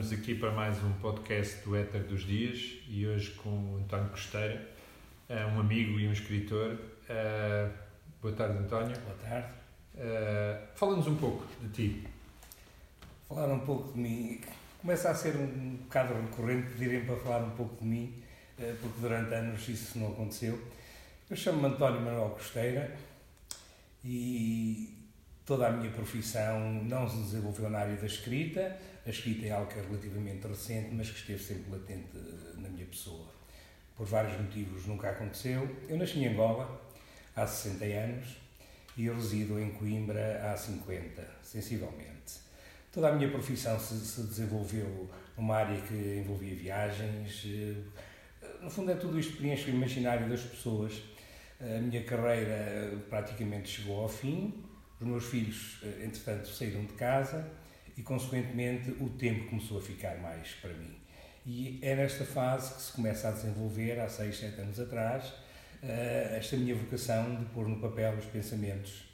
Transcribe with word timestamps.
Estamos 0.00 0.18
aqui 0.18 0.34
para 0.34 0.50
mais 0.50 0.82
um 0.82 0.92
podcast 0.92 1.62
do 1.62 1.76
Éter 1.76 2.02
dos 2.04 2.22
Dias 2.22 2.78
e 2.88 3.06
hoje 3.06 3.32
com 3.32 3.76
António 3.76 4.08
Costeira, 4.08 4.66
eh, 5.28 5.44
um 5.44 5.60
amigo 5.60 6.00
e 6.00 6.08
um 6.08 6.12
escritor. 6.12 6.78
Eh, 7.06 7.68
boa 8.22 8.34
tarde, 8.34 8.56
António. 8.60 8.98
Boa 8.98 9.16
tarde. 9.22 9.48
Uh, 9.94 10.68
Fala-nos 10.74 11.06
um 11.06 11.16
pouco 11.16 11.46
de 11.60 11.68
ti. 11.68 12.08
Falar 13.28 13.52
um 13.52 13.58
pouco 13.58 13.92
de 13.92 13.98
mim. 13.98 14.40
Começa 14.80 15.10
a 15.10 15.14
ser 15.14 15.36
um 15.36 15.76
bocado 15.82 16.14
recorrente 16.14 16.70
pedirem 16.70 17.04
para 17.04 17.16
falar 17.16 17.44
um 17.44 17.50
pouco 17.50 17.76
de 17.78 17.86
mim, 17.86 18.22
porque 18.56 19.00
durante 19.02 19.34
anos 19.34 19.68
isso 19.68 19.98
não 19.98 20.12
aconteceu. 20.12 20.58
Eu 21.28 21.36
chamo-me 21.36 21.74
António 21.74 22.00
Manuel 22.00 22.30
Costeira 22.30 22.96
e 24.02 24.96
toda 25.44 25.66
a 25.66 25.70
minha 25.70 25.90
profissão 25.90 26.82
não 26.84 27.06
se 27.06 27.18
desenvolveu 27.18 27.68
na 27.68 27.80
área 27.80 27.96
da 27.96 28.06
escrita. 28.06 28.78
A 29.06 29.10
escrita 29.10 29.46
é 29.46 29.50
algo 29.50 29.70
que 29.70 29.78
é 29.78 29.82
relativamente 29.82 30.46
recente, 30.46 30.90
mas 30.92 31.10
que 31.10 31.18
esteve 31.18 31.42
sempre 31.42 31.72
latente 31.72 32.10
na 32.56 32.68
minha 32.68 32.84
pessoa. 32.84 33.26
Por 33.96 34.06
vários 34.06 34.38
motivos 34.38 34.86
nunca 34.86 35.10
aconteceu. 35.10 35.68
Eu 35.88 35.96
nasci 35.96 36.18
em 36.18 36.28
Angola 36.28 36.80
há 37.34 37.46
60 37.46 37.84
anos 37.84 38.36
e 38.96 39.08
resido 39.08 39.58
em 39.58 39.70
Coimbra 39.70 40.50
há 40.50 40.56
50, 40.56 41.26
sensivelmente. 41.42 42.40
Toda 42.92 43.08
a 43.08 43.12
minha 43.12 43.30
profissão 43.30 43.78
se, 43.78 43.94
se 44.00 44.22
desenvolveu 44.22 45.08
numa 45.36 45.56
área 45.56 45.80
que 45.80 45.94
envolvia 46.22 46.54
viagens. 46.54 47.46
No 48.60 48.70
fundo, 48.70 48.90
é 48.90 48.94
tudo 48.96 49.18
isto 49.18 49.32
que 49.32 49.38
preenche 49.38 49.70
o 49.70 49.74
imaginário 49.74 50.28
das 50.28 50.42
pessoas. 50.42 51.02
A 51.58 51.80
minha 51.80 52.02
carreira 52.04 52.98
praticamente 53.08 53.68
chegou 53.68 54.00
ao 54.00 54.08
fim 54.08 54.64
os 55.00 55.06
meus 55.06 55.24
filhos, 55.24 55.78
eh, 55.82 56.04
entretanto, 56.04 56.48
saíram 56.48 56.84
de 56.84 56.92
casa 56.92 57.50
e, 58.00 58.02
consequentemente, 58.02 58.92
o 58.98 59.10
tempo 59.10 59.50
começou 59.50 59.76
a 59.76 59.82
ficar 59.82 60.16
mais 60.22 60.52
para 60.54 60.72
mim. 60.72 60.96
E 61.44 61.78
é 61.82 61.94
nesta 61.94 62.24
fase 62.24 62.74
que 62.74 62.80
se 62.80 62.92
começa 62.92 63.28
a 63.28 63.30
desenvolver, 63.30 64.00
há 64.00 64.08
6, 64.08 64.38
7 64.38 64.58
anos 64.62 64.80
atrás, 64.80 65.30
eh, 65.82 66.36
esta 66.38 66.56
minha 66.56 66.74
vocação 66.74 67.36
de 67.36 67.44
pôr 67.46 67.68
no 67.68 67.78
papel 67.78 68.14
os 68.14 68.24
pensamentos. 68.24 69.04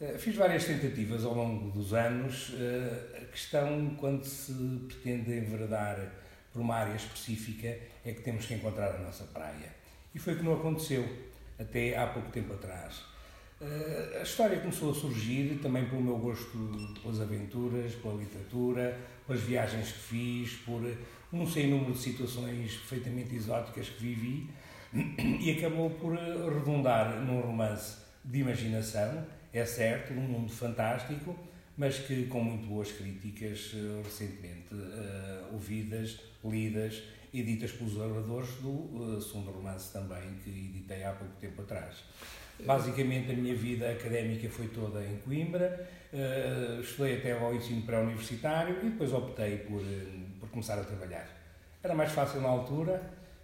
Eh, 0.00 0.18
fiz 0.18 0.34
várias 0.34 0.64
tentativas 0.64 1.24
ao 1.24 1.32
longo 1.32 1.70
dos 1.70 1.94
anos. 1.94 2.52
A 3.22 3.24
questão, 3.26 3.94
quando 3.94 4.24
se 4.24 4.52
pretende 4.88 5.38
enveredar 5.38 6.12
por 6.52 6.60
uma 6.60 6.74
área 6.74 6.96
específica, 6.96 7.68
é 8.04 8.12
que 8.12 8.22
temos 8.22 8.46
que 8.46 8.54
encontrar 8.54 8.96
a 8.96 8.98
nossa 8.98 9.22
praia. 9.26 9.70
E 10.12 10.18
foi 10.18 10.34
o 10.34 10.38
que 10.38 10.42
não 10.42 10.54
aconteceu 10.54 11.08
até 11.56 11.96
há 11.96 12.08
pouco 12.08 12.32
tempo 12.32 12.52
atrás. 12.52 13.11
Uh, 13.62 14.18
a 14.18 14.22
história 14.24 14.58
começou 14.58 14.90
a 14.90 14.94
surgir 14.94 15.60
também 15.62 15.84
pelo 15.84 16.02
meu 16.02 16.18
gosto 16.18 16.50
pelas 17.00 17.20
aventuras, 17.20 17.94
pela 17.94 18.14
literatura, 18.14 18.98
pelas 19.24 19.40
viagens 19.40 19.92
que 19.92 19.98
fiz, 20.00 20.52
por 20.66 20.82
um 21.32 21.46
sem 21.46 21.70
número 21.70 21.92
de 21.92 21.98
situações 21.98 22.74
perfeitamente 22.74 23.36
exóticas 23.36 23.88
que 23.88 24.02
vivi 24.02 24.50
e 25.40 25.56
acabou 25.56 25.90
por 25.90 26.12
redundar 26.12 27.20
num 27.20 27.40
romance 27.40 27.98
de 28.24 28.40
imaginação, 28.40 29.24
é 29.52 29.64
certo, 29.64 30.12
num 30.12 30.22
mundo 30.22 30.50
fantástico, 30.50 31.38
mas 31.76 32.00
que 32.00 32.26
com 32.26 32.42
muito 32.42 32.66
boas 32.66 32.90
críticas 32.90 33.74
recentemente 34.02 34.74
uh, 34.74 35.52
ouvidas, 35.52 36.18
lidas 36.44 37.00
e 37.32 37.42
ditas 37.42 37.72
pelos 37.72 37.96
oradores 37.96 38.50
do 38.60 39.20
segundo 39.20 39.50
romance 39.50 39.92
também 39.92 40.34
que 40.44 40.50
editei 40.50 41.02
há 41.04 41.12
pouco 41.12 41.34
tempo 41.40 41.62
atrás. 41.62 42.04
Basicamente, 42.64 43.32
a 43.32 43.34
minha 43.34 43.54
vida 43.54 43.90
académica 43.90 44.48
foi 44.48 44.68
toda 44.68 45.04
em 45.04 45.16
Coimbra, 45.18 45.88
uh, 46.12 46.80
estudei 46.80 47.18
até 47.18 47.32
ao 47.32 47.54
ensino 47.54 47.82
pré-universitário 47.82 48.76
e 48.82 48.90
depois 48.90 49.12
optei 49.12 49.58
por, 49.58 49.80
uh, 49.80 50.38
por 50.38 50.48
começar 50.50 50.78
a 50.78 50.84
trabalhar. 50.84 51.26
Era 51.82 51.94
mais 51.94 52.12
fácil 52.12 52.40
na 52.40 52.48
altura, 52.48 53.02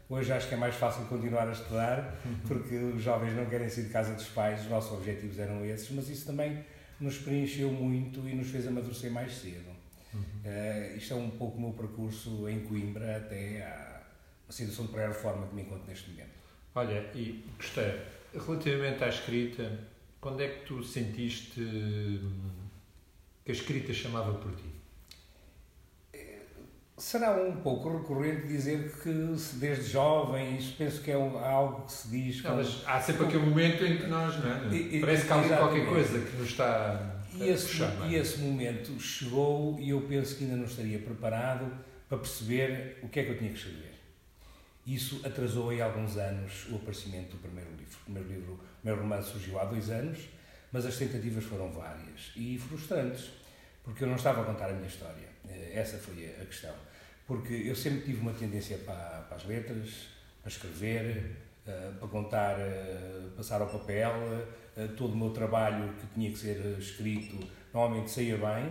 hoje 0.09 0.33
acho 0.33 0.49
que 0.49 0.55
é 0.55 0.57
mais 0.57 0.75
fácil 0.77 1.05
continuar 1.07 1.49
a 1.49 1.53
estudar, 1.53 2.17
porque 2.47 2.77
os 2.77 3.03
jovens 3.03 3.35
não 3.35 3.47
querem 3.47 3.69
sair 3.69 3.85
de 3.85 3.91
casa 3.91 4.15
dos 4.15 4.29
pais, 4.29 4.61
os 4.61 4.69
nossos 4.69 4.93
objetivos 4.93 5.39
eram 5.39 5.65
esses, 5.65 5.91
mas 5.91 6.09
isso 6.09 6.27
também 6.27 6.65
nos 7.01 7.19
preencheu 7.19 7.71
muito 7.71 8.29
e 8.29 8.35
nos 8.35 8.51
fez 8.51 8.69
amadurecer 8.69 9.11
mais 9.11 9.33
cedo. 9.33 9.78
Uhum. 10.15 10.21
Uh, 10.45 10.97
isto 10.97 11.13
é 11.13 11.17
um 11.17 11.31
pouco 11.31 11.59
o 11.59 11.61
meu 11.61 11.73
percurso 11.73 12.49
em 12.49 12.61
Coimbra 12.61 13.19
até 13.19 13.63
à 13.63 14.53
situação 14.53 14.87
de 14.87 14.93
pré-reforma 14.93 15.47
que 15.47 15.55
me 15.55 15.63
encontro 15.63 15.87
neste 15.87 16.11
momento. 16.11 16.39
Olha, 16.75 17.11
e 17.15 17.45
gostei 17.57 18.01
Relativamente 18.35 19.03
à 19.03 19.09
escrita, 19.09 19.79
quando 20.21 20.43
é 20.43 20.49
que 20.49 20.67
tu 20.67 20.83
sentiste 20.83 21.61
hum, 21.61 22.43
que 23.45 23.51
a 23.51 23.55
escrita 23.55 23.93
chamava 23.93 24.35
por 24.35 24.55
ti? 24.55 24.79
Será 26.99 27.33
um 27.41 27.57
pouco 27.57 27.97
recorrente 27.97 28.49
dizer 28.49 28.93
que 29.03 29.11
desde 29.55 29.85
jovem, 29.85 30.57
isso 30.57 30.75
penso 30.77 31.01
que 31.01 31.13
é 31.13 31.15
algo 31.15 31.87
que 31.87 31.93
se 31.93 32.09
diz. 32.09 32.43
Não, 32.43 32.57
mas 32.57 32.83
há 32.87 33.01
sempre 33.01 33.27
aquele 33.27 33.47
momento 33.47 33.85
em 33.85 33.99
que 33.99 34.07
nós, 34.09 34.37
não 34.43 34.51
é? 34.51 35.01
Parece 35.01 35.27
que 35.27 35.33
há 35.33 35.57
qualquer 35.59 35.87
coisa 35.87 36.21
que 36.21 36.37
nos 36.37 36.49
está 36.49 37.18
e 37.45 37.49
esse, 37.49 37.83
é? 37.83 38.09
E 38.09 38.15
esse 38.17 38.39
momento 38.39 39.01
chegou 39.01 39.79
e 39.79 39.91
eu 39.91 40.01
penso 40.03 40.37
que 40.37 40.45
ainda 40.45 40.57
não 40.57 40.65
estaria 40.65 40.99
preparado 40.99 41.71
para 42.09 42.19
perceber 42.19 42.99
o 43.03 43.09
que 43.09 43.21
é 43.21 43.25
que 43.25 43.31
eu 43.31 43.39
tinha 43.39 43.51
que 43.51 43.59
escrever. 43.59 43.95
Isso 44.87 45.21
atrasou 45.25 45.73
em 45.73 45.83
alguns 45.83 46.17
anos 46.17 46.67
o 46.71 46.77
aparecimento 46.77 47.37
do 47.37 47.43
primeiro 47.43 47.71
livro. 47.71 47.99
O 48.01 48.05
primeiro 48.05 48.29
livro, 48.29 48.53
o 48.55 48.81
primeiro 48.81 49.03
romance 49.03 49.31
surgiu 49.31 49.59
há 49.61 49.65
dois 49.67 49.91
anos, 49.91 50.19
mas 50.73 50.87
as 50.87 50.97
tentativas 50.97 51.45
foram 51.45 51.71
várias 51.71 52.33
e 52.35 52.59
frustrantes, 52.59 53.31
porque 53.85 54.05
eu 54.05 54.09
não 54.09 54.17
estava 54.17 54.41
a 54.41 54.45
contar 54.45 54.71
a 54.71 54.73
minha 54.73 54.89
história. 54.89 55.29
Eh, 55.47 55.73
essa 55.75 55.99
foi 55.99 56.35
a 56.41 56.45
questão. 56.47 56.75
Porque 57.27 57.53
eu 57.53 57.77
sempre 57.77 58.01
tive 58.01 58.21
uma 58.21 58.33
tendência 58.33 58.79
para, 58.79 59.27
para 59.29 59.37
as 59.37 59.45
letras, 59.45 60.09
para 60.41 60.51
escrever, 60.51 61.37
eh, 61.67 61.91
para 61.99 62.09
contar, 62.09 62.59
eh, 62.59 63.29
passar 63.37 63.61
ao 63.61 63.69
papel, 63.69 64.15
todo 64.97 65.13
o 65.15 65.17
meu 65.17 65.31
trabalho 65.31 65.95
que 65.95 66.07
tinha 66.15 66.31
que 66.31 66.39
ser 66.39 66.79
escrito 66.79 67.39
normalmente 67.73 68.11
saía 68.11 68.37
bem. 68.37 68.71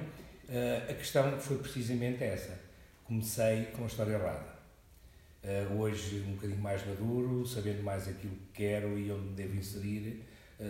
A 0.89 0.94
questão 0.94 1.39
foi 1.39 1.57
precisamente 1.57 2.24
essa. 2.24 2.59
Comecei 3.04 3.65
com 3.75 3.83
a 3.83 3.88
história 3.88 4.13
errada 4.13 4.57
hoje, 5.77 6.24
um 6.27 6.33
bocadinho 6.33 6.59
mais 6.59 6.86
maduro, 6.86 7.45
sabendo 7.45 7.83
mais 7.83 8.07
aquilo 8.07 8.36
que 8.36 8.63
quero 8.63 8.98
e 8.98 9.12
onde 9.12 9.30
devo 9.30 9.56
inserir, 9.56 10.24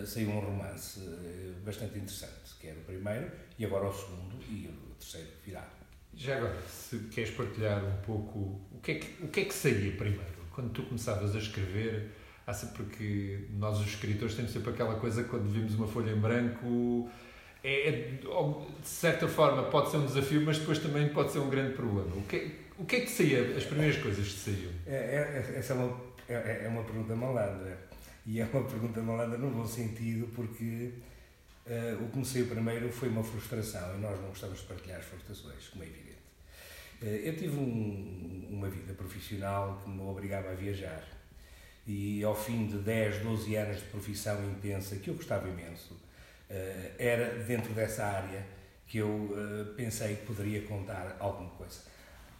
saiu 0.06 0.30
um 0.30 0.38
romance 0.38 1.00
bastante 1.64 1.98
interessante, 1.98 2.54
que 2.60 2.68
era 2.68 2.78
o 2.78 2.84
primeiro, 2.84 3.30
e 3.58 3.64
agora 3.64 3.88
o 3.88 3.92
segundo, 3.92 4.36
e 4.48 4.68
o 4.68 4.94
terceiro 4.94 5.28
virá. 5.44 5.68
Já 6.14 6.36
agora, 6.36 6.60
se 6.62 6.98
queres 7.10 7.30
partilhar 7.30 7.84
um 7.84 7.96
pouco 8.02 8.60
o 8.72 8.80
que 8.82 8.92
é 8.92 8.94
que, 8.96 9.24
o 9.24 9.28
que, 9.28 9.40
é 9.40 9.44
que 9.44 9.54
saía 9.54 9.96
primeiro? 9.96 10.38
Quando 10.52 10.70
tu 10.70 10.82
começavas 10.84 11.34
a 11.34 11.38
escrever, 11.38 12.10
porque 12.68 13.40
nós, 13.58 13.78
os 13.78 13.86
escritores, 13.86 14.34
temos 14.34 14.52
sempre 14.52 14.70
aquela 14.70 14.94
coisa 14.96 15.22
que 15.22 15.28
quando 15.28 15.50
vimos 15.50 15.74
uma 15.74 15.86
folha 15.86 16.10
em 16.10 16.20
branco. 16.20 17.10
É, 17.62 17.88
é, 17.88 17.92
de 18.80 18.88
certa 18.88 19.26
forma 19.26 19.64
pode 19.64 19.90
ser 19.90 19.96
um 19.96 20.06
desafio, 20.06 20.40
mas 20.42 20.58
depois 20.58 20.78
também 20.78 21.08
pode 21.08 21.32
ser 21.32 21.40
um 21.40 21.50
grande 21.50 21.74
problema. 21.74 22.14
O 22.16 22.22
que, 22.22 22.52
o 22.78 22.84
que 22.84 22.96
é 22.96 23.00
que 23.00 23.10
saía, 23.10 23.56
as 23.56 23.64
primeiras 23.64 24.00
coisas 24.00 24.26
que 24.28 24.38
saíam? 24.38 24.70
É, 24.86 25.52
é, 25.54 25.58
essa 25.58 25.72
é 25.72 25.76
uma, 25.76 26.00
é, 26.28 26.64
é, 26.64 26.68
uma 26.68 26.84
pergunta 26.84 27.14
malandra. 27.16 27.88
E 28.24 28.40
é 28.40 28.44
uma 28.44 28.62
pergunta 28.62 29.02
malandra 29.02 29.38
no 29.38 29.50
bom 29.50 29.66
sentido, 29.66 30.28
porque 30.34 30.92
uh, 31.66 32.04
o 32.04 32.10
que 32.10 32.18
me 32.18 32.24
saiu 32.24 32.46
primeiro 32.46 32.90
foi 32.92 33.08
uma 33.08 33.24
frustração 33.24 33.96
e 33.96 34.00
nós 34.00 34.20
não 34.20 34.28
gostamos 34.28 34.60
de 34.60 34.66
partilhar 34.66 34.98
as 34.98 35.04
frustrações, 35.06 35.68
como 35.68 35.82
é 35.82 35.86
evidente. 35.86 36.18
Uh, 37.02 37.06
eu 37.06 37.36
tive 37.36 37.56
um, 37.56 38.46
uma 38.50 38.68
vida 38.68 38.92
profissional 38.94 39.80
que 39.82 39.90
me 39.90 40.02
obrigava 40.02 40.50
a 40.50 40.54
viajar. 40.54 41.17
E 41.88 42.22
ao 42.22 42.34
fim 42.34 42.66
de 42.66 42.76
10, 42.76 43.22
12 43.22 43.56
anos 43.56 43.78
de 43.78 43.84
profissão 43.86 44.38
intensa, 44.44 44.96
que 44.96 45.08
eu 45.08 45.14
gostava 45.14 45.48
imenso, 45.48 45.94
uh, 45.94 46.92
era 46.98 47.42
dentro 47.44 47.72
dessa 47.72 48.04
área 48.04 48.44
que 48.86 48.98
eu 48.98 49.36
pensei 49.76 50.16
que 50.16 50.26
poderia 50.26 50.62
contar 50.62 51.16
alguma 51.20 51.50
coisa. 51.50 51.80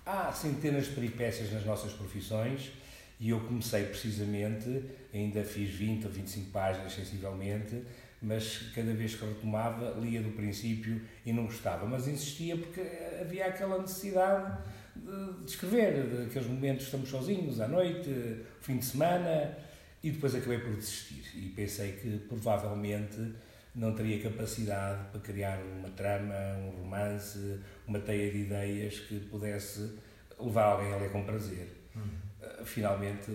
Há 0.04 0.32
centenas 0.32 0.86
de 0.86 0.92
peripécias 0.92 1.52
nas 1.52 1.62
nossas 1.66 1.92
profissões 1.92 2.72
e 3.20 3.30
eu 3.30 3.40
comecei 3.40 3.84
precisamente, 3.84 4.84
ainda 5.12 5.44
fiz 5.44 5.70
20 5.70 6.06
ou 6.06 6.10
25 6.10 6.50
páginas 6.50 6.94
sensivelmente, 6.94 7.82
mas 8.22 8.70
cada 8.74 8.92
vez 8.92 9.14
que 9.14 9.24
retomava 9.24 9.98
lia 10.00 10.22
do 10.22 10.30
princípio 10.30 11.00
e 11.24 11.32
não 11.32 11.46
gostava, 11.46 11.86
mas 11.86 12.08
insistia 12.08 12.56
porque 12.56 12.80
havia 13.20 13.46
aquela 13.46 13.78
necessidade 13.80 14.58
de, 15.04 15.44
de 15.44 16.24
daqueles 16.24 16.48
momentos 16.48 16.84
estamos 16.84 17.08
sozinhos 17.08 17.60
à 17.60 17.68
noite, 17.68 18.44
fim 18.60 18.78
de 18.78 18.84
semana, 18.84 19.56
e 20.02 20.10
depois 20.10 20.34
acabei 20.34 20.58
por 20.58 20.74
desistir 20.74 21.24
e 21.36 21.48
pensei 21.48 21.92
que 21.92 22.18
provavelmente 22.28 23.34
não 23.74 23.94
teria 23.94 24.20
capacidade 24.22 25.10
para 25.10 25.20
criar 25.20 25.58
uma 25.58 25.88
trama, 25.90 26.34
um 26.66 26.82
romance, 26.82 27.60
uma 27.86 27.98
teia 27.98 28.30
de 28.30 28.38
ideias 28.38 28.98
que 29.00 29.20
pudesse 29.20 29.98
levar 30.38 30.64
alguém 30.64 30.92
a 30.92 30.96
ler 30.96 31.10
com 31.10 31.24
prazer. 31.24 31.68
Uhum. 31.94 32.64
Finalmente, 32.64 33.30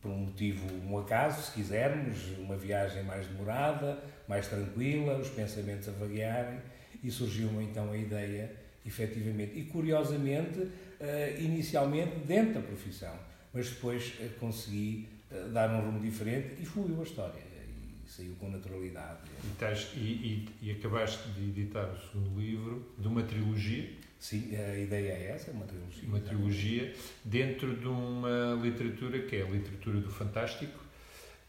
por 0.00 0.10
um 0.10 0.18
motivo, 0.18 0.66
um 0.86 0.98
acaso, 0.98 1.42
se 1.42 1.52
quisermos, 1.52 2.36
uma 2.38 2.56
viagem 2.56 3.02
mais 3.04 3.26
demorada, 3.26 3.98
mais 4.28 4.46
tranquila, 4.48 5.18
os 5.18 5.30
pensamentos 5.30 5.88
a 5.88 5.92
vaguearem, 5.92 6.60
e 7.02 7.10
surgiu 7.10 7.60
então 7.60 7.90
a 7.90 7.96
ideia, 7.96 8.52
efetivamente, 8.86 9.58
e 9.58 9.64
curiosamente, 9.64 10.68
eh, 11.00 11.36
inicialmente 11.40 12.16
dentro 12.26 12.54
da 12.54 12.60
profissão, 12.60 13.14
mas 13.52 13.70
depois 13.70 14.14
eh, 14.20 14.28
consegui 14.38 15.08
eh, 15.30 15.48
dar 15.52 15.70
um 15.70 15.80
rumo 15.80 16.00
diferente 16.00 16.60
e 16.60 16.66
fluiu 16.66 17.00
a 17.00 17.02
história 17.02 17.40
e 17.40 18.10
saiu 18.10 18.34
com 18.36 18.50
naturalidade. 18.50 19.20
E, 19.94 19.98
e, 19.98 20.48
e, 20.62 20.68
e, 20.68 20.70
acabaste 20.72 21.28
de 21.30 21.48
editar 21.48 21.86
o 21.86 21.98
segundo 21.98 22.38
livro 22.38 22.94
de 22.98 23.08
uma 23.08 23.22
trilogia. 23.22 23.90
Sim, 24.18 24.56
a 24.56 24.78
ideia 24.78 25.12
é 25.12 25.30
essa, 25.34 25.50
uma 25.50 25.66
trilogia. 25.66 26.08
Uma 26.08 26.20
trilogia 26.20 26.94
dentro 27.24 27.76
de 27.76 27.86
uma 27.86 28.58
literatura 28.62 29.20
que 29.20 29.36
é 29.36 29.42
a 29.42 29.46
literatura 29.46 30.00
do 30.00 30.10
fantástico. 30.10 30.82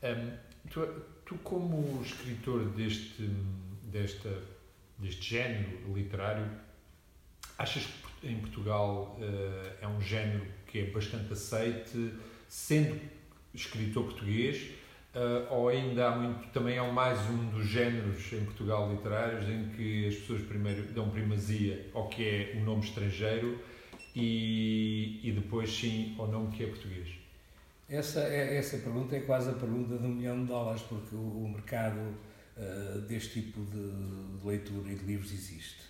Um, 0.03 0.31
tu, 0.69 0.85
tu, 1.25 1.35
como 1.35 2.01
escritor 2.03 2.65
deste, 2.71 3.29
desta, 3.83 4.41
deste 4.99 5.29
género 5.35 5.93
literário, 5.93 6.49
achas 7.57 7.85
que 7.85 8.27
em 8.27 8.37
Portugal 8.39 9.17
uh, 9.19 9.83
é 9.83 9.87
um 9.87 10.01
género 10.01 10.45
que 10.67 10.79
é 10.79 10.85
bastante 10.85 11.31
aceite, 11.33 12.13
sendo 12.47 12.99
escritor 13.53 14.05
português, 14.05 14.71
uh, 15.15 15.53
ou 15.53 15.69
ainda 15.69 16.07
há 16.07 16.15
muito, 16.15 16.47
também 16.49 16.77
é 16.77 16.91
mais 16.91 17.19
um 17.29 17.49
dos 17.49 17.65
géneros 17.67 18.31
em 18.33 18.43
Portugal 18.43 18.91
literários 18.91 19.47
em 19.47 19.69
que 19.69 20.07
as 20.07 20.15
pessoas 20.15 20.41
primeiro 20.41 20.83
dão 20.93 21.09
primazia 21.09 21.89
ao 21.93 22.09
que 22.09 22.27
é 22.27 22.53
o 22.57 22.63
nome 22.63 22.83
estrangeiro 22.83 23.59
e, 24.15 25.19
e 25.23 25.31
depois 25.31 25.69
sim 25.69 26.15
ao 26.17 26.27
nome 26.27 26.55
que 26.55 26.63
é 26.63 26.67
português? 26.67 27.25
Essa, 27.87 28.21
é, 28.21 28.57
essa 28.57 28.77
pergunta 28.77 29.15
é 29.15 29.19
quase 29.19 29.49
a 29.49 29.53
pergunta 29.53 29.97
de 29.97 30.03
um 30.03 30.15
milhão 30.15 30.41
de 30.41 30.47
dólares, 30.47 30.81
porque 30.81 31.15
o, 31.15 31.19
o 31.19 31.49
mercado 31.49 31.99
uh, 32.57 33.01
deste 33.01 33.41
tipo 33.41 33.61
de, 33.65 34.39
de, 34.39 34.47
leitura 34.47 34.91
e 34.91 34.95
de 34.95 35.05
livros 35.05 35.31
existe. 35.31 35.83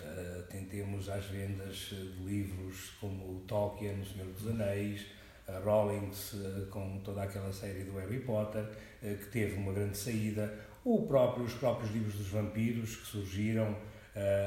Uh, 0.00 0.42
tentemos 0.50 1.08
às 1.08 1.24
vendas 1.26 1.76
de 1.76 2.22
livros 2.24 2.90
como 3.00 3.40
Tolkien, 3.40 4.00
O 4.00 4.04
Senhor 4.04 4.28
dos 4.28 4.46
Anéis, 4.46 5.06
a 5.48 5.58
Rawlings 5.58 6.34
uh, 6.34 6.66
com 6.70 7.00
toda 7.00 7.22
aquela 7.22 7.52
série 7.52 7.84
do 7.84 7.96
Harry 7.98 8.20
Potter, 8.20 8.64
que 9.00 9.26
teve 9.30 9.56
uma 9.56 9.72
grande 9.72 9.96
saída, 9.96 10.52
ou 10.84 11.06
próprio, 11.06 11.44
os 11.44 11.54
próprios 11.54 11.90
livros 11.92 12.14
dos 12.14 12.28
vampiros 12.28 12.96
que 12.96 13.06
surgiram 13.06 13.76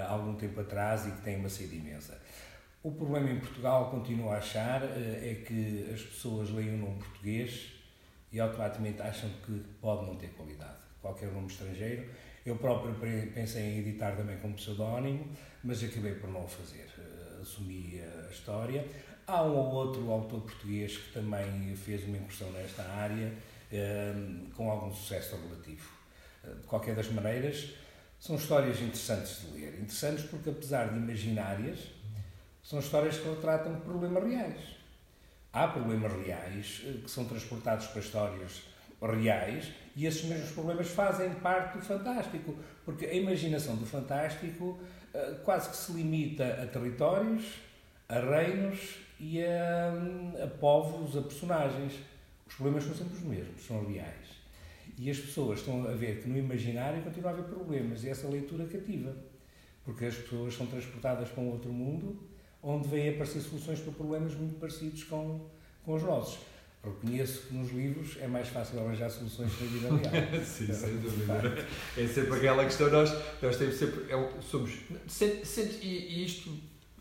há 0.07 0.11
algum 0.11 0.35
tempo 0.35 0.59
atrás 0.59 1.05
e 1.05 1.11
que 1.11 1.21
têm 1.21 1.37
uma 1.37 1.49
saída 1.49 1.75
imensa. 1.75 2.19
O 2.81 2.91
problema 2.91 3.29
em 3.29 3.39
Portugal, 3.39 3.91
continuo 3.91 4.31
a 4.31 4.37
achar, 4.37 4.81
é 4.83 5.43
que 5.45 5.87
as 5.93 6.01
pessoas 6.01 6.49
leem 6.49 6.75
o 6.75 6.77
nome 6.77 6.97
português 6.97 7.71
e 8.31 8.39
automaticamente 8.39 9.01
acham 9.01 9.29
que 9.45 9.63
pode 9.79 10.05
não 10.05 10.15
ter 10.15 10.29
qualidade. 10.29 10.77
Qualquer 11.01 11.31
nome 11.31 11.47
estrangeiro 11.47 12.09
eu 12.49 12.55
próprio 12.55 12.95
pensei 13.33 13.61
em 13.61 13.79
editar 13.79 14.15
também 14.15 14.37
com 14.37 14.51
pseudónimo, 14.53 15.29
mas 15.63 15.83
acabei 15.83 16.15
por 16.15 16.29
não 16.29 16.45
o 16.45 16.47
fazer. 16.47 16.87
Eh, 16.97 17.41
assumi 17.41 18.01
a 18.01 18.31
história. 18.31 18.85
Há 19.27 19.43
um 19.43 19.55
ou 19.55 19.71
outro 19.71 20.09
autor 20.11 20.41
português 20.41 20.97
que 20.97 21.13
também 21.13 21.75
fez 21.75 22.03
uma 22.05 22.17
incursão 22.17 22.51
nesta 22.51 22.83
área, 22.83 23.31
eh, 23.71 24.13
com 24.55 24.71
algum 24.71 24.91
sucesso 24.91 25.35
relativo. 25.35 25.89
Eh, 26.43 26.55
de 26.55 26.67
qualquer 26.67 26.95
das 26.95 27.09
maneiras, 27.11 27.69
são 28.19 28.35
histórias 28.35 28.77
interessantes 28.81 29.41
de 29.41 29.59
ler. 29.59 29.75
Interessantes 29.75 30.25
porque, 30.25 30.49
apesar 30.49 30.89
de 30.89 30.97
imaginárias, 30.97 31.79
são 32.63 32.79
histórias 32.79 33.17
que 33.17 33.29
retratam 33.29 33.79
problemas 33.81 34.23
reais. 34.23 34.59
Há 35.53 35.67
problemas 35.67 36.11
reais 36.25 36.81
que 37.03 37.09
são 37.09 37.25
transportados 37.25 37.87
para 37.87 37.99
histórias 38.01 38.63
reais 39.01 39.71
e 39.99 40.05
esses 40.05 40.23
mesmos 40.23 40.51
problemas 40.51 40.87
fazem 40.87 41.29
parte 41.31 41.77
do 41.77 41.83
fantástico, 41.83 42.55
porque 42.85 43.05
a 43.05 43.13
imaginação 43.13 43.75
do 43.75 43.85
fantástico 43.85 44.79
uh, 45.13 45.35
quase 45.43 45.71
que 45.71 45.75
se 45.75 45.91
limita 45.91 46.45
a 46.63 46.65
territórios, 46.65 47.55
a 48.07 48.17
reinos 48.17 48.95
e 49.19 49.43
a, 49.43 49.91
a 50.41 50.47
povos, 50.47 51.17
a 51.17 51.21
personagens. 51.21 51.95
Os 52.47 52.55
problemas 52.55 52.85
são 52.85 52.95
sempre 52.95 53.17
os 53.17 53.23
mesmos, 53.23 53.61
são 53.61 53.85
reais. 53.85 54.39
E 54.97 55.11
as 55.11 55.19
pessoas 55.19 55.59
estão 55.59 55.85
a 55.85 55.91
ver 55.91 56.21
que 56.21 56.29
no 56.29 56.37
imaginário 56.37 57.03
continua 57.03 57.31
a 57.31 57.33
haver 57.33 57.43
problemas 57.43 58.01
e 58.05 58.09
essa 58.09 58.25
leitura 58.29 58.65
cativa, 58.67 59.13
porque 59.83 60.05
as 60.05 60.15
pessoas 60.15 60.53
são 60.53 60.65
transportadas 60.65 61.27
para 61.27 61.43
um 61.43 61.51
outro 61.51 61.73
mundo 61.73 62.17
onde 62.63 62.87
vêm 62.87 63.09
aparecer 63.09 63.41
soluções 63.41 63.81
para 63.81 63.91
problemas 63.91 64.33
muito 64.33 64.57
parecidos 64.61 65.03
com, 65.03 65.41
com 65.83 65.93
os 65.93 66.03
nossos. 66.03 66.39
Reconheço 66.83 67.47
que 67.47 67.53
nos 67.53 67.71
livros 67.71 68.17
é 68.21 68.27
mais 68.27 68.47
fácil 68.47 68.79
arranjar 68.79 69.09
soluções 69.09 69.51
para 69.53 69.65
a 69.65 69.69
vida 69.69 69.87
real. 69.89 70.43
Sim, 70.45 70.73
sem 70.73 70.97
dúvida. 70.97 71.67
É 71.97 72.07
sempre 72.07 72.37
aquela 72.37 72.63
questão, 72.63 72.89
nós, 72.89 73.13
nós 73.41 73.57
temos 73.57 73.75
sempre, 73.75 74.05
é, 74.09 74.41
somos, 74.41 74.71
sente, 75.05 75.45
sente, 75.45 75.85
e, 75.85 76.23
isto, 76.23 76.49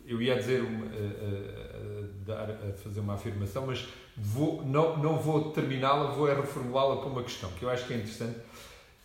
eu 0.05 0.21
ia 0.21 0.35
dizer, 0.35 0.63
uma, 0.63 0.85
a, 0.85 0.89
a, 0.89 2.35
a, 2.35 2.45
dar, 2.45 2.51
a 2.51 2.73
fazer 2.73 2.99
uma 2.99 3.13
afirmação, 3.13 3.67
mas 3.67 3.87
vou, 4.17 4.65
não, 4.65 4.97
não 4.97 5.17
vou 5.17 5.51
terminá-la, 5.51 6.11
vou 6.11 6.27
é 6.29 6.35
reformulá-la 6.35 6.97
para 6.97 7.07
uma 7.07 7.23
questão 7.23 7.49
que 7.51 7.63
eu 7.63 7.69
acho 7.69 7.87
que 7.87 7.93
é 7.93 7.97
interessante 7.97 8.37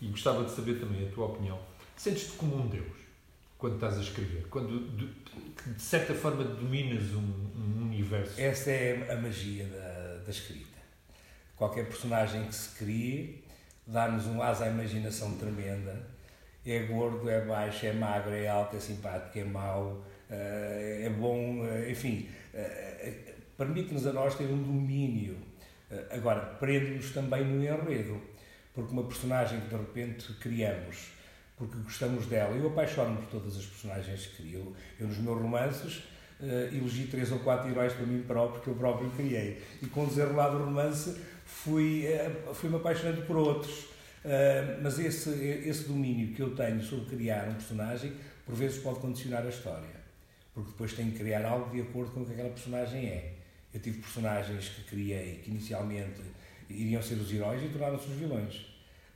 e 0.00 0.08
gostava 0.08 0.42
de 0.42 0.50
saber 0.50 0.80
também 0.80 1.06
a 1.06 1.10
tua 1.12 1.26
opinião. 1.26 1.58
Sentes-te 1.96 2.32
como 2.32 2.56
um 2.56 2.66
Deus 2.66 3.04
quando 3.58 3.76
estás 3.76 3.96
a 3.96 4.00
escrever? 4.00 4.46
Quando, 4.50 4.90
de, 4.96 5.06
de 5.72 5.80
certa 5.80 6.14
forma, 6.14 6.42
dominas 6.42 7.12
um, 7.12 7.20
um 7.20 7.82
universo? 7.84 8.40
Essa 8.40 8.70
é 8.70 9.12
a 9.12 9.16
magia 9.16 9.64
da 9.66 9.93
da 10.24 10.30
escrita. 10.30 10.78
Qualquer 11.56 11.86
personagem 11.86 12.46
que 12.46 12.54
se 12.54 12.76
crie 12.76 13.44
dá-nos 13.86 14.26
um 14.26 14.42
asa 14.42 14.64
à 14.64 14.68
imaginação 14.68 15.36
tremenda. 15.36 16.14
É 16.66 16.80
gordo, 16.80 17.28
é 17.28 17.44
baixo, 17.44 17.84
é 17.86 17.92
magro, 17.92 18.32
é 18.32 18.48
alto, 18.48 18.76
é 18.76 18.80
simpático, 18.80 19.38
é 19.38 19.44
mau, 19.44 20.02
eh, 20.30 21.02
é 21.04 21.10
bom, 21.10 21.64
eh, 21.66 21.90
enfim, 21.90 22.28
eh, 22.54 23.34
permite-nos 23.56 24.06
a 24.06 24.12
nós 24.12 24.34
ter 24.34 24.44
um 24.44 24.62
domínio. 24.62 25.36
Agora, 26.10 26.40
prende-nos 26.40 27.12
também 27.12 27.44
no 27.44 27.62
enredo, 27.62 28.20
porque 28.72 28.92
uma 28.92 29.04
personagem 29.04 29.60
que 29.60 29.68
de 29.68 29.76
repente 29.76 30.32
criamos, 30.40 31.12
porque 31.56 31.76
gostamos 31.76 32.26
dela, 32.26 32.56
eu 32.56 32.66
apaixono-me 32.68 33.18
por 33.18 33.26
todas 33.26 33.56
as 33.56 33.64
personagens 33.64 34.26
que 34.26 34.42
crio. 34.42 34.74
Eu, 34.98 35.06
nos 35.06 35.18
meus 35.18 35.40
romances, 35.40 36.02
uh, 36.40 36.74
elegi 36.74 37.06
três 37.06 37.30
ou 37.32 37.38
quatro 37.40 37.70
heróis 37.70 37.92
para 37.92 38.06
mim 38.06 38.22
próprio, 38.22 38.62
que 38.62 38.68
eu 38.68 38.74
próprio 38.74 39.10
criei. 39.10 39.62
E 39.82 39.86
com 39.86 40.04
o 40.04 40.06
desenrolar 40.06 40.48
do 40.48 40.58
romance 40.58 41.16
fui, 41.44 42.06
uh, 42.06 42.54
fui-me 42.54 42.76
apaixonando 42.76 43.22
por 43.22 43.36
outros. 43.36 43.84
Uh, 44.24 44.80
mas 44.82 44.98
esse, 44.98 45.30
esse 45.30 45.84
domínio 45.84 46.34
que 46.34 46.40
eu 46.40 46.54
tenho 46.54 46.82
sobre 46.82 47.16
criar 47.16 47.48
um 47.48 47.54
personagem, 47.54 48.12
por 48.46 48.54
vezes 48.54 48.82
pode 48.82 49.00
condicionar 49.00 49.44
a 49.44 49.48
história. 49.48 50.04
Porque 50.54 50.70
depois 50.70 50.92
tenho 50.92 51.10
que 51.12 51.18
criar 51.18 51.44
algo 51.44 51.70
de 51.74 51.82
acordo 51.82 52.12
com 52.12 52.20
o 52.20 52.26
que 52.26 52.32
aquela 52.32 52.50
personagem 52.50 53.06
é. 53.06 53.32
Eu 53.72 53.80
tive 53.80 54.00
personagens 54.00 54.68
que 54.68 54.84
criei 54.84 55.40
que 55.42 55.50
inicialmente 55.50 56.20
iriam 56.70 57.02
ser 57.02 57.14
os 57.14 57.32
heróis 57.32 57.62
e 57.62 57.68
tornaram-se 57.68 58.06
os 58.08 58.14
vilões. 58.14 58.54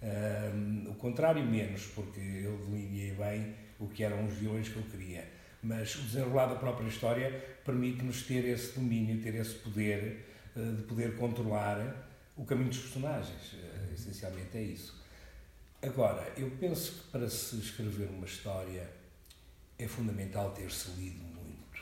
Uh, 0.03 0.91
o 0.91 0.95
contrário, 0.95 1.45
menos, 1.45 1.87
porque 1.95 2.21
eu 2.21 2.57
delineei 2.69 3.13
bem 3.13 3.55
o 3.79 3.87
que 3.87 4.03
eram 4.03 4.27
os 4.27 4.35
vilões 4.35 4.69
que 4.69 4.77
eu 4.77 4.83
queria 4.83 5.38
mas 5.63 5.95
o 5.97 6.03
desenrolar 6.03 6.47
da 6.47 6.55
própria 6.55 6.87
história 6.87 7.31
permite-nos 7.65 8.23
ter 8.23 8.45
esse 8.45 8.79
domínio, 8.79 9.21
ter 9.21 9.35
esse 9.35 9.55
poder 9.57 10.25
eh, 10.57 10.73
de 10.77 10.83
poder 10.83 11.17
controlar 11.17 12.07
o 12.37 12.45
caminho 12.45 12.69
dos 12.69 12.79
personagens. 12.79 13.55
Eh, 13.55 13.95
essencialmente 13.95 14.57
é 14.57 14.63
isso. 14.63 15.03
Agora, 15.83 16.33
eu 16.37 16.51
penso 16.59 16.93
que 16.93 17.11
para 17.11 17.29
se 17.29 17.57
escrever 17.57 18.09
uma 18.09 18.27
história 18.27 18.91
é 19.79 19.87
fundamental 19.87 20.51
ter-se 20.53 20.91
lido 20.93 21.23
muito, 21.23 21.81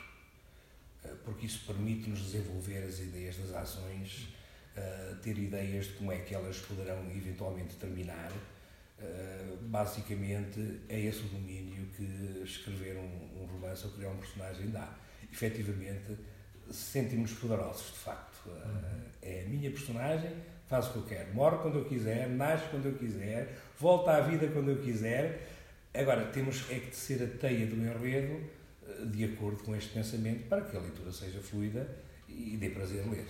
eh, 1.03 1.13
porque 1.23 1.45
isso 1.45 1.65
permite-nos 1.65 2.19
desenvolver 2.19 2.83
as 2.83 2.99
ideias 2.99 3.37
das 3.37 3.53
ações, 3.53 4.27
ter 5.23 5.35
ideias 5.39 5.87
de 5.87 5.93
como 5.93 6.11
é 6.11 6.19
que 6.19 6.35
elas 6.35 6.59
poderão 6.59 7.03
eventualmente 7.09 7.75
terminar 7.77 8.31
Uh, 8.99 9.57
basicamente 9.61 10.81
é 10.89 10.99
esse 10.99 11.19
o 11.19 11.27
domínio 11.27 11.85
que 11.95 12.41
escrever 12.43 12.97
um, 12.97 13.41
um, 13.41 13.45
romance 13.45 13.85
ou 13.85 13.91
criar 13.91 14.09
um 14.09 14.17
personagem 14.17 14.69
dá. 14.71 14.91
Efetivamente, 15.31 16.17
sentimos 16.71 17.31
poderosos, 17.33 17.91
de 17.93 17.99
facto. 17.99 18.47
Uh, 18.47 19.07
é 19.21 19.43
a 19.45 19.49
minha 19.49 19.69
personagem, 19.69 20.31
faz 20.67 20.87
o 20.87 20.93
que 20.93 20.97
eu 20.97 21.03
quero, 21.03 21.33
morre 21.33 21.57
quando 21.57 21.77
eu 21.77 21.85
quiser, 21.85 22.27
nasce 22.29 22.67
quando 22.69 22.87
eu 22.87 22.93
quiser, 22.93 23.55
volta 23.79 24.13
à 24.13 24.21
vida 24.21 24.47
quando 24.47 24.71
eu 24.71 24.81
quiser. 24.81 25.47
Agora, 25.93 26.25
temos 26.27 26.65
é 26.71 26.79
que 26.79 26.95
ser 26.95 27.23
a 27.23 27.27
teia 27.27 27.67
do 27.67 27.75
enredo 27.75 28.41
uh, 28.81 29.05
de 29.05 29.25
acordo 29.25 29.63
com 29.63 29.75
este 29.75 29.91
pensamento 29.93 30.47
para 30.47 30.61
que 30.61 30.75
a 30.75 30.79
leitura 30.79 31.11
seja 31.11 31.39
fluida 31.39 31.87
e 32.27 32.57
dê 32.57 32.69
prazer 32.71 33.07
ler. 33.07 33.27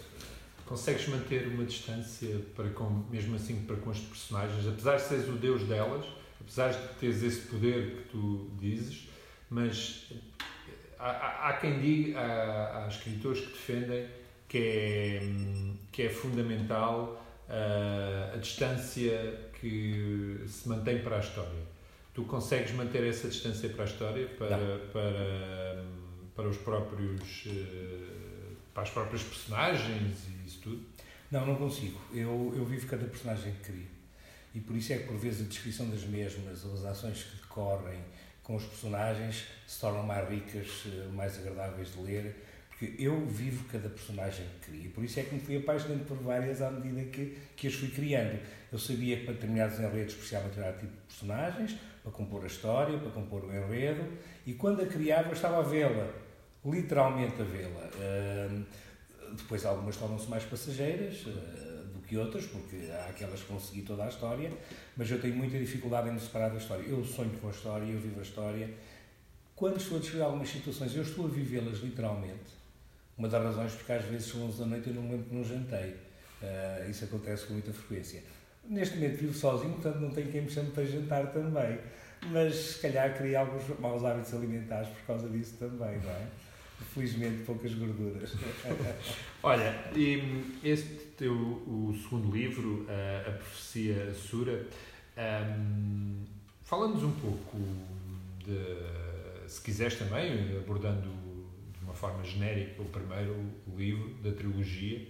Consegues 0.67 1.07
manter 1.07 1.47
uma 1.47 1.63
distância 1.63 2.41
para 2.55 2.69
com, 2.69 3.05
mesmo 3.09 3.35
assim 3.37 3.63
para 3.65 3.77
com 3.77 3.89
as 3.89 3.99
personagens, 3.99 4.67
apesar 4.67 4.97
de 4.97 5.03
seres 5.03 5.29
o 5.29 5.33
deus 5.33 5.63
delas, 5.63 6.05
apesar 6.41 6.71
de 6.71 6.99
teres 6.99 7.23
esse 7.23 7.47
poder 7.47 7.95
que 7.95 8.09
tu 8.09 8.51
dizes, 8.59 9.07
mas 9.49 10.11
há, 10.99 11.49
há 11.49 11.53
quem 11.53 11.79
diga, 11.79 12.19
há, 12.19 12.83
há, 12.83 12.87
escritores 12.89 13.41
que 13.41 13.51
defendem 13.51 14.07
que 14.49 14.57
é, 14.57 15.21
que 15.91 16.01
é 16.03 16.09
fundamental 16.09 17.25
a, 17.49 18.33
a 18.35 18.37
distância 18.37 19.49
que 19.59 20.43
se 20.47 20.67
mantém 20.67 20.99
para 20.99 21.17
a 21.17 21.19
história. 21.19 21.67
Tu 22.13 22.23
consegues 22.23 22.73
manter 22.73 23.03
essa 23.03 23.27
distância 23.27 23.69
para 23.69 23.83
a 23.83 23.87
história, 23.87 24.27
para, 24.37 24.79
para, 24.91 25.85
para 26.35 26.47
os 26.47 26.57
próprios. 26.57 27.47
Para 28.77 28.83
as 28.83 28.91
próprias 28.91 29.23
personagens 29.23 30.27
e 30.27 30.47
isso 30.47 30.59
tudo? 30.61 30.85
Não, 31.31 31.47
não 31.47 31.55
consigo. 31.55 31.99
Eu, 32.13 32.53
eu 32.55 32.63
vivo 32.63 32.85
cada 32.85 33.05
personagem 33.05 33.51
que 33.53 33.71
crio. 33.71 33.87
E 34.53 34.59
por 34.59 34.75
isso 34.75 34.93
é 34.93 34.99
que, 34.99 35.05
por 35.05 35.17
vezes, 35.17 35.47
a 35.47 35.49
descrição 35.49 35.89
das 35.89 36.03
mesmas, 36.03 36.63
ou 36.63 36.75
as 36.75 36.85
ações 36.85 37.23
que 37.23 37.37
decorrem 37.37 37.99
com 38.43 38.55
os 38.55 38.63
personagens, 38.65 39.45
se 39.65 39.79
tornam 39.81 40.03
mais 40.03 40.29
ricas, 40.29 40.83
mais 41.11 41.39
agradáveis 41.39 41.91
de 41.91 42.01
ler, 42.03 42.35
porque 42.69 42.93
eu 42.99 43.25
vivo 43.25 43.65
cada 43.71 43.89
personagem 43.89 44.45
que 44.61 44.69
crio. 44.69 44.91
Por 44.91 45.03
isso 45.03 45.19
é 45.21 45.23
que 45.23 45.33
me 45.33 45.41
fui 45.41 45.57
apaixonando 45.57 46.05
por 46.05 46.17
várias 46.17 46.61
à 46.61 46.69
medida 46.69 47.03
que, 47.05 47.35
que 47.55 47.67
as 47.67 47.73
fui 47.73 47.89
criando. 47.89 48.39
Eu 48.71 48.77
sabia 48.77 49.17
que 49.17 49.23
para 49.23 49.33
determinados 49.33 49.79
enredos 49.79 50.13
precisava 50.13 50.49
de 50.49 50.77
tipo 50.77 50.93
de 50.93 51.01
personagens, 51.07 51.75
para 52.03 52.11
compor 52.11 52.43
a 52.43 52.47
história, 52.47 52.99
para 52.99 53.09
compor 53.09 53.43
o 53.43 53.51
enredo, 53.51 54.07
e 54.45 54.53
quando 54.53 54.83
a 54.83 54.85
criava, 54.85 55.33
estava 55.33 55.61
a 55.61 55.63
vê-la, 55.63 56.26
literalmente 56.65 57.41
a 57.41 57.45
vê-la. 57.45 57.89
Uh, 57.95 58.65
depois 59.35 59.65
algumas 59.65 59.97
tornam-se 59.97 60.29
mais 60.29 60.43
passageiras 60.43 61.25
uh, 61.25 61.87
do 61.93 61.99
que 61.99 62.17
outras, 62.17 62.45
porque 62.45 62.89
há 62.91 63.07
aquelas 63.09 63.41
que 63.41 63.51
vão 63.51 63.59
seguir 63.59 63.81
toda 63.81 64.05
a 64.05 64.09
história, 64.09 64.51
mas 64.95 65.09
eu 65.09 65.19
tenho 65.19 65.35
muita 65.35 65.57
dificuldade 65.57 66.09
em 66.09 66.13
me 66.13 66.19
separar 66.19 66.49
da 66.49 66.57
história. 66.57 66.83
Eu 66.83 67.03
sonho 67.03 67.31
com 67.39 67.47
a 67.47 67.51
história, 67.51 67.85
eu 67.85 67.99
vivo 67.99 68.19
a 68.19 68.23
história. 68.23 68.69
Quando 69.55 69.77
estou 69.77 69.97
a 69.97 69.99
descrever 69.99 70.23
algumas 70.23 70.49
situações, 70.49 70.95
eu 70.95 71.01
estou 71.01 71.25
a 71.25 71.29
vivê-las 71.29 71.79
literalmente. 71.79 72.55
Uma 73.17 73.27
das 73.27 73.43
razões 73.43 73.73
porque 73.73 73.91
às 73.91 74.05
vezes 74.05 74.31
são 74.31 74.45
11 74.45 74.59
da 74.59 74.65
noite 74.67 74.87
e 74.87 74.95
eu 74.95 75.01
não 75.01 75.09
lembro 75.09 75.25
que 75.25 75.35
não 75.35 75.43
jantei. 75.43 75.95
Uh, 76.41 76.89
isso 76.89 77.05
acontece 77.05 77.47
com 77.47 77.53
muita 77.53 77.73
frequência. 77.73 78.23
Neste 78.63 78.95
momento 78.95 79.17
vivo 79.17 79.33
sozinho, 79.33 79.73
portanto 79.73 79.99
não 79.99 80.11
tenho 80.11 80.31
quem 80.31 80.41
me 80.41 80.49
chame 80.49 80.69
para 80.71 80.85
jantar 80.85 81.31
também. 81.31 81.79
Mas 82.31 82.55
se 82.55 82.79
calhar 82.79 83.15
criei 83.17 83.35
alguns 83.35 83.63
maus 83.79 84.03
hábitos 84.03 84.33
alimentares 84.33 84.89
por 84.89 85.07
causa 85.07 85.29
disso 85.29 85.55
também, 85.57 85.97
não 85.99 86.11
é? 86.11 86.27
Felizmente 86.93 87.43
poucas 87.43 87.73
gorduras. 87.73 88.33
Olha, 89.43 89.75
este 90.63 90.93
teu 91.17 91.33
o 91.33 91.97
segundo 92.01 92.35
livro, 92.35 92.85
A, 92.89 93.29
a 93.29 93.31
Profecia 93.33 94.13
Sura, 94.13 94.65
um, 95.17 96.23
fala-nos 96.63 97.03
um 97.03 97.11
pouco 97.11 97.57
de, 98.45 99.49
se 99.49 99.61
quiseres 99.61 99.97
também, 99.97 100.57
abordando 100.57 101.09
de 101.73 101.83
uma 101.83 101.93
forma 101.93 102.23
genérica 102.23 102.81
o 102.81 102.85
primeiro 102.85 103.35
livro 103.75 104.13
da 104.23 104.31
trilogia. 104.31 105.07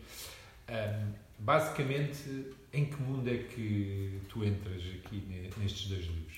Um, 0.69 1.13
basicamente, 1.39 2.53
em 2.73 2.85
que 2.85 3.01
mundo 3.01 3.29
é 3.29 3.37
que 3.37 4.19
tu 4.29 4.43
entras 4.43 4.81
aqui 4.81 5.23
nestes 5.57 5.87
dois 5.87 6.05
livros? 6.05 6.37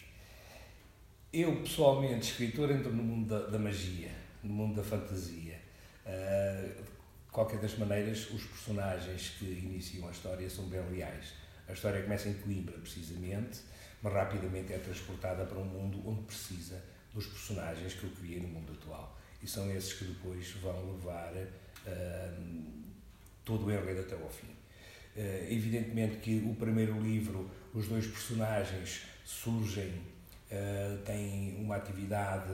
Eu, 1.31 1.55
pessoalmente, 1.57 2.31
escritor, 2.31 2.71
entro 2.71 2.91
no 2.91 3.03
mundo 3.03 3.27
da, 3.27 3.47
da 3.47 3.59
magia, 3.59 4.11
no 4.43 4.53
mundo 4.53 4.75
da 4.75 4.83
fantasia. 4.83 5.59
De 6.05 7.31
qualquer 7.31 7.59
das 7.59 7.77
maneiras, 7.77 8.29
os 8.31 8.43
personagens 8.43 9.29
que 9.37 9.45
iniciam 9.45 10.07
a 10.07 10.11
história 10.11 10.49
são 10.49 10.65
bem 10.65 10.81
reais. 10.89 11.33
A 11.67 11.73
história 11.73 12.01
começa 12.01 12.29
em 12.29 12.33
Coimbra, 12.33 12.77
precisamente, 12.79 13.59
mas 14.01 14.13
rapidamente 14.13 14.73
é 14.73 14.79
transportada 14.79 15.45
para 15.45 15.59
um 15.59 15.65
mundo 15.65 16.01
onde 16.07 16.23
precisa 16.23 16.81
dos 17.13 17.27
personagens 17.27 17.93
que 17.93 18.03
eu 18.03 18.09
criei 18.11 18.39
no 18.39 18.47
mundo 18.47 18.73
atual. 18.73 19.19
E 19.41 19.47
são 19.47 19.69
esses 19.71 19.93
que 19.93 20.05
depois 20.05 20.51
vão 20.53 20.93
levar 20.93 21.31
uh, 21.33 22.43
todo 23.45 23.67
o 23.67 23.71
enredo 23.71 24.01
até 24.01 24.15
ao 24.15 24.29
fim. 24.29 24.47
Uh, 25.15 25.51
evidentemente 25.51 26.17
que 26.17 26.39
o 26.39 26.55
primeiro 26.55 26.99
livro, 26.99 27.49
os 27.73 27.87
dois 27.87 28.07
personagens 28.07 29.03
surgem 29.23 30.01
Uh, 30.51 30.97
tem 31.05 31.57
uma 31.59 31.75
atividade 31.75 32.51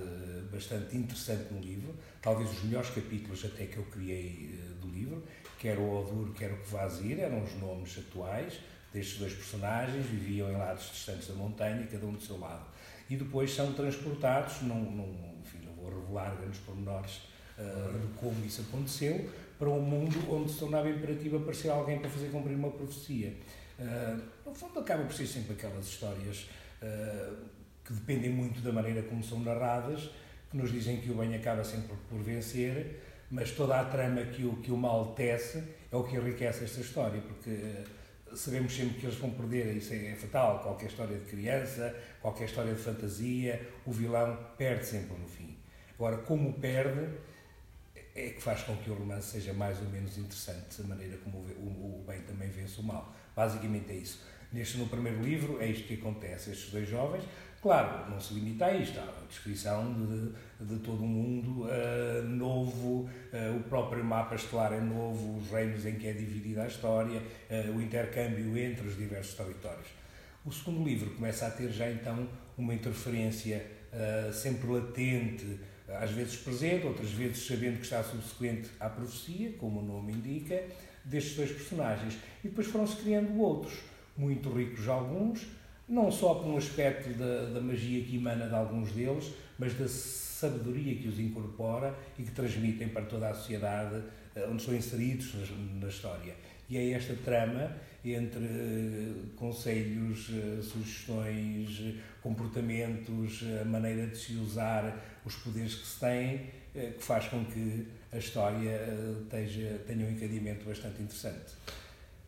bastante 0.51 0.97
interessante 0.97 1.53
no 1.53 1.61
livro, 1.61 1.95
talvez 2.21 2.51
os 2.51 2.63
melhores 2.65 2.89
capítulos 2.89 3.45
até 3.45 3.67
que 3.67 3.77
eu 3.77 3.85
criei 3.85 4.59
uh, 4.59 4.81
do 4.81 4.89
livro, 4.89 5.23
quer 5.57 5.77
o 5.77 5.99
Odur, 6.01 6.33
quer 6.33 6.51
o 6.51 6.57
Kvazir, 6.57 7.21
eram 7.21 7.41
os 7.41 7.53
nomes 7.53 7.97
atuais 7.97 8.59
destes 8.91 9.17
dois 9.17 9.33
personagens, 9.33 10.05
viviam 10.07 10.51
em 10.51 10.57
lados 10.57 10.91
distantes 10.91 11.29
da 11.29 11.35
montanha, 11.35 11.87
cada 11.89 12.05
um 12.05 12.11
do 12.11 12.21
seu 12.21 12.37
lado. 12.37 12.65
E 13.09 13.15
depois 13.15 13.55
são 13.55 13.71
transportados, 13.71 14.61
não, 14.63 14.75
não, 14.77 15.07
enfim, 15.41 15.59
não 15.65 15.73
vou 15.75 15.89
revelar 15.89 16.35
grandes 16.35 16.59
pormenores 16.59 17.21
uh, 17.57 17.97
de 17.97 18.07
como 18.19 18.45
isso 18.45 18.59
aconteceu, 18.59 19.29
para 19.57 19.69
um 19.69 19.79
mundo 19.79 20.19
onde 20.29 20.51
se 20.51 20.59
tornava 20.59 20.89
imperativo 20.89 21.37
aparecer 21.37 21.69
alguém 21.69 21.99
para 21.99 22.09
fazer 22.09 22.27
cumprir 22.27 22.57
uma 22.57 22.71
profecia. 22.71 23.33
no 24.45 24.53
fundo, 24.53 24.81
acaba 24.81 25.05
por 25.05 25.13
ser 25.13 25.27
sempre 25.27 25.53
aquelas 25.53 25.85
histórias 25.85 26.49
que 27.85 27.93
dependem 27.93 28.31
muito 28.31 28.61
da 28.61 28.71
maneira 28.71 29.03
como 29.03 29.23
são 29.23 29.39
narradas, 29.39 30.09
que 30.49 30.57
nos 30.57 30.71
dizem 30.71 30.97
que 30.97 31.11
o 31.11 31.15
bem 31.15 31.35
acaba 31.35 31.63
sempre 31.63 31.95
por 32.09 32.19
vencer, 32.21 32.99
mas 33.29 33.51
toda 33.51 33.79
a 33.79 33.85
trama 33.85 34.23
que 34.23 34.43
o, 34.43 34.55
que 34.57 34.71
o 34.71 34.77
mal 34.77 35.13
tece 35.13 35.63
é 35.91 35.95
o 35.95 36.03
que 36.03 36.15
enriquece 36.15 36.63
esta 36.63 36.81
história, 36.81 37.21
porque 37.21 37.49
eh, 37.49 37.83
sabemos 38.35 38.75
sempre 38.75 38.99
que 38.99 39.05
eles 39.05 39.17
vão 39.17 39.31
perder, 39.31 39.75
isso 39.75 39.93
é, 39.93 40.11
é 40.11 40.15
fatal, 40.15 40.59
qualquer 40.59 40.87
história 40.87 41.17
de 41.17 41.25
criança, 41.25 41.95
qualquer 42.21 42.45
história 42.45 42.73
de 42.73 42.81
fantasia, 42.81 43.69
o 43.85 43.91
vilão 43.91 44.37
perde 44.57 44.85
sempre 44.85 45.17
no 45.17 45.27
fim. 45.27 45.55
Agora, 45.95 46.17
como 46.17 46.53
perde, 46.53 47.07
é 48.15 48.29
que 48.29 48.41
faz 48.41 48.61
com 48.63 48.75
que 48.77 48.89
o 48.89 48.93
romance 48.93 49.31
seja 49.31 49.53
mais 49.53 49.79
ou 49.81 49.89
menos 49.89 50.17
interessante, 50.17 50.81
a 50.81 50.83
maneira 50.85 51.17
como 51.17 51.37
o, 51.37 52.03
bem 52.07 52.21
também 52.21 52.49
vence 52.49 52.79
o 52.79 52.83
mal. 52.83 53.13
Basicamente 53.35 53.91
é 53.91 53.95
isso. 53.95 54.23
Neste, 54.51 54.77
no 54.77 54.87
primeiro 54.87 55.21
livro, 55.21 55.61
é 55.61 55.67
isto 55.67 55.85
que 55.85 55.95
acontece. 55.95 56.51
Estes 56.51 56.71
dois 56.71 56.87
jovens 56.87 57.23
Claro, 57.65 58.11
não 58.11 58.19
se 58.19 58.35
limita 58.35 58.67
a 58.67 58.77
isto, 58.77 58.99
a 58.99 59.25
descrição 59.27 59.91
de, 59.91 60.65
de 60.67 60.79
todo 60.81 61.03
um 61.03 61.07
mundo 61.07 61.63
uh, 61.63 62.21
novo, 62.23 63.09
uh, 63.09 63.57
o 63.57 63.63
próprio 63.63 64.05
mapa 64.05 64.35
estelar 64.35 64.71
é 64.71 64.79
novo, 64.79 65.39
os 65.39 65.49
reinos 65.49 65.83
em 65.83 65.95
que 65.95 66.05
é 66.05 66.13
dividida 66.13 66.61
a 66.61 66.67
história, 66.67 67.19
uh, 67.19 67.75
o 67.75 67.81
intercâmbio 67.81 68.55
entre 68.55 68.87
os 68.87 68.95
diversos 68.95 69.33
territórios. 69.33 69.87
O 70.45 70.51
segundo 70.51 70.87
livro 70.87 71.09
começa 71.15 71.47
a 71.47 71.49
ter 71.49 71.71
já 71.71 71.89
então 71.89 72.29
uma 72.55 72.71
interferência 72.71 73.65
sempre 74.31 74.67
latente, 74.67 75.59
às 75.87 76.11
vezes 76.11 76.35
presente, 76.35 76.85
outras 76.85 77.09
vezes 77.09 77.47
sabendo 77.47 77.77
que 77.77 77.85
está 77.85 78.03
subsequente 78.03 78.69
à 78.79 78.87
profecia, 78.89 79.53
como 79.53 79.79
o 79.79 79.83
nome 79.83 80.13
indica, 80.13 80.63
destes 81.03 81.35
dois 81.35 81.51
personagens. 81.51 82.15
E 82.43 82.47
depois 82.47 82.67
foram-se 82.67 82.97
criando 82.97 83.35
outros, 83.39 83.73
muito 84.15 84.51
ricos 84.51 84.87
alguns, 84.87 85.47
não 85.87 86.11
só 86.11 86.35
por 86.35 86.47
um 86.47 86.57
aspecto 86.57 87.09
da, 87.17 87.45
da 87.45 87.61
magia 87.61 88.03
que 88.03 88.15
emana 88.15 88.47
de 88.47 88.55
alguns 88.55 88.91
deles, 88.91 89.33
mas 89.57 89.73
da 89.75 89.87
sabedoria 89.87 90.95
que 90.95 91.07
os 91.07 91.19
incorpora 91.19 91.95
e 92.17 92.23
que 92.23 92.31
transmitem 92.31 92.89
para 92.89 93.05
toda 93.05 93.29
a 93.29 93.33
sociedade 93.33 94.03
eh, 94.35 94.45
onde 94.49 94.57
estão 94.57 94.75
inseridos 94.75 95.33
na, 95.79 95.87
história. 95.87 96.35
E 96.69 96.77
é 96.77 96.91
esta 96.91 97.13
trama 97.23 97.71
entre 98.03 98.43
eh, 98.43 99.13
conselhos, 99.37 100.29
eh, 100.29 100.61
sugestões, 100.61 101.95
comportamentos, 102.21 103.43
a 103.61 103.65
maneira 103.65 104.07
de 104.07 104.17
se 104.17 104.33
usar 104.33 105.21
os 105.23 105.35
poderes 105.35 105.75
que 105.75 105.87
se 105.87 105.99
têm, 105.99 106.41
que 106.73 107.01
faz 107.01 107.27
com 107.29 107.45
que 107.45 107.87
a 108.11 108.17
história 108.17 108.77
tenha 109.29 110.05
um 110.05 110.11
encadimento 110.11 110.65
bastante 110.65 111.01
interessante. 111.01 111.53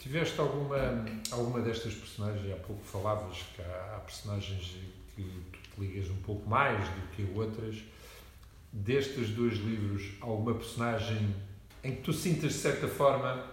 Tiveste 0.08 0.40
alguma, 0.40 1.06
alguma 1.32 1.60
destas 1.60 1.94
personagens, 1.94 2.50
há 2.54 2.56
pouco 2.66 2.82
falavas 2.82 3.40
que 3.54 3.62
há, 3.62 3.98
há 3.98 4.00
personagens 4.00 4.78
que 5.14 5.22
tu 5.22 5.60
te 5.60 5.82
ligas 5.82 6.10
um 6.10 6.16
pouco 6.22 6.50
mais 6.50 6.88
do 6.88 7.08
que 7.14 7.28
outras. 7.38 7.84
Destes 8.72 9.32
dois 9.32 9.56
livros, 9.56 10.14
alguma 10.22 10.54
personagem 10.54 11.36
em 11.84 11.94
que 11.94 12.04
tu 12.04 12.14
sintas 12.14 12.54
de 12.54 12.58
certa 12.58 12.88
forma 12.88 13.52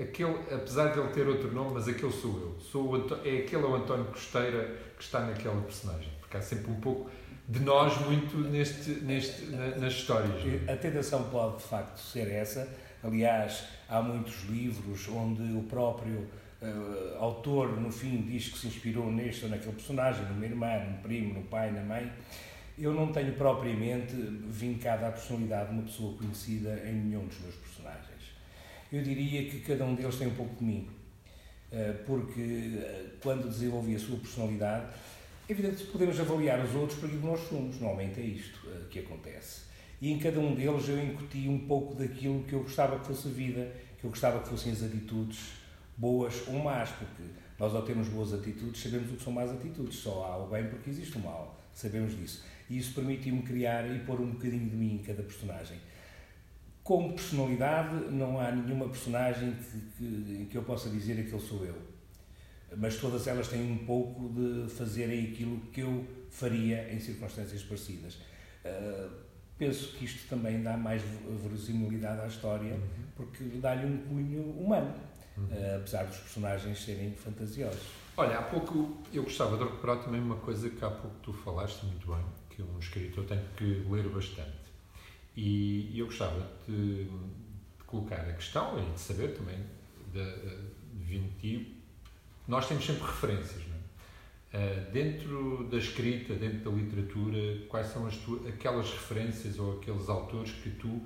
aquele, 0.00 0.32
apesar 0.50 0.94
de 0.94 0.98
ele 0.98 1.08
ter 1.10 1.28
outro 1.28 1.52
nome, 1.52 1.72
mas 1.74 1.86
aquele 1.86 2.12
sou 2.12 2.40
eu. 2.40 2.58
Sou 2.58 2.94
o, 2.94 3.14
é 3.22 3.40
aquele 3.40 3.64
o 3.64 3.74
António 3.74 4.06
Costeira 4.06 4.78
que 4.96 5.04
está 5.04 5.20
naquela 5.20 5.60
personagem. 5.60 6.10
Porque 6.20 6.38
há 6.38 6.40
sempre 6.40 6.70
um 6.70 6.80
pouco 6.80 7.10
de 7.46 7.60
nós 7.60 8.00
muito 8.06 8.38
neste, 8.38 8.92
neste, 9.02 9.44
na, 9.50 9.76
nas 9.76 9.92
histórias. 9.92 10.70
A 10.70 10.76
tentação 10.76 11.24
pode 11.24 11.58
de 11.58 11.64
facto 11.64 11.98
ser 11.98 12.30
essa 12.30 12.66
Aliás, 13.02 13.64
há 13.88 14.02
muitos 14.02 14.44
livros 14.44 15.08
onde 15.08 15.42
o 15.56 15.62
próprio 15.62 16.28
uh, 16.60 17.16
autor, 17.18 17.80
no 17.80 17.90
fim, 17.90 18.20
diz 18.22 18.48
que 18.48 18.58
se 18.58 18.66
inspirou 18.66 19.10
neste 19.10 19.44
ou 19.44 19.50
naquele 19.50 19.72
personagem, 19.72 20.26
numa 20.26 20.44
irmã, 20.44 20.84
num 20.84 20.98
primo, 20.98 21.34
no 21.34 21.42
pai, 21.44 21.70
na 21.70 21.82
mãe. 21.82 22.12
Eu 22.78 22.92
não 22.92 23.10
tenho 23.10 23.32
propriamente 23.34 24.14
vincado 24.14 25.06
a 25.06 25.10
personalidade 25.12 25.68
de 25.70 25.74
uma 25.74 25.82
pessoa 25.82 26.16
conhecida 26.16 26.82
em 26.86 26.92
nenhum 26.92 27.26
dos 27.26 27.40
meus 27.40 27.54
personagens. 27.54 28.20
Eu 28.92 29.02
diria 29.02 29.48
que 29.48 29.60
cada 29.60 29.84
um 29.84 29.94
deles 29.94 30.16
tem 30.16 30.28
um 30.28 30.34
pouco 30.34 30.56
de 30.56 30.64
mim, 30.64 30.88
uh, 31.72 32.04
porque 32.04 32.40
uh, 32.42 33.10
quando 33.22 33.48
desenvolvi 33.48 33.96
a 33.96 33.98
sua 33.98 34.18
personalidade, 34.18 34.88
é 35.48 35.52
evidente 35.52 35.84
podemos 35.84 36.20
avaliar 36.20 36.62
os 36.62 36.74
outros 36.74 36.98
por 36.98 37.06
aquilo 37.06 37.22
que 37.22 37.26
nós 37.28 37.40
somos. 37.48 37.80
Normalmente 37.80 38.20
é 38.20 38.24
isto 38.24 38.60
que 38.90 38.98
acontece 38.98 39.69
e 40.00 40.10
em 40.10 40.18
cada 40.18 40.40
um 40.40 40.54
deles 40.54 40.88
eu 40.88 41.02
incuti 41.02 41.48
um 41.48 41.66
pouco 41.66 41.94
daquilo 41.94 42.42
que 42.44 42.54
eu 42.54 42.62
gostava 42.62 42.98
que 42.98 43.06
fosse 43.06 43.28
a 43.28 43.30
vida, 43.30 43.70
que 43.98 44.04
eu 44.04 44.10
gostava 44.10 44.40
que 44.40 44.48
fossem 44.48 44.72
as 44.72 44.82
atitudes 44.82 45.60
boas 45.96 46.46
ou 46.48 46.58
más, 46.58 46.90
porque 46.90 47.22
Nós, 47.58 47.74
ao 47.74 47.82
termos 47.82 48.08
boas 48.08 48.32
atitudes, 48.32 48.82
sabemos 48.82 49.12
o 49.12 49.16
que 49.16 49.22
são 49.22 49.34
más 49.34 49.50
atitudes. 49.50 49.96
Só 49.96 50.24
há 50.24 50.38
o 50.38 50.48
bem 50.48 50.66
porque 50.66 50.88
existe 50.88 51.18
o 51.18 51.20
mal. 51.20 51.60
Sabemos 51.74 52.16
disso. 52.16 52.42
E 52.70 52.78
isso 52.78 52.94
permitiu-me 52.94 53.42
criar 53.42 53.86
e 53.94 53.98
pôr 53.98 54.18
um 54.18 54.30
bocadinho 54.30 54.70
de 54.70 54.74
mim 54.74 54.94
em 54.94 54.98
cada 54.98 55.22
personagem. 55.22 55.76
Como 56.82 57.12
personalidade, 57.12 57.94
não 58.10 58.40
há 58.40 58.50
nenhuma 58.50 58.88
personagem 58.88 59.52
que, 59.52 59.78
que, 59.98 60.46
que 60.46 60.56
eu 60.56 60.62
possa 60.62 60.88
dizer 60.88 61.16
que 61.16 61.20
aquele 61.20 61.42
sou 61.42 61.66
eu. 61.66 61.76
Mas 62.78 62.96
todas 62.96 63.26
elas 63.26 63.48
têm 63.48 63.60
um 63.70 63.84
pouco 63.84 64.30
de 64.30 64.70
fazerem 64.70 65.26
aquilo 65.26 65.60
que 65.70 65.82
eu 65.82 66.06
faria 66.30 66.90
em 66.90 66.98
circunstâncias 66.98 67.62
parecidas. 67.62 68.14
Uh, 68.64 69.29
penso 69.60 69.92
que 69.92 70.06
isto 70.06 70.26
também 70.26 70.62
dá 70.62 70.74
mais 70.74 71.02
verosimilidade 71.42 72.22
à 72.22 72.26
história, 72.26 72.72
uhum. 72.72 72.80
porque 73.14 73.44
dá-lhe 73.58 73.84
um 73.84 73.98
cunho 73.98 74.42
humano, 74.58 74.94
uhum. 75.36 75.44
uh, 75.44 75.76
apesar 75.76 76.04
dos 76.04 76.16
personagens 76.16 76.82
serem 76.82 77.12
fantasiosos. 77.14 77.82
Olha, 78.16 78.38
há 78.38 78.42
pouco 78.42 78.96
eu 79.12 79.22
gostava 79.22 79.58
de 79.58 79.64
recuperar 79.64 79.98
também 80.02 80.20
uma 80.20 80.36
coisa 80.36 80.70
que 80.70 80.82
há 80.82 80.90
pouco 80.90 81.14
tu 81.22 81.34
falaste 81.34 81.84
muito 81.84 82.06
bem, 82.06 82.24
que 82.48 82.62
um 82.62 82.78
escritor 82.78 83.24
tem 83.24 83.38
que 83.56 83.86
ler 83.88 84.08
bastante. 84.08 84.58
E 85.36 85.98
eu 85.98 86.06
gostava 86.06 86.50
de, 86.66 87.04
de 87.04 87.84
colocar 87.86 88.16
a 88.16 88.32
questão 88.32 88.82
e 88.82 88.92
de 88.92 88.98
saber 88.98 89.36
também, 89.36 89.58
de, 90.12 91.06
de 91.06 91.18
de 91.18 91.28
ti, 91.40 91.76
nós 92.48 92.66
temos 92.66 92.84
sempre 92.86 93.02
referências? 93.02 93.69
Uh, 94.52 94.90
dentro 94.90 95.68
da 95.70 95.76
escrita, 95.76 96.34
dentro 96.34 96.68
da 96.68 96.76
literatura, 96.76 97.38
quais 97.68 97.86
são 97.86 98.04
as 98.08 98.16
tu, 98.16 98.44
aquelas 98.48 98.90
referências 98.90 99.60
ou 99.60 99.78
aqueles 99.78 100.08
autores 100.08 100.50
que 100.50 100.70
tu 100.70 101.00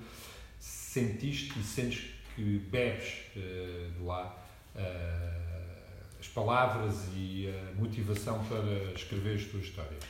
sentiste 0.58 1.52
e 1.60 1.62
sentes 1.62 2.10
que 2.34 2.58
bebes 2.70 3.16
uh, 3.36 3.90
de 3.90 4.02
lá 4.02 4.34
uh, 4.74 6.18
as 6.18 6.26
palavras 6.28 7.06
e 7.14 7.46
a 7.50 7.78
motivação 7.78 8.42
para 8.46 8.94
escrever 8.94 9.34
as 9.34 9.44
tuas 9.44 9.64
histórias? 9.64 10.02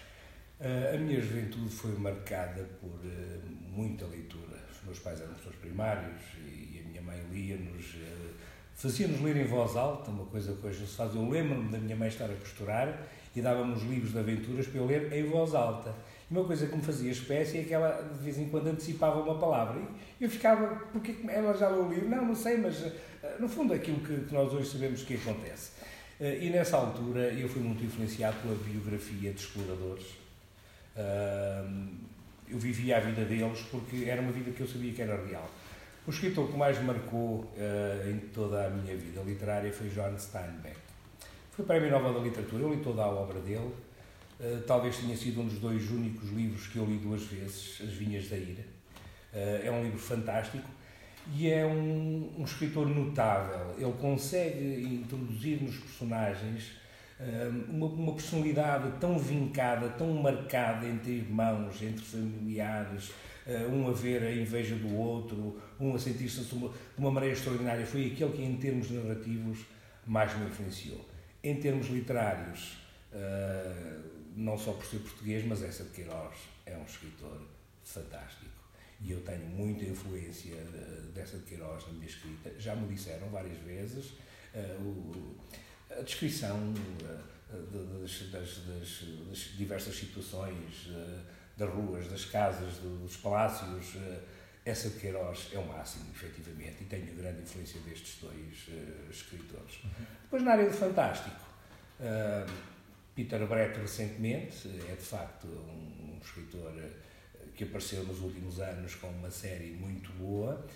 a 0.95 0.97
minha 0.97 1.21
juventude 1.21 1.69
foi 1.69 1.91
marcada 1.99 2.63
por 2.81 3.01
muita 3.69 4.07
leitura. 4.07 4.57
Os 4.71 4.85
meus 4.85 4.99
pais 5.01 5.21
eram 5.21 5.33
professores 5.33 5.59
primários 5.59 6.23
e 6.39 6.81
a 6.83 6.89
minha 6.89 7.03
mãe 7.03 7.21
lia-nos 7.33 7.97
Fazia-nos 8.75 9.21
ler 9.21 9.37
em 9.37 9.45
voz 9.45 9.77
alta, 9.77 10.11
uma 10.11 10.27
coisa 10.27 10.53
que 10.53 10.67
hoje 10.67 10.87
se 10.87 10.97
faz. 10.97 11.15
Eu 11.15 11.29
lembro-me 11.29 11.71
da 11.71 11.79
minha 11.79 11.97
mãe 11.97 12.09
estar 12.09 12.25
a 12.27 12.35
costurar 12.35 13.07
e 13.35 13.41
dava-me 13.41 13.75
os 13.75 13.83
livros 13.83 14.13
de 14.13 14.19
aventuras 14.19 14.67
para 14.67 14.81
eu 14.81 14.87
ler 14.87 15.13
em 15.13 15.25
voz 15.25 15.55
alta. 15.55 15.95
E 16.31 16.35
uma 16.35 16.45
coisa 16.45 16.67
que 16.67 16.77
me 16.77 16.83
fazia 16.83 17.11
espécie 17.11 17.59
é 17.59 17.65
que 17.65 17.75
ela 17.75 18.03
de 18.17 18.25
vez 18.25 18.39
em 18.39 18.49
quando 18.49 18.69
antecipava 18.69 19.21
uma 19.21 19.39
palavra. 19.39 19.81
E 20.21 20.25
eu 20.25 20.31
ficava, 20.31 20.67
porque 20.93 21.17
ela 21.29 21.57
já 21.57 21.69
leu 21.69 21.87
o 21.87 21.89
livro? 21.93 22.09
Não, 22.09 22.25
não 22.25 22.35
sei, 22.35 22.57
mas 22.57 22.83
eh, 22.83 22.93
no 23.39 23.49
fundo 23.49 23.75
aquilo 23.75 24.01
que, 24.01 24.33
nós 24.33 24.53
hoje 24.53 24.69
sabemos 24.71 25.03
que 25.03 25.15
acontece. 25.15 25.73
Eh, 26.21 26.45
e 26.45 26.51
nessa 26.51 26.77
altura 26.77 27.33
eu 27.33 27.49
fui 27.49 27.63
muito 27.63 27.85
influenciado 27.85 28.37
pela 28.41 28.55
biografia 28.55 29.33
de 29.33 29.41
exploradores. 29.41 30.07
Eu 32.49 32.59
vivia 32.59 32.99
a 32.99 33.01
vida 33.01 33.25
deles 33.25 33.61
porque 33.71 34.05
era 34.09 34.21
uma 34.21 34.31
vida 34.31 34.53
que 34.53 34.61
eu 34.61 34.67
sabia 34.67 34.93
que 34.93 35.03
era 35.03 35.17
real. 35.27 35.51
O 36.07 36.11
escritor 36.11 36.51
que 36.51 36.57
mais 36.57 36.81
marcou 36.83 37.51
uh, 37.57 38.11
em 38.11 38.19
toda 38.35 38.67
a 38.67 38.71
minha 38.71 38.95
vida 38.95 39.23
literária 39.23 39.73
foi 39.73 39.89
John 39.89 40.19
Steinbeck. 40.19 40.84
Foi 41.55 41.65
Prémio 41.65 41.89
Nobel 41.89 42.15
da 42.15 42.19
Literatura, 42.19 42.65
eu 42.65 42.75
li 42.75 42.83
toda 42.83 43.05
a 43.05 43.07
obra 43.07 43.39
dele. 43.39 43.71
Uh, 44.41 44.61
talvez 44.67 44.97
tenha 44.97 45.17
sido 45.17 45.41
um 45.41 45.47
dos 45.47 45.61
dois 45.61 45.89
únicos 45.89 46.29
livros 46.31 46.67
que 46.67 46.79
eu 46.79 46.85
li 46.85 46.99
duas 46.99 47.23
vezes, 47.23 47.81
As 47.81 47.93
Vinhas 47.93 48.29
da 48.29 48.37
Ira. 48.37 48.65
Uh, 49.33 49.65
é 49.65 49.71
um 49.71 49.85
livro 49.85 50.01
fantástico 50.01 50.69
e 51.33 51.49
é 51.49 51.65
um, 51.65 52.35
um 52.37 52.43
escritor 52.43 52.89
notável. 52.89 53.73
Ele 53.79 53.93
consegue 54.01 54.83
introduzir 54.83 55.63
nos 55.63 55.77
personagens 55.77 56.73
uma, 57.69 57.87
uma, 57.87 58.13
personalidade 58.13 58.91
tão 58.99 59.17
vincada, 59.17 59.89
tão 59.91 60.13
marcada 60.15 60.85
entre 60.85 61.13
irmãos, 61.13 61.81
entre 61.81 62.05
familiares, 62.05 63.13
eh, 63.47 63.69
um 63.71 63.89
a 63.89 63.93
ver 63.93 64.25
a 64.25 64.33
inveja 64.33 64.75
do 64.75 64.95
outro, 64.97 65.63
um 65.79 65.95
a 65.95 65.99
sentir-se 65.99 66.43
de 66.43 66.71
uma 66.99 67.13
maneira 67.13 67.37
extraordinária. 67.37 67.87
Foi 67.87 68.07
aquele 68.07 68.33
que, 68.33 68.43
em 68.43 68.57
termos 68.57 68.91
narrativos, 68.91 69.61
mais 70.05 70.37
me 70.37 70.47
influenciou. 70.47 71.14
Em 71.45 71.61
termos 71.61 71.89
literários, 71.89 72.79
eh, 73.13 73.99
não 74.35 74.57
só 74.57 74.73
por 74.73 74.87
ser 74.87 75.01
português, 75.01 75.45
mas 75.45 75.63
essa 75.63 75.85
de 75.85 75.91
Queiroz 75.91 76.39
é 76.65 76.75
um 76.75 76.85
escritor 76.85 77.39
fantástico. 77.85 78.51
E 78.99 79.13
eu 79.13 79.21
tenho 79.21 79.45
muita 79.45 79.85
influência 79.85 80.55
eh, 80.55 81.03
dessa 81.15 81.37
de 81.37 81.45
Queiroz 81.45 81.87
na 81.87 81.93
minha 81.93 82.07
escrita. 82.07 82.51
Já 82.59 82.75
me 82.75 82.89
disseram 82.89 83.29
várias 83.29 83.59
vezes 83.59 84.15
a 85.91 86.01
descrição 86.01 86.73
das, 87.51 88.31
das, 88.31 88.59
das, 88.65 89.05
das 89.29 89.39
diversas 89.59 89.95
situações 89.95 90.89
das 91.57 91.69
ruas, 91.69 92.09
das 92.09 92.25
casas, 92.25 92.79
dos 92.79 93.17
palácios. 93.19 93.97
Eh, 94.65 94.71
essa 94.71 94.89
de 94.91 94.99
Queiroz 94.99 95.51
é 95.53 95.59
o 95.59 95.67
máximo, 95.67 96.07
efetivamente, 96.15 96.83
e 96.83 96.85
tenho 96.87 97.15
grande 97.15 97.43
influência 97.43 97.81
destes 97.81 98.21
dois 98.21 98.69
uh, 98.69 99.11
escritores. 99.11 99.83
Uhum. 99.85 99.91
Depois, 100.23 100.43
na 100.43 100.53
área 100.53 100.67
do 100.67 100.73
fantástico, 100.73 101.41
uh, 102.01 102.51
Peter 103.15 103.47
Brett, 103.47 103.79
recentemente, 103.79 104.69
é 104.89 104.95
de 104.95 105.03
facto 105.03 105.47
um, 105.47 106.15
um 106.15 106.21
escritor 106.23 106.73
que 107.55 107.65
apareceu 107.65 108.03
nos 108.05 108.21
últimos 108.21 108.59
anos 108.59 108.97
com 108.97 109.07
uma 109.07 109.31
série 109.31 109.71
muito 109.71 110.11
boa, 110.15 110.67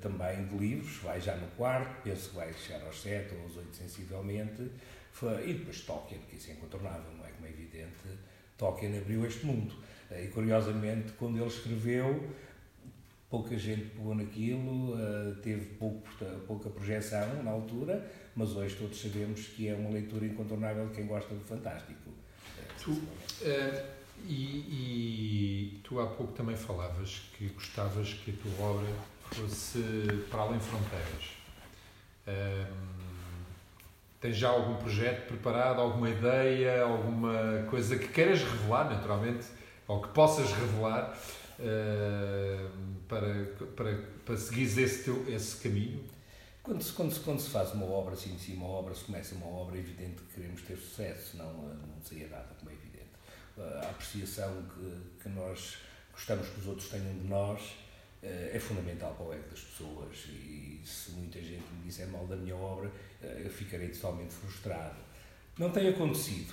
também 0.00 0.46
de 0.46 0.56
livros, 0.56 0.98
vai 0.98 1.20
já 1.20 1.34
no 1.34 1.48
quarto, 1.56 2.02
penso 2.04 2.30
que 2.30 2.36
vai 2.36 2.52
chegar 2.52 2.84
aos 2.86 3.02
sete 3.02 3.34
ou 3.34 3.42
aos 3.42 3.56
oito 3.56 3.74
sensivelmente, 3.74 4.70
e 5.44 5.52
depois 5.52 5.80
Tolkien, 5.80 6.20
que 6.30 6.36
isso 6.36 6.50
é 6.50 6.52
incontornável, 6.52 7.10
não 7.16 7.26
é 7.26 7.30
como 7.30 7.46
é 7.46 7.50
evidente, 7.50 8.04
Tolkien 8.56 8.96
abriu 8.98 9.26
este 9.26 9.46
mundo. 9.46 9.74
Eh, 10.10 10.24
e 10.24 10.28
curiosamente, 10.28 11.12
quando 11.12 11.38
ele 11.38 11.46
escreveu, 11.46 12.30
pouca 13.30 13.58
gente 13.58 13.90
pegou 13.90 14.14
naquilo, 14.14 14.98
eh, 14.98 15.34
teve 15.42 15.66
pouco, 15.74 16.08
pouca 16.46 16.70
projeção 16.70 17.42
na 17.42 17.50
altura, 17.50 18.10
mas 18.34 18.56
hoje 18.56 18.74
todos 18.76 19.00
sabemos 19.00 19.46
que 19.48 19.68
é 19.68 19.74
uma 19.74 19.90
leitura 19.90 20.24
incontornável 20.24 20.88
de 20.88 20.94
quem 20.94 21.06
gosta 21.06 21.34
do 21.34 21.44
fantástico. 21.44 22.10
Tu, 22.82 22.90
uh, 22.92 23.84
e, 24.26 24.32
e, 24.32 25.80
tu 25.82 26.00
há 26.00 26.06
pouco 26.06 26.32
também 26.32 26.56
falavas 26.56 27.30
que 27.36 27.48
gostavas 27.48 28.14
que 28.14 28.30
a 28.30 28.34
tua 28.34 28.66
obra 28.66 28.88
fosse 29.32 29.82
para 30.30 30.42
além 30.42 30.60
fronteiras. 30.60 31.36
Uh, 32.26 32.98
Tens 34.20 34.36
já 34.36 34.48
algum 34.48 34.74
projeto 34.74 35.28
preparado, 35.28 35.80
alguma 35.80 36.10
ideia, 36.10 36.82
alguma 36.82 37.64
coisa 37.70 37.96
que 37.96 38.08
queiras 38.08 38.42
revelar, 38.42 38.90
naturalmente, 38.90 39.46
ou 39.86 40.02
que 40.02 40.08
possas 40.08 40.50
revelar 40.52 41.16
uh, 41.58 42.70
para, 43.08 43.44
para, 43.76 43.96
para 44.24 44.36
seguires 44.36 44.76
esse, 44.78 45.04
teu, 45.04 45.28
esse 45.32 45.56
caminho? 45.56 46.04
Quando 46.62 46.82
se, 46.82 46.92
quando, 46.92 47.12
se, 47.12 47.20
quando 47.20 47.40
se 47.40 47.50
faz 47.50 47.72
uma 47.72 47.86
obra, 47.86 48.14
assim, 48.14 48.36
sim, 48.38 48.56
uma 48.56 48.66
obra, 48.66 48.94
se 48.94 49.04
começa 49.04 49.34
uma 49.34 49.46
obra, 49.46 49.76
é 49.76 49.80
evidente 49.80 50.22
que 50.22 50.34
queremos 50.34 50.62
ter 50.62 50.76
sucesso, 50.76 51.32
senão 51.32 51.52
não 51.52 52.02
seria 52.02 52.28
nada, 52.28 52.48
como 52.58 52.70
é 52.70 52.74
evidente. 52.74 53.10
Uh, 53.56 53.86
a 53.86 53.90
apreciação 53.90 54.64
que, 54.74 55.22
que 55.22 55.28
nós 55.30 55.78
gostamos 56.12 56.48
que 56.48 56.60
os 56.60 56.66
outros 56.66 56.88
tenham 56.88 57.12
de 57.14 57.26
nós 57.26 57.60
é 58.20 58.58
fundamental 58.58 59.14
para 59.14 59.26
o 59.26 59.32
ego 59.32 59.48
das 59.48 59.60
pessoas 59.60 60.26
e 60.28 60.82
se 60.84 61.12
muita 61.12 61.40
gente 61.40 61.62
me 61.72 61.84
disser 61.84 62.08
mal 62.08 62.26
da 62.26 62.34
minha 62.34 62.56
obra, 62.56 62.90
eu 63.22 63.48
ficarei 63.48 63.90
totalmente 63.90 64.34
frustrado. 64.34 64.96
Não 65.56 65.70
tem 65.70 65.88
acontecido, 65.88 66.52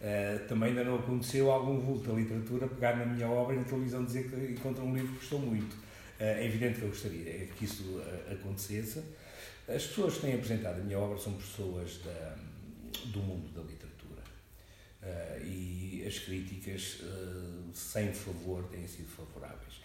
Uh, 0.00 0.46
também 0.46 0.68
ainda 0.68 0.84
não 0.84 0.94
aconteceu 0.94 1.50
algum 1.50 1.80
vulto 1.80 2.08
da 2.08 2.14
literatura 2.14 2.68
pegar 2.68 2.96
na 2.96 3.04
minha 3.04 3.28
obra 3.28 3.56
e 3.56 3.58
na 3.58 3.64
televisão 3.64 4.04
dizer 4.04 4.30
que 4.30 4.52
encontra 4.52 4.84
um 4.84 4.94
livro 4.94 5.08
que 5.08 5.18
gostou 5.18 5.40
muito. 5.40 5.74
Uh, 5.74 6.38
é 6.38 6.46
evidente 6.46 6.78
que 6.78 6.84
eu 6.84 6.88
gostaria 6.88 7.46
que 7.46 7.64
isso 7.64 7.82
uh, 7.82 8.32
acontecesse. 8.32 9.02
As 9.68 9.86
pessoas 9.86 10.14
que 10.14 10.20
têm 10.20 10.34
apresentado 10.34 10.80
a 10.80 10.84
minha 10.84 10.98
obra 10.98 11.18
são 11.18 11.32
pessoas 11.34 11.98
da, 12.04 12.36
do 13.06 13.18
mundo 13.18 13.52
da 13.52 13.60
literatura. 13.60 14.22
e 15.44 16.04
as 16.06 16.18
críticas, 16.20 17.02
sem 17.74 18.10
favor, 18.14 18.64
têm 18.70 18.88
sido 18.88 19.08
favoráveis. 19.08 19.82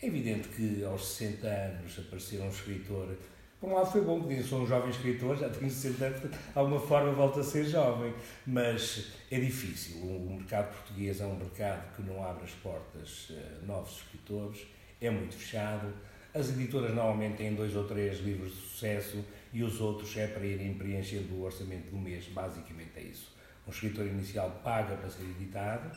É 0.00 0.06
evidente 0.06 0.48
que 0.48 0.84
aos 0.84 1.04
60 1.14 1.48
anos 1.48 1.98
aparecer 1.98 2.40
um 2.42 2.48
escritor 2.48 3.16
por 3.64 3.72
um 3.72 3.74
lado 3.76 3.90
foi 3.90 4.02
bom, 4.02 4.20
porque 4.20 4.42
sou 4.42 4.62
um 4.62 4.66
jovem 4.66 4.90
escritor, 4.90 5.36
já 5.36 5.48
tenho 5.48 5.70
60 5.70 6.04
anos, 6.04 6.20
de 6.20 6.28
alguma 6.54 6.78
forma 6.78 7.12
volto 7.12 7.40
a 7.40 7.42
ser 7.42 7.64
jovem, 7.64 8.12
mas 8.46 9.12
é 9.30 9.40
difícil. 9.40 10.02
O 10.02 10.36
mercado 10.36 10.70
português 10.74 11.20
é 11.20 11.26
um 11.26 11.36
mercado 11.36 11.96
que 11.96 12.02
não 12.02 12.22
abre 12.22 12.44
as 12.44 12.50
portas 12.50 13.32
a 13.32 13.66
novos 13.66 13.96
escritores, 13.96 14.66
é 15.00 15.10
muito 15.10 15.34
fechado. 15.34 15.92
As 16.34 16.50
editoras 16.50 16.94
normalmente 16.94 17.38
têm 17.38 17.54
dois 17.54 17.74
ou 17.74 17.84
três 17.84 18.20
livros 18.20 18.52
de 18.52 18.60
sucesso 18.60 19.24
e 19.52 19.62
os 19.62 19.80
outros 19.80 20.14
é 20.16 20.26
para 20.26 20.44
irem 20.44 20.74
preenchendo 20.74 21.34
o 21.34 21.44
orçamento 21.44 21.90
do 21.90 21.96
mês, 21.96 22.26
basicamente 22.26 22.90
é 22.96 23.02
isso. 23.02 23.32
Um 23.66 23.70
escritor 23.70 24.06
inicial 24.06 24.60
paga 24.62 24.94
para 24.96 25.08
ser 25.08 25.22
editado. 25.22 25.90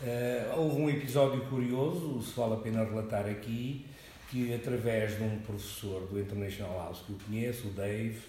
Uh, 0.00 0.58
houve 0.58 0.80
um 0.80 0.90
episódio 0.90 1.44
curioso, 1.46 2.22
se 2.22 2.34
vale 2.34 2.54
a 2.54 2.56
pena 2.56 2.82
relatar 2.82 3.26
aqui, 3.26 3.86
que 4.30 4.54
através 4.54 5.16
de 5.16 5.24
um 5.24 5.40
professor 5.40 6.06
do 6.06 6.20
International 6.20 6.78
House 6.78 7.02
que 7.04 7.10
eu 7.10 7.18
conheço, 7.26 7.68
o 7.68 7.70
Dave, 7.72 8.20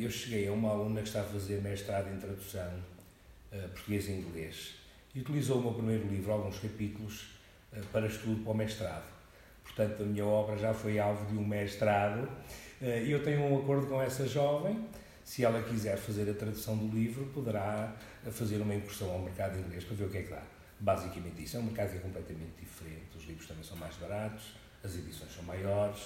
Eu 0.00 0.10
cheguei 0.10 0.48
a 0.48 0.52
uma 0.52 0.70
aluna 0.70 1.00
que 1.00 1.08
está 1.08 1.20
a 1.20 1.24
fazer 1.24 1.62
mestrado 1.62 2.12
em 2.12 2.18
tradução 2.18 2.70
português 3.72 4.08
e 4.08 4.12
inglês 4.12 4.74
e 5.14 5.20
utilizou 5.20 5.58
o 5.58 5.62
meu 5.62 5.72
primeiro 5.72 6.06
livro, 6.08 6.32
alguns 6.32 6.58
capítulos, 6.58 7.28
para 7.92 8.06
estudo 8.06 8.42
para 8.42 8.52
o 8.52 8.54
mestrado. 8.54 9.04
Portanto, 9.62 10.02
a 10.02 10.06
minha 10.06 10.24
obra 10.24 10.56
já 10.58 10.74
foi 10.74 10.98
alvo 10.98 11.24
de 11.26 11.38
um 11.38 11.46
mestrado 11.46 12.28
e 12.80 13.10
eu 13.10 13.22
tenho 13.22 13.42
um 13.42 13.58
acordo 13.58 13.86
com 13.86 14.02
essa 14.02 14.26
jovem. 14.26 14.86
Se 15.24 15.44
ela 15.44 15.62
quiser 15.62 15.96
fazer 15.96 16.28
a 16.30 16.34
tradução 16.34 16.76
do 16.76 16.94
livro, 16.94 17.26
poderá 17.26 17.94
fazer 18.30 18.56
uma 18.58 18.74
incursão 18.74 19.10
ao 19.10 19.20
mercado 19.20 19.58
inglês 19.58 19.84
para 19.84 19.96
ver 19.96 20.04
o 20.04 20.08
que 20.08 20.18
é 20.18 20.22
que 20.22 20.30
dá. 20.30 20.42
Basicamente 20.78 21.42
isso. 21.42 21.56
É 21.56 21.60
mercado 21.62 21.94
é 21.94 21.98
completamente 21.98 22.52
diferente. 22.60 23.16
Os 23.16 23.24
livros 23.24 23.46
também 23.46 23.64
são 23.64 23.76
mais 23.76 23.96
baratos, 23.96 24.52
as 24.84 24.94
edições 24.96 25.32
são 25.34 25.42
maiores 25.44 26.02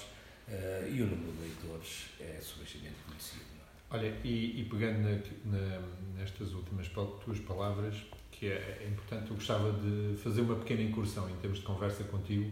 uh, 0.47 0.87
e 0.89 1.01
o 1.01 1.07
número 1.07 1.31
de 1.33 1.41
leitores 1.41 2.05
é 2.19 2.39
substancialmente 2.41 2.95
conhecido. 3.05 3.41
É? 3.41 3.95
Olha, 3.95 4.17
e, 4.23 4.61
e 4.61 4.67
pegando 4.69 4.99
na, 4.99 5.57
na, 5.57 5.81
nestas 6.17 6.53
últimas 6.53 6.87
tuas 6.87 7.39
palavras, 7.39 7.95
que 8.31 8.47
é, 8.47 8.79
é, 8.81 8.87
importante, 8.87 9.29
eu 9.29 9.35
gostava 9.35 9.73
de 9.73 10.15
fazer 10.17 10.41
uma 10.41 10.55
pequena 10.55 10.81
incursão 10.81 11.29
em 11.29 11.35
termos 11.35 11.59
de 11.59 11.65
conversa 11.65 12.03
contigo, 12.05 12.51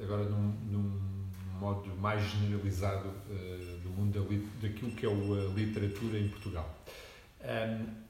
agora 0.00 0.24
num, 0.24 0.52
num 0.70 1.24
modo 1.58 1.94
mais 1.96 2.22
generalizado 2.22 3.08
uh, 3.08 3.78
do 3.82 3.90
mundo 3.90 4.12
da, 4.12 4.66
daquilo 4.66 4.92
que 4.92 5.04
é 5.04 5.08
a 5.08 5.52
literatura 5.52 6.18
em 6.18 6.28
Portugal. 6.28 6.84
Um, 7.42 8.03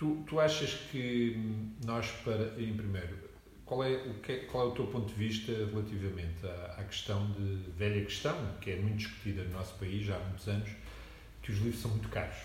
Tu, 0.00 0.24
tu 0.26 0.40
achas 0.40 0.72
que 0.90 1.36
nós, 1.84 2.10
para, 2.24 2.58
em 2.58 2.74
primeiro, 2.74 3.18
qual 3.66 3.84
é, 3.84 3.96
o 3.96 4.14
que, 4.14 4.34
qual 4.46 4.68
é 4.68 4.70
o 4.70 4.74
teu 4.74 4.86
ponto 4.86 5.08
de 5.08 5.14
vista 5.14 5.52
relativamente 5.52 6.46
à, 6.46 6.76
à, 6.78 6.84
questão 6.84 7.30
de 7.32 7.70
velha 7.72 8.02
questão, 8.02 8.34
que 8.62 8.70
é 8.70 8.76
muito 8.76 8.96
discutida 8.96 9.44
no 9.44 9.50
nosso 9.50 9.74
país 9.74 10.06
já 10.06 10.16
há 10.16 10.20
muitos 10.20 10.48
anos, 10.48 10.70
que 11.42 11.52
os 11.52 11.58
livros 11.58 11.82
são 11.82 11.90
muito 11.90 12.08
caros? 12.08 12.38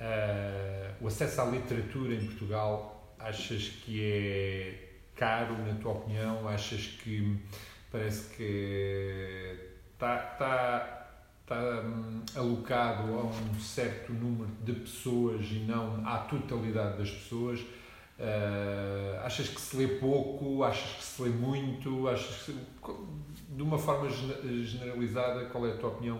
Uh, 0.00 0.96
o 1.00 1.06
acesso 1.06 1.40
à 1.40 1.44
literatura 1.44 2.12
em 2.12 2.26
Portugal, 2.26 3.14
achas 3.16 3.68
que 3.68 4.02
é 4.02 4.88
caro, 5.14 5.56
na 5.58 5.74
tua 5.76 5.92
opinião? 5.92 6.48
Achas 6.48 6.88
que 6.88 7.38
parece 7.92 8.34
que 8.34 9.70
está, 9.92 10.32
está 10.32 11.03
está 11.44 11.82
hum, 11.82 12.22
alocado 12.34 13.12
a 13.12 13.24
um 13.26 13.60
certo 13.60 14.12
número 14.12 14.50
de 14.64 14.72
pessoas 14.72 15.44
e 15.50 15.58
não 15.58 16.04
à 16.06 16.18
totalidade 16.18 16.98
das 16.98 17.10
pessoas. 17.10 17.60
Uh, 17.60 19.20
achas 19.22 19.48
que 19.48 19.60
se 19.60 19.76
lê 19.76 19.86
pouco? 19.86 20.62
Achas 20.62 20.96
que 20.96 21.04
se 21.04 21.22
lê 21.22 21.28
muito? 21.28 22.08
Achas 22.08 22.46
que, 22.46 22.54
de 23.50 23.62
uma 23.62 23.78
forma 23.78 24.08
generalizada, 24.08 25.44
qual 25.46 25.66
é 25.66 25.72
a 25.72 25.76
tua 25.76 25.90
opinião 25.90 26.16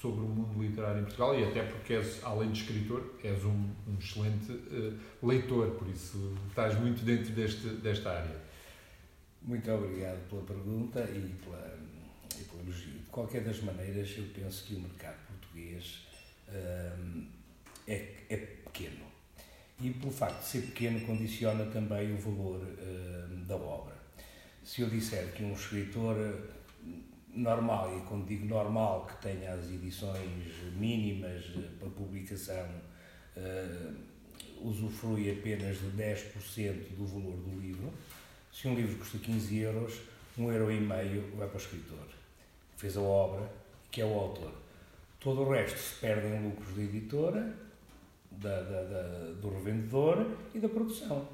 sobre 0.00 0.20
o 0.20 0.28
mundo 0.28 0.60
literário 0.60 1.02
em 1.02 1.04
Portugal? 1.04 1.38
E 1.38 1.44
até 1.44 1.62
porque 1.62 1.94
és, 1.94 2.24
além 2.24 2.50
de 2.50 2.62
escritor, 2.62 3.14
és 3.22 3.44
um, 3.44 3.70
um 3.86 3.96
excelente 4.00 4.50
uh, 4.50 4.98
leitor, 5.22 5.70
por 5.72 5.88
isso 5.88 6.34
estás 6.48 6.76
muito 6.80 7.04
dentro 7.04 7.32
deste, 7.32 7.68
desta 7.68 8.10
área. 8.10 8.42
Muito 9.40 9.70
obrigado 9.70 10.18
pela 10.28 10.42
pergunta 10.42 11.00
e 11.00 11.34
pela, 11.44 11.78
e 12.34 12.60
elogio 12.64 13.03
qualquer 13.14 13.44
das 13.44 13.60
maneiras, 13.60 14.12
eu 14.18 14.24
penso 14.34 14.64
que 14.64 14.74
o 14.74 14.80
mercado 14.80 15.16
português 15.28 16.04
hum, 16.48 17.28
é, 17.86 18.12
é 18.28 18.36
pequeno. 18.36 19.06
E 19.80 19.90
pelo 19.90 20.10
facto 20.10 20.40
de 20.40 20.46
ser 20.46 20.62
pequeno, 20.62 21.00
condiciona 21.06 21.64
também 21.66 22.12
o 22.12 22.18
valor 22.18 22.60
hum, 22.60 23.44
da 23.46 23.54
obra. 23.54 23.94
Se 24.64 24.82
eu 24.82 24.90
disser 24.90 25.32
que 25.32 25.44
um 25.44 25.52
escritor 25.52 26.16
normal, 27.32 27.98
e 27.98 28.08
quando 28.08 28.26
digo 28.26 28.46
normal, 28.46 29.06
que 29.06 29.22
tenha 29.22 29.52
as 29.52 29.66
edições 29.70 30.74
mínimas 30.76 31.44
para 31.78 31.88
publicação, 31.90 32.68
uh, 33.36 33.94
usufrui 34.60 35.30
apenas 35.30 35.78
de 35.78 35.86
10% 35.90 36.96
do 36.96 37.06
valor 37.06 37.36
do 37.36 37.60
livro. 37.60 37.92
Se 38.52 38.68
um 38.68 38.74
livro 38.74 38.96
custa 38.98 39.18
15 39.18 39.58
euros, 39.58 40.00
um 40.38 40.50
euro 40.50 40.72
e 40.72 40.80
meio 40.80 41.36
vai 41.36 41.46
para 41.48 41.58
o 41.58 41.60
escritor 41.60 42.13
fez 42.84 42.98
a 42.98 43.00
obra, 43.00 43.50
que 43.90 44.02
é 44.02 44.04
o 44.04 44.12
autor. 44.12 44.52
Todo 45.18 45.40
o 45.40 45.50
resto 45.50 45.78
se 45.78 45.94
perde 46.00 46.26
em 46.26 46.44
lucros 46.44 46.76
da 46.76 46.82
editora, 46.82 47.56
da, 48.30 48.60
da, 48.60 48.82
da, 48.82 49.32
do 49.40 49.48
revendedor 49.48 50.26
e 50.54 50.58
da 50.58 50.68
produção. 50.68 51.26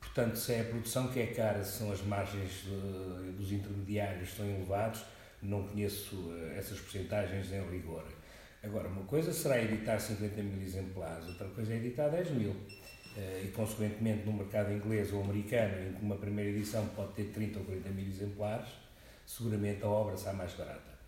Portanto, 0.00 0.36
se 0.36 0.54
é 0.54 0.60
a 0.62 0.64
produção 0.64 1.06
que 1.06 1.20
é 1.20 1.26
cara, 1.28 1.62
se 1.62 1.78
são 1.78 1.92
as 1.92 2.02
margens 2.02 2.64
de, 2.64 3.30
dos 3.30 3.52
intermediários 3.52 4.30
estão 4.30 4.44
elevados, 4.44 5.04
não 5.40 5.68
conheço 5.68 6.32
eh, 6.32 6.58
essas 6.58 6.80
porcentagens 6.80 7.52
em 7.52 7.70
rigor. 7.70 8.02
Agora, 8.64 8.88
uma 8.88 9.04
coisa 9.04 9.32
será 9.32 9.62
editar 9.62 10.00
50 10.00 10.42
mil 10.42 10.60
exemplares, 10.60 11.28
outra 11.28 11.46
coisa 11.50 11.74
é 11.74 11.76
editar 11.76 12.08
10 12.08 12.30
mil. 12.32 12.56
Eh, 13.16 13.42
e, 13.44 13.48
consequentemente, 13.52 14.26
no 14.26 14.32
mercado 14.32 14.72
inglês 14.72 15.12
ou 15.12 15.22
americano, 15.22 15.90
em 15.90 15.92
que 15.92 16.02
uma 16.02 16.16
primeira 16.16 16.50
edição 16.50 16.84
pode 16.88 17.12
ter 17.12 17.26
30 17.26 17.60
ou 17.60 17.64
40 17.66 17.88
mil 17.90 18.06
exemplares, 18.08 18.87
seguramente 19.28 19.84
a 19.84 19.88
obra 19.88 20.16
sai 20.16 20.34
mais 20.34 20.54
barata. 20.54 20.98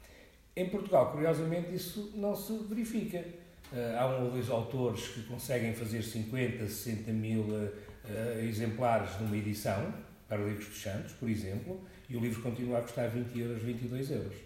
Em 0.54 0.68
Portugal, 0.68 1.10
curiosamente, 1.10 1.74
isso 1.74 2.12
não 2.14 2.36
se 2.36 2.52
verifica. 2.68 3.24
Uh, 3.72 3.98
há 3.98 4.06
um 4.06 4.24
ou 4.24 4.30
dois 4.32 4.50
autores 4.50 5.08
que 5.08 5.22
conseguem 5.22 5.72
fazer 5.72 6.02
50, 6.02 6.66
60 6.68 7.12
mil 7.12 7.42
uh, 7.44 8.38
exemplares 8.40 9.18
numa 9.20 9.36
edição, 9.36 9.94
para 10.28 10.38
Livros 10.44 10.68
dos 10.68 10.82
Santos, 10.82 11.12
por 11.14 11.28
exemplo, 11.28 11.80
e 12.08 12.16
o 12.16 12.20
livro 12.20 12.42
continua 12.42 12.78
a 12.78 12.82
custar 12.82 13.08
20 13.08 13.38
euros, 13.38 13.62
22 13.62 14.10
euros. 14.10 14.36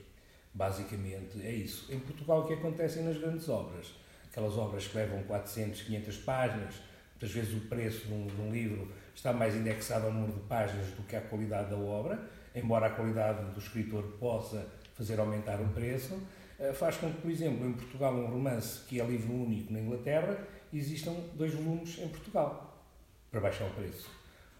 Basicamente 0.55 1.43
é 1.43 1.53
isso. 1.53 1.93
Em 1.93 1.99
Portugal, 1.99 2.41
o 2.41 2.47
que 2.47 2.55
acontece 2.55 3.01
nas 3.01 3.19
grandes 3.19 3.49
obras? 3.49 3.93
Aquelas 4.31 4.57
obras 4.57 4.87
que 4.87 4.97
levam 4.97 5.23
400, 5.25 5.83
500 5.83 6.17
páginas, 6.19 6.75
muitas 7.13 7.31
vezes 7.33 7.55
o 7.55 7.67
preço 7.67 8.07
de 8.07 8.15
um, 8.15 8.27
de 8.27 8.41
um 8.41 8.53
livro 8.53 8.91
está 9.15 9.33
mais 9.33 9.55
indexado 9.55 10.07
ao 10.07 10.13
número 10.13 10.33
de 10.33 10.41
páginas 10.41 10.87
do 10.93 11.03
que 11.03 11.17
à 11.17 11.21
qualidade 11.21 11.71
da 11.71 11.77
obra, 11.77 12.19
embora 12.55 12.87
a 12.87 12.91
qualidade 12.91 13.45
do 13.53 13.59
escritor 13.59 14.03
possa 14.19 14.67
fazer 14.95 15.19
aumentar 15.19 15.61
o 15.61 15.69
preço, 15.69 16.21
eh, 16.59 16.73
faz 16.73 16.97
com 16.97 17.13
que, 17.13 17.21
por 17.21 17.31
exemplo, 17.31 17.67
em 17.67 17.73
Portugal, 17.73 18.15
um 18.15 18.27
romance 18.27 18.81
que 18.87 19.01
é 19.01 19.05
livro 19.05 19.33
único 19.33 19.73
na 19.73 19.81
Inglaterra, 19.81 20.47
existam 20.73 21.15
dois 21.35 21.53
volumes 21.53 21.99
em 21.99 22.09
Portugal, 22.09 22.85
para 23.31 23.41
baixar 23.41 23.67
o 23.67 23.75
preço. 23.75 24.09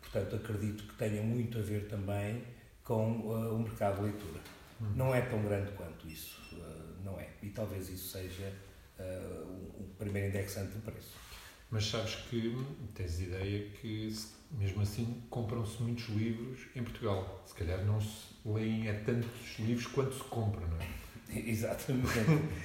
Portanto, 0.01 0.37
acredito 0.37 0.85
que 0.85 0.95
tenha 0.95 1.23
muito 1.23 1.59
a 1.59 1.63
ver 1.63 1.89
também 1.89 2.43
com 2.83 3.21
uh, 3.21 3.55
o 3.55 3.59
mercado 3.61 3.97
de 3.97 4.03
leitura. 4.03 4.41
Hum. 4.81 4.93
Não 4.95 5.15
é 5.15 5.23
tão 5.23 5.43
grande 5.43 5.73
quanto 5.73 6.07
isso, 6.07 6.41
uh, 6.57 7.05
não 7.05 7.19
é. 7.19 7.29
E 7.43 7.49
talvez 7.51 7.89
isso 7.89 8.09
seja 8.09 8.53
uh, 8.99 9.45
o 9.79 9.95
primeiro 9.99 10.29
indexante 10.29 10.73
do 10.73 10.83
preço. 10.83 11.15
Mas 11.71 11.87
sabes 11.87 12.15
que 12.29 12.57
tens 12.95 13.21
ideia 13.21 13.71
que, 13.71 14.15
mesmo 14.59 14.83
assim, 14.83 15.23
compram-se 15.31 15.83
muitos 15.83 16.09
livros 16.09 16.61
em 16.75 16.83
Portugal. 16.83 17.43
Se 17.47 17.55
calhar 17.55 17.85
não 17.85 18.01
se 18.01 18.27
leem 18.45 18.89
é 18.89 18.93
tantos 18.93 19.59
livros 19.59 19.87
quanto 19.87 20.15
se 20.15 20.25
compra, 20.25 20.67
não 20.67 20.79
é? 20.81 21.05
Exatamente. 21.35 22.09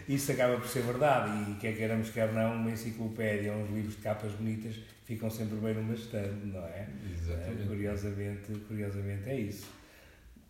Isso 0.08 0.32
acaba 0.32 0.58
por 0.58 0.68
ser 0.68 0.84
verdade. 0.84 1.52
E 1.52 1.56
quer 1.56 1.76
queiramos, 1.76 2.10
quer 2.10 2.32
não, 2.34 2.56
uma 2.56 2.72
enciclopédia, 2.72 3.54
uns 3.54 3.70
livros 3.72 3.96
de 3.96 4.02
capas 4.02 4.32
bonitas 4.34 4.76
ficam 5.06 5.30
sempre 5.30 5.58
bem 5.58 5.74
numa 5.74 5.96
estante, 5.96 6.46
não 6.46 6.64
é? 6.66 6.88
Exatamente. 7.12 7.68
curiosamente, 7.68 8.54
curiosamente 8.68 9.30
é 9.30 9.40
isso. 9.40 9.68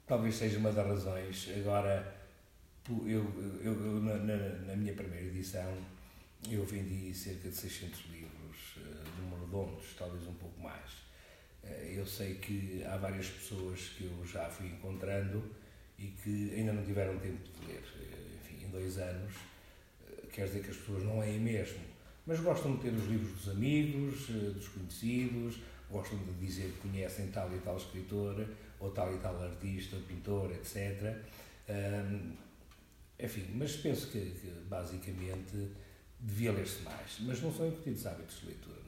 Talvez 0.06 0.36
seja 0.36 0.58
uma 0.58 0.72
das 0.72 0.86
razões. 0.86 1.50
Agora, 1.58 2.14
eu, 2.90 3.26
eu, 3.62 3.74
eu 3.74 4.02
na, 4.02 4.18
na, 4.18 4.76
minha 4.76 4.94
primeira 4.94 5.28
edição, 5.28 5.72
eu 6.50 6.66
vendi 6.66 7.14
cerca 7.14 7.48
de 7.48 7.56
600 7.56 8.06
livros 8.12 8.30
número 9.22 9.46
redondos, 9.46 9.96
talvez 9.98 10.28
um 10.28 10.34
pouco 10.34 10.60
mais. 10.60 10.99
Eh, 11.64 11.96
eu 11.98 12.06
sei 12.06 12.36
que 12.36 12.84
há 12.86 12.98
várias 12.98 13.28
pessoas 13.28 13.90
que 13.98 14.06
eu 14.06 14.26
já 14.26 14.50
fui 14.50 14.68
encontrando 14.68 15.44
e 15.98 16.08
que 16.08 16.54
ainda 16.56 16.74
não 16.74 16.84
tiveram 16.84 17.18
tempo 17.20 17.40
de 17.60 17.68
ler. 17.68 17.84
Eh, 18.00 18.38
enfim, 18.42 18.66
em 18.66 18.70
dois 18.70 18.98
anos, 18.98 19.34
eh, 20.08 20.28
quer 20.32 20.46
dizer 20.46 20.64
que 20.64 20.72
as 20.72 20.78
pessoas 20.78 21.04
não 21.04 21.20
leem 21.20 21.40
mesmo, 21.40 21.80
mas 22.26 22.40
gostam 22.40 22.76
de 22.76 22.84
ter 22.84 22.94
os 22.94 23.08
livros 23.08 23.32
dos 23.32 23.50
amigos, 23.50 24.28
dos 24.28 24.68
conhecidos, 24.70 25.60
gostam 25.90 26.18
de 26.20 26.34
dizer 26.34 26.72
que 26.72 26.88
conhecem 26.88 27.28
tal 27.28 27.54
e 27.56 27.60
tal 27.60 27.78
escritor, 27.78 28.48
ou 28.80 28.92
tal 28.92 29.14
e 29.14 29.18
tal 29.18 29.42
artista, 29.42 29.98
pintor, 30.08 30.52
etc. 30.52 31.18
enfim, 33.20 33.46
mas 33.56 33.76
penso 33.76 34.08
que, 34.12 34.20
que 34.20 34.48
basicamente 34.70 35.72
devia 36.20 36.52
ler-se 36.52 36.84
mais, 36.84 37.18
mas 37.22 37.42
não 37.42 37.52
são 37.52 37.68
incutidos 37.68 38.06
hábitos 38.06 38.42
de 38.42 38.48
leitura 38.48 38.79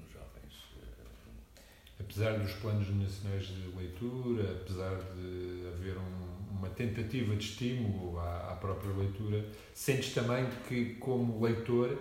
apesar 2.01 2.37
dos 2.37 2.51
planos 2.53 2.89
nacionais 2.89 3.45
de 3.45 3.77
leitura, 3.77 4.59
apesar 4.61 4.95
de 5.15 5.67
haver 5.67 5.97
um, 5.97 6.57
uma 6.57 6.69
tentativa 6.69 7.35
de 7.35 7.45
estímulo 7.45 8.19
à, 8.19 8.51
à, 8.51 8.55
própria 8.55 8.91
leitura, 8.93 9.45
sentes 9.73 10.13
também 10.13 10.47
que, 10.67 10.95
como 10.95 11.43
leitor, 11.43 11.97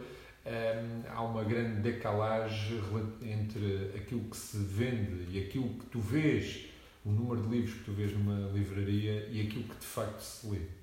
hum, 0.47 1.03
há 1.09 1.23
uma 1.23 1.45
grande 1.45 1.81
decalagem 1.81 2.81
entre 3.23 3.93
aquilo 3.97 4.23
que 4.23 4.37
se 4.37 4.59
vende 4.59 5.27
e 5.31 5.45
aquilo 5.45 5.69
que 5.69 5.87
tu 5.87 6.01
vês, 6.01 6.67
o 7.05 7.11
número 7.11 7.43
de 7.43 7.49
livros 7.49 7.75
que 7.75 7.85
tu 7.85 7.93
vês 7.93 8.13
numa 8.13 8.51
livraria 8.51 9.27
e 9.31 9.47
aquilo 9.47 9.65
que 9.65 9.79
de 9.79 9.87
facto 9.87 10.21
se 10.21 10.47
lê. 10.49 10.80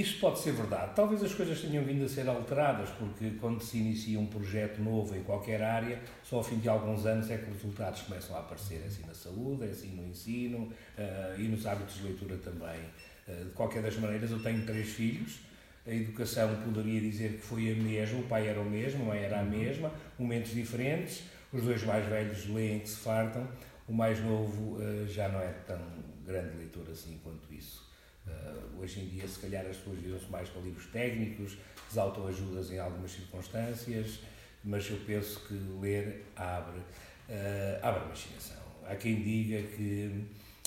Isso 0.00 0.20
pode 0.20 0.38
ser 0.38 0.52
verdade. 0.52 0.92
Talvez 0.94 1.22
as 1.24 1.34
coisas 1.34 1.60
tenham 1.60 1.82
vindo 1.82 2.04
a 2.04 2.08
ser 2.08 2.28
alteradas, 2.28 2.88
porque 2.90 3.30
quando 3.40 3.60
se 3.62 3.78
inicia 3.78 4.18
um 4.18 4.26
projeto 4.26 4.80
novo 4.80 5.16
em 5.16 5.22
qualquer 5.22 5.62
área, 5.62 6.00
só 6.22 6.36
ao 6.36 6.44
fim 6.44 6.58
de 6.58 6.68
alguns 6.68 7.04
anos 7.04 7.28
é 7.30 7.38
que 7.38 7.50
os 7.50 7.56
resultados 7.56 8.02
começam 8.02 8.36
a 8.36 8.40
aparecer. 8.40 8.80
É 8.84 8.86
assim 8.86 9.04
na 9.06 9.14
saúde, 9.14 9.64
é 9.64 9.70
assim 9.70 9.88
no 9.96 10.06
ensino 10.06 10.58
uh, 10.58 11.40
e 11.40 11.48
nos 11.48 11.66
hábitos 11.66 11.96
de 11.96 12.04
leitura 12.04 12.36
também. 12.36 12.80
Uh, 13.26 13.46
de 13.46 13.50
qualquer 13.50 13.82
das 13.82 13.96
maneiras, 13.96 14.30
eu 14.30 14.40
tenho 14.40 14.64
três 14.64 14.88
filhos. 14.88 15.40
A 15.84 15.90
educação 15.90 16.54
poderia 16.62 17.00
dizer 17.00 17.32
que 17.32 17.40
foi 17.40 17.72
a 17.72 17.74
mesma, 17.74 18.20
o 18.20 18.24
pai 18.24 18.46
era 18.46 18.60
o 18.60 18.64
mesmo, 18.64 19.02
a 19.04 19.06
mãe 19.06 19.22
era 19.22 19.40
a 19.40 19.44
mesma, 19.44 19.90
momentos 20.18 20.52
diferentes. 20.52 21.22
Os 21.52 21.62
dois 21.62 21.82
mais 21.82 22.06
velhos 22.06 22.46
leem 22.46 22.80
que 22.80 22.88
se 22.88 22.96
fartam, 22.96 23.48
o 23.88 23.92
mais 23.92 24.20
novo 24.20 24.76
uh, 24.76 25.08
já 25.08 25.28
não 25.28 25.40
é 25.40 25.52
tão 25.66 25.80
grande 26.24 26.56
leitor 26.56 26.86
assim 26.90 27.18
quanto 27.24 27.52
isso. 27.52 27.87
Uh, 28.28 28.82
hoje 28.82 29.00
em 29.00 29.08
dia, 29.08 29.26
se 29.26 29.38
calhar, 29.40 29.66
as 29.66 29.76
pessoas 29.76 29.98
viram-se 29.98 30.26
mais 30.30 30.48
para 30.48 30.60
livros 30.62 30.86
técnicos, 30.86 31.56
as 31.90 31.96
autoajudas 31.96 32.70
em 32.70 32.78
algumas 32.78 33.10
circunstâncias, 33.10 34.20
mas 34.62 34.88
eu 34.90 34.98
penso 35.06 35.40
que 35.46 35.54
ler 35.80 36.26
abre, 36.36 36.78
uh, 36.78 37.78
abre 37.82 38.02
a 38.02 38.04
imaginação. 38.06 38.62
Há 38.86 38.94
quem 38.96 39.22
diga 39.22 39.62
que 39.68 40.24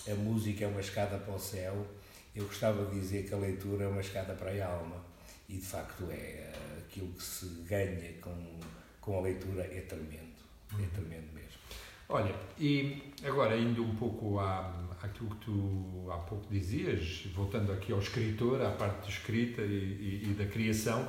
a 0.10 0.16
música 0.16 0.66
é 0.66 0.68
uma 0.68 0.82
escada 0.82 1.18
para 1.18 1.34
o 1.34 1.40
céu, 1.40 1.88
eu 2.36 2.46
gostava 2.46 2.86
de 2.86 3.00
dizer 3.00 3.28
que 3.28 3.34
a 3.34 3.38
leitura 3.38 3.86
é 3.86 3.88
uma 3.88 4.02
escada 4.02 4.34
para 4.34 4.52
a 4.52 4.68
alma, 4.68 5.04
e 5.50 5.56
de 5.58 5.66
facto 5.66 6.08
é. 6.10 6.52
Aquilo 6.92 7.08
que 7.14 7.24
se 7.24 7.46
ganha 7.66 8.14
com, 8.20 8.60
com 9.00 9.18
a 9.18 9.22
leitura 9.22 9.64
é 9.64 9.80
tremendo, 9.80 10.36
é 10.74 10.86
tremendo 10.94 11.32
mesmo. 11.34 11.41
Olha, 12.14 12.36
e 12.60 13.14
agora 13.24 13.58
indo 13.58 13.82
um 13.86 13.96
pouco 13.96 14.38
à, 14.38 14.70
àquilo 15.02 15.30
que 15.30 15.46
tu 15.46 16.12
há 16.12 16.18
pouco 16.18 16.46
dizias, 16.52 17.26
voltando 17.34 17.72
aqui 17.72 17.94
ao 17.94 18.00
escritor, 18.00 18.62
à 18.62 18.70
parte 18.70 19.06
de 19.06 19.14
escrita 19.14 19.62
e, 19.62 20.22
e, 20.26 20.30
e 20.30 20.34
da 20.34 20.46
criação, 20.46 21.08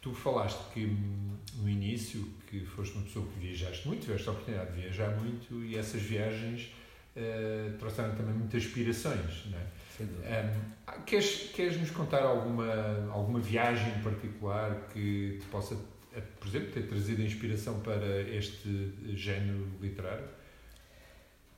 tu 0.00 0.14
falaste 0.14 0.62
que 0.72 0.84
hum, 0.84 1.36
no 1.56 1.68
início 1.68 2.24
que 2.46 2.64
foste 2.64 2.94
uma 2.94 3.02
pessoa 3.04 3.26
que 3.26 3.40
viajaste 3.40 3.88
muito, 3.88 4.02
tiveste 4.02 4.28
a 4.28 4.32
oportunidade 4.32 4.72
de 4.74 4.82
viajar 4.82 5.10
muito 5.16 5.64
e 5.64 5.76
essas 5.76 6.00
viagens 6.00 6.70
uh, 7.16 7.76
trouxeram 7.76 8.14
também 8.14 8.34
muitas 8.34 8.62
inspirações, 8.62 9.46
não 9.46 9.58
é? 9.58 9.64
Um, 10.00 11.02
queres, 11.04 11.50
queres 11.52 11.80
nos 11.80 11.90
contar 11.90 12.22
alguma, 12.22 13.08
alguma 13.10 13.40
viagem 13.40 13.92
em 13.98 14.02
particular 14.02 14.88
que 14.92 15.38
te 15.40 15.46
possa, 15.46 15.76
eh, 16.14 16.20
por 16.38 16.48
exemplo, 16.48 16.70
ter 16.72 16.82
trazido 16.88 17.22
inspiração 17.22 17.80
para 17.80 18.22
este 18.22 18.92
género 19.14 19.68
literário? 19.80 20.33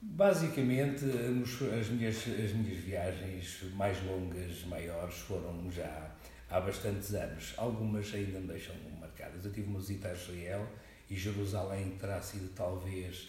Basicamente, 0.09 1.05
as 1.05 1.88
minhas, 1.88 2.16
as 2.16 2.53
minhas 2.53 2.79
viagens 2.79 3.61
mais 3.75 4.03
longas, 4.05 4.64
maiores, 4.64 5.16
foram 5.16 5.71
já 5.71 6.11
há 6.49 6.61
bastantes 6.61 7.12
anos. 7.12 7.53
Algumas 7.57 8.14
ainda 8.14 8.40
me 8.40 8.47
deixam 8.47 8.75
marcadas. 8.99 9.45
Eu 9.45 9.53
tive 9.53 9.69
uma 9.69 9.79
visita 9.79 10.09
a 10.09 10.12
Israel 10.14 10.66
e 11.11 11.16
Jerusalém 11.16 11.97
terá 11.99 12.23
sido 12.23 12.49
talvez 12.55 13.29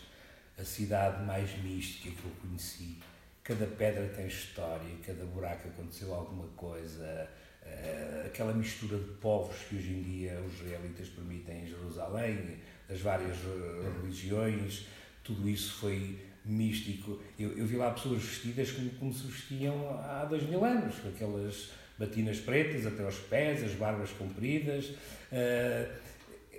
a 0.57 0.63
cidade 0.63 1.23
mais 1.25 1.57
mística 1.61 2.09
que 2.09 2.25
eu 2.25 2.31
conheci. 2.41 2.97
Cada 3.43 3.65
pedra 3.65 4.07
tem 4.09 4.27
história, 4.27 4.89
cada 5.05 5.25
buraco 5.25 5.67
aconteceu 5.67 6.13
alguma 6.13 6.47
coisa. 6.49 7.29
Eh, 7.63 8.23
aquela 8.27 8.53
mistura 8.53 8.97
de 8.97 9.11
povos 9.15 9.57
que 9.67 9.75
hoje 9.75 9.91
em 9.91 10.03
dia 10.03 10.39
os 10.41 10.61
israelitas 10.61 11.09
permitem 11.09 11.63
em 11.63 11.67
Jerusalém, 11.67 12.57
das 12.87 13.01
várias 13.01 13.37
eh, 13.37 13.91
religiões, 13.99 14.87
tudo 15.23 15.49
isso 15.49 15.73
foi 15.79 16.17
místico. 16.51 17.19
Eu, 17.37 17.57
eu 17.57 17.65
vi 17.65 17.75
lá 17.75 17.91
pessoas 17.91 18.23
vestidas 18.23 18.71
como, 18.71 18.89
como 18.91 19.13
se 19.13 19.27
vestiam 19.27 19.89
há 19.99 20.25
dois 20.25 20.43
mil 20.43 20.63
anos, 20.63 20.95
com 20.99 21.09
aquelas 21.09 21.71
batinas 21.97 22.39
pretas 22.39 22.85
até 22.85 23.03
aos 23.03 23.17
pés, 23.17 23.63
as 23.63 23.73
barbas 23.73 24.11
compridas. 24.11 24.85
Uh, 25.31 26.07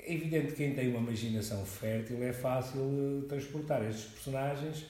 é 0.08 0.14
evidente 0.14 0.48
que 0.48 0.54
quem 0.54 0.74
tem 0.74 0.88
uma 0.88 1.00
imaginação 1.00 1.64
fértil 1.64 2.22
é 2.22 2.32
fácil 2.32 3.26
transportar 3.28 3.84
estes 3.84 4.06
personagens 4.06 4.86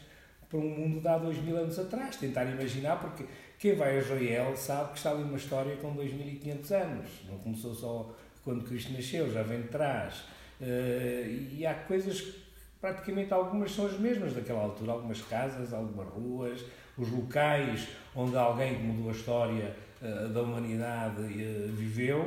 para 0.48 0.58
um 0.58 0.68
mundo 0.68 1.00
de 1.00 1.08
há 1.08 1.18
dois 1.18 1.36
mil 1.38 1.56
anos 1.56 1.78
atrás, 1.78 2.16
tentar 2.16 2.44
imaginar, 2.44 3.00
porque 3.00 3.24
quem 3.58 3.74
vai 3.74 3.96
a 3.96 4.00
Israel 4.00 4.56
sabe 4.56 4.92
que 4.92 4.98
está 4.98 5.10
ali 5.10 5.22
uma 5.22 5.36
história 5.36 5.76
com 5.76 5.92
2500 5.92 6.72
anos, 6.72 7.10
não 7.28 7.38
começou 7.38 7.74
só 7.74 8.16
quando 8.44 8.64
Cristo 8.64 8.92
nasceu, 8.92 9.30
já 9.30 9.42
vem 9.42 9.62
de 9.62 9.68
trás. 9.68 10.20
Uh, 10.60 11.52
e 11.52 11.66
há 11.66 11.74
coisas 11.74 12.34
praticamente 12.80 13.32
algumas 13.32 13.72
são 13.72 13.86
as 13.86 13.98
mesmas 13.98 14.32
daquela 14.34 14.60
altura, 14.60 14.92
algumas 14.92 15.20
casas, 15.22 15.72
algumas 15.72 16.08
ruas, 16.08 16.64
os 16.96 17.10
locais 17.10 17.88
onde 18.14 18.36
alguém 18.36 18.76
que 18.76 18.82
mudou 18.82 19.10
a 19.10 19.12
história 19.12 19.76
uh, 20.00 20.28
da 20.28 20.42
humanidade 20.42 21.22
uh, 21.22 21.72
viveu, 21.72 22.20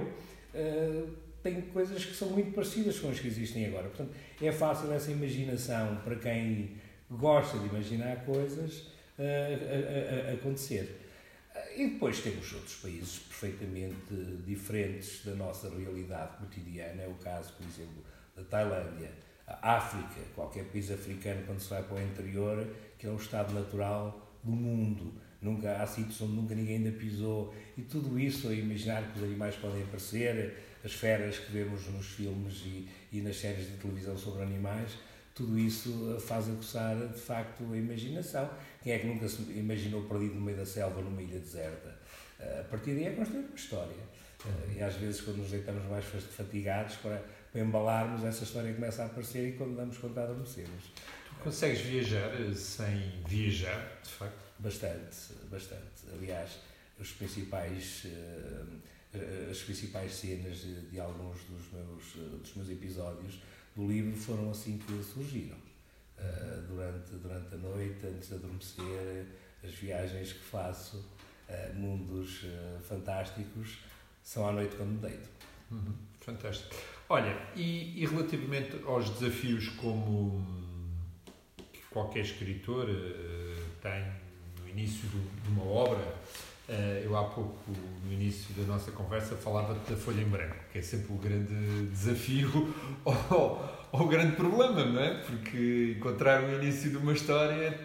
uh, 0.53 1.09
têm 1.41 1.61
coisas 1.61 2.03
que 2.03 2.13
são 2.13 2.29
muito 2.29 2.53
parecidas 2.53 2.99
com 2.99 3.09
as 3.09 3.19
que 3.19 3.27
existem 3.27 3.65
agora. 3.65 3.87
Portanto, 3.87 4.11
é 4.41 4.51
fácil 4.51 4.91
essa 4.93 5.11
imaginação 5.11 5.97
para 6.03 6.15
quem 6.15 6.77
gosta 7.09 7.57
de 7.57 7.67
imaginar 7.67 8.25
coisas 8.25 8.87
a, 9.17 10.27
a, 10.27 10.31
a 10.31 10.33
acontecer. 10.33 10.99
E 11.75 11.87
depois 11.87 12.19
temos 12.21 12.53
outros 12.53 12.75
países 12.75 13.19
perfeitamente 13.19 14.13
diferentes 14.45 15.25
da 15.25 15.33
nossa 15.33 15.69
realidade 15.69 16.37
cotidiana, 16.37 17.01
é 17.03 17.07
o 17.07 17.15
caso, 17.15 17.53
por 17.53 17.65
exemplo, 17.65 18.03
da 18.35 18.43
Tailândia 18.43 19.11
a 19.61 19.77
África, 19.77 20.21
qualquer 20.35 20.65
país 20.65 20.91
africano, 20.91 21.43
quando 21.45 21.59
se 21.59 21.69
vai 21.69 21.83
para 21.83 21.97
o 21.97 22.01
interior, 22.01 22.67
que 22.97 23.07
é 23.07 23.09
o 23.09 23.15
estado 23.15 23.53
natural 23.53 24.37
do 24.43 24.51
mundo. 24.51 25.13
Nunca, 25.41 25.81
há 25.81 25.87
sítios 25.87 26.21
onde 26.21 26.33
nunca 26.33 26.53
ninguém 26.53 26.77
ainda 26.77 26.91
pisou. 26.91 27.53
E 27.77 27.81
tudo 27.81 28.19
isso, 28.19 28.47
a 28.49 28.53
imaginar 28.53 29.11
que 29.11 29.19
os 29.19 29.23
animais 29.23 29.55
podem 29.55 29.81
aparecer, 29.83 30.55
as 30.83 30.93
feras 30.93 31.37
que 31.39 31.51
vemos 31.51 31.87
nos 31.87 32.07
filmes 32.07 32.61
e, 32.65 32.87
e 33.11 33.21
nas 33.21 33.37
séries 33.37 33.65
de 33.67 33.77
televisão 33.77 34.17
sobre 34.17 34.43
animais, 34.43 34.91
tudo 35.33 35.57
isso 35.57 36.17
faz 36.19 36.49
aguçar, 36.49 36.95
de 36.95 37.19
facto, 37.19 37.63
a 37.71 37.77
imaginação. 37.77 38.49
Quem 38.83 38.93
é 38.93 38.99
que 38.99 39.07
nunca 39.07 39.27
se 39.27 39.41
imaginou 39.53 40.03
perdido 40.03 40.35
no 40.35 40.41
meio 40.41 40.57
da 40.57 40.65
selva, 40.65 41.01
numa 41.01 41.21
ilha 41.21 41.39
deserta? 41.39 41.97
A 42.59 42.63
partir 42.63 42.93
daí 42.93 43.05
é 43.05 43.11
construir 43.11 43.45
uma 43.45 43.55
história. 43.55 44.11
E 44.75 44.81
às 44.81 44.95
vezes, 44.95 45.21
quando 45.21 45.37
nos 45.37 45.51
deitamos 45.51 45.85
mais 45.85 46.05
fatigados, 46.05 46.95
para 46.95 47.23
para 47.51 47.61
embalarmos, 47.61 48.23
essa 48.23 48.43
história 48.43 48.73
começa 48.73 49.03
a 49.03 49.05
aparecer 49.07 49.49
e 49.49 49.51
quando 49.53 49.75
damos 49.75 49.97
conta 49.97 50.23
adormecemos. 50.23 50.85
Tu 51.25 51.43
consegues 51.43 51.81
viajar 51.81 52.31
sem 52.55 53.21
viajar, 53.27 53.99
de 54.03 54.09
facto? 54.09 54.51
Bastante, 54.59 55.33
bastante. 55.49 56.09
Aliás, 56.13 56.59
os 56.99 57.11
principais, 57.11 58.05
uh, 58.05 59.49
as 59.49 59.57
principais 59.63 60.13
cenas 60.13 60.59
de, 60.59 60.81
de, 60.89 60.99
alguns 60.99 61.39
dos 61.43 61.71
meus, 61.73 62.39
dos 62.39 62.55
meus 62.55 62.69
episódios 62.69 63.41
do 63.75 63.87
livro 63.87 64.15
foram 64.15 64.51
assim 64.51 64.77
que 64.77 65.03
surgiram. 65.03 65.57
Durante, 66.67 67.15
durante 67.15 67.55
a 67.55 67.57
noite, 67.57 68.05
antes 68.05 68.29
de 68.29 68.35
adormecer, 68.35 69.25
as 69.63 69.71
viagens 69.71 70.33
que 70.33 70.43
faço, 70.43 71.03
mundos 71.73 72.45
fantásticos, 72.87 73.79
são 74.21 74.47
à 74.47 74.51
noite 74.51 74.75
quando 74.75 74.91
me 74.91 74.99
deito. 74.99 75.27
Uhum. 75.71 75.95
Fantástico. 76.19 76.75
Olha, 77.13 77.35
e, 77.57 78.01
e, 78.01 78.05
relativamente 78.05 78.71
aos 78.85 79.09
desafios 79.09 79.67
como 79.67 80.41
qualquer 81.89 82.21
escritor 82.21 82.87
uh, 82.87 83.63
tem 83.81 84.05
no 84.61 84.69
início 84.69 85.09
de 85.09 85.49
uma 85.49 85.65
obra, 85.65 86.15
eu 87.03 87.17
há 87.17 87.23
pouco, 87.23 87.57
no 88.05 88.13
início 88.13 88.53
da 88.55 88.63
nossa 88.63 88.91
conversa, 88.91 89.35
falava 89.35 89.73
da 89.73 89.95
folha 89.95 90.21
em 90.21 90.25
branco, 90.25 90.55
que 90.71 90.79
é 90.79 90.81
sempre 90.81 91.13
o 91.13 91.17
grande 91.17 91.53
desafio 91.87 92.73
ou, 93.03 93.69
ou 93.91 94.01
o 94.01 94.07
grande 94.07 94.35
problema, 94.35 94.85
não 94.85 95.01
é? 95.01 95.15
Porque 95.15 95.95
encontrar 95.97 96.43
o 96.43 96.55
início 96.55 96.89
de 96.89 96.97
uma 96.97 97.13
história, 97.13 97.77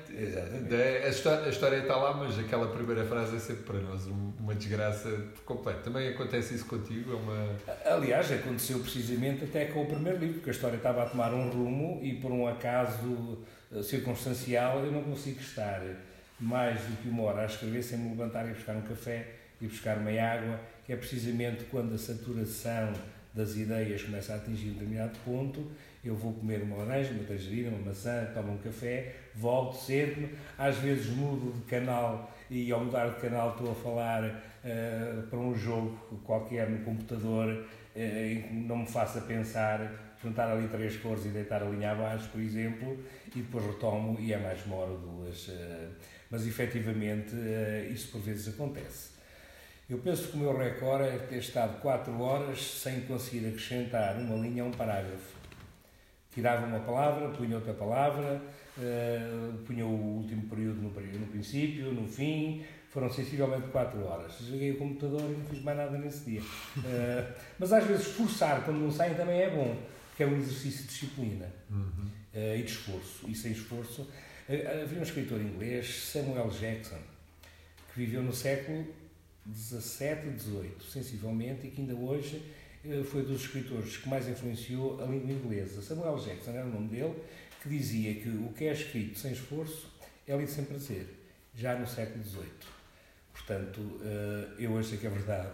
a 1.04 1.08
história, 1.08 1.46
a 1.46 1.48
história 1.48 1.76
está 1.78 1.96
lá, 1.96 2.14
mas 2.14 2.38
aquela 2.38 2.68
primeira 2.68 3.04
frase 3.04 3.36
é 3.36 3.38
sempre 3.40 3.64
para 3.64 3.80
nós 3.80 4.06
uma 4.06 4.54
desgraça 4.54 5.10
completa. 5.44 5.80
Também 5.80 6.08
acontece 6.08 6.54
isso 6.54 6.66
contigo? 6.66 7.12
É 7.12 7.16
uma... 7.16 7.96
Aliás, 7.96 8.30
aconteceu 8.30 8.78
precisamente 8.78 9.44
até 9.44 9.64
com 9.64 9.82
o 9.82 9.86
primeiro 9.86 10.18
livro, 10.18 10.34
porque 10.34 10.50
a 10.50 10.52
história 10.52 10.76
estava 10.76 11.02
a 11.02 11.06
tomar 11.06 11.34
um 11.34 11.48
rumo 11.50 12.00
e 12.02 12.14
por 12.14 12.30
um 12.30 12.46
acaso 12.46 13.38
eh, 13.72 13.82
circunstancial 13.82 14.84
eu 14.84 14.92
não 14.92 15.02
consigo 15.02 15.40
estar 15.40 15.82
mais 16.38 16.80
do 16.80 17.02
que 17.02 17.08
uma 17.08 17.24
hora 17.24 17.42
a 17.42 17.46
escrever 17.46 17.82
sem 17.82 17.98
me 17.98 18.10
levantar 18.10 18.48
e 18.48 18.52
buscar 18.52 18.76
um 18.76 18.82
café 18.82 19.26
e 19.60 19.66
buscar 19.66 19.98
uma 19.98 20.10
água, 20.10 20.60
que 20.84 20.92
é 20.92 20.96
precisamente 20.96 21.64
quando 21.64 21.94
a 21.94 21.98
saturação 21.98 22.92
das 23.32 23.56
ideias 23.56 24.02
começa 24.02 24.32
a 24.32 24.36
atingir 24.36 24.70
um 24.70 24.72
determinado 24.74 25.18
ponto 25.24 25.70
eu 26.06 26.14
vou 26.14 26.32
comer 26.32 26.62
uma 26.62 26.76
laranja, 26.76 27.10
uma 27.12 27.24
tangerina, 27.24 27.70
uma 27.70 27.86
maçã, 27.86 28.30
tomo 28.32 28.52
um 28.52 28.58
café, 28.58 29.14
volto, 29.34 29.76
sento-me, 29.76 30.30
às 30.56 30.76
vezes 30.78 31.08
mudo 31.08 31.52
de 31.52 31.62
canal 31.62 32.32
e 32.48 32.70
ao 32.70 32.84
mudar 32.84 33.08
de 33.08 33.20
canal 33.20 33.50
estou 33.50 33.72
a 33.72 33.74
falar 33.74 34.24
uh, 34.24 35.22
para 35.28 35.38
um 35.38 35.54
jogo 35.54 35.96
qualquer 36.24 36.70
no 36.70 36.84
computador 36.84 37.48
uh, 37.48 37.98
em 37.98 38.42
que 38.42 38.54
não 38.54 38.78
me 38.78 38.86
faça 38.86 39.20
pensar, 39.22 40.14
juntar 40.22 40.50
ali 40.50 40.68
três 40.68 40.96
cores 40.96 41.24
e 41.26 41.28
deitar 41.28 41.62
a 41.62 41.66
linha 41.66 41.90
abaixo, 41.90 42.28
por 42.30 42.40
exemplo, 42.40 42.96
e 43.34 43.40
depois 43.40 43.66
retomo 43.66 44.16
e 44.20 44.32
é 44.32 44.38
mais 44.38 44.64
uma 44.64 44.76
hora 44.76 44.92
ou 44.92 44.98
duas. 44.98 45.48
Uh, 45.48 45.88
mas 46.30 46.46
efetivamente 46.46 47.34
isso 47.92 48.08
por 48.08 48.20
vezes 48.20 48.48
acontece. 48.48 49.16
Eu 49.88 49.98
penso 49.98 50.28
que 50.28 50.36
o 50.36 50.40
meu 50.40 50.56
recorde 50.56 51.08
é 51.08 51.18
ter 51.18 51.38
estado 51.38 51.80
4 51.80 52.20
horas 52.20 52.60
sem 52.60 53.02
conseguir 53.02 53.46
acrescentar 53.46 54.16
uma 54.16 54.34
linha 54.36 54.64
a 54.64 54.66
um 54.66 54.72
parágrafo. 54.72 55.36
Tirava 56.34 56.66
uma 56.66 56.80
palavra, 56.80 57.28
punha 57.28 57.54
outra 57.54 57.72
palavra, 57.72 58.42
uh, 58.76 59.58
punha 59.64 59.86
o 59.86 60.16
último 60.18 60.42
período 60.48 60.82
no, 60.82 60.90
no 60.90 61.26
princípio, 61.28 61.92
no 61.92 62.06
fim, 62.08 62.64
foram 62.90 63.08
sensivelmente 63.08 63.68
4 63.68 64.04
horas. 64.04 64.32
Desliguei 64.40 64.72
o 64.72 64.76
computador 64.76 65.20
e 65.20 65.36
não 65.38 65.44
fiz 65.46 65.62
mais 65.62 65.78
nada 65.78 65.96
nesse 65.96 66.30
dia. 66.30 66.40
Uh, 66.40 67.32
mas 67.56 67.72
às 67.72 67.84
vezes 67.84 68.08
forçar 68.08 68.64
quando 68.64 68.78
não 68.78 68.90
saem 68.90 69.14
também 69.14 69.40
é 69.40 69.50
bom, 69.50 69.80
porque 70.08 70.24
é 70.24 70.26
um 70.26 70.36
exercício 70.36 70.82
de 70.82 70.88
disciplina 70.88 71.46
uhum. 71.70 72.06
uh, 72.34 72.56
e 72.56 72.62
de 72.62 72.70
esforço. 72.72 73.28
E 73.28 73.34
sem 73.36 73.52
esforço. 73.52 74.10
Uh, 74.48 74.82
havia 74.82 75.00
um 75.00 75.02
escritor 75.02 75.40
inglês, 75.40 76.04
Samuel 76.12 76.48
Jackson, 76.50 76.98
que 77.92 77.98
viveu 77.98 78.22
no 78.22 78.32
século 78.32 78.86
17 79.44 80.26
e 80.26 80.30
18, 80.30 80.84
sensivelmente, 80.84 81.66
e 81.66 81.70
que 81.70 81.80
ainda 81.80 81.94
hoje 81.94 82.42
eh, 82.84 83.02
foi 83.02 83.22
dos 83.22 83.42
escritores 83.42 83.96
que 83.96 84.08
mais 84.08 84.28
influenciou 84.28 85.02
a 85.02 85.06
língua 85.06 85.32
inglesa. 85.32 85.82
Samuel 85.82 86.18
Jackson 86.18 86.50
era 86.52 86.64
o 86.64 86.70
nome 86.70 86.88
dele, 86.88 87.14
que 87.62 87.68
dizia 87.68 88.14
que 88.14 88.28
o 88.28 88.52
que 88.52 88.64
é 88.64 88.72
escrito 88.72 89.18
sem 89.18 89.32
esforço 89.32 89.92
é 90.26 90.36
lido 90.36 90.50
sem 90.50 90.64
prazer, 90.64 91.06
já 91.54 91.76
no 91.76 91.86
século 91.86 92.22
XVIII. 92.24 92.44
Portanto, 93.32 94.00
eh, 94.02 94.48
eu 94.58 94.78
acho 94.78 94.96
que 94.96 95.06
é 95.06 95.10
verdade. 95.10 95.48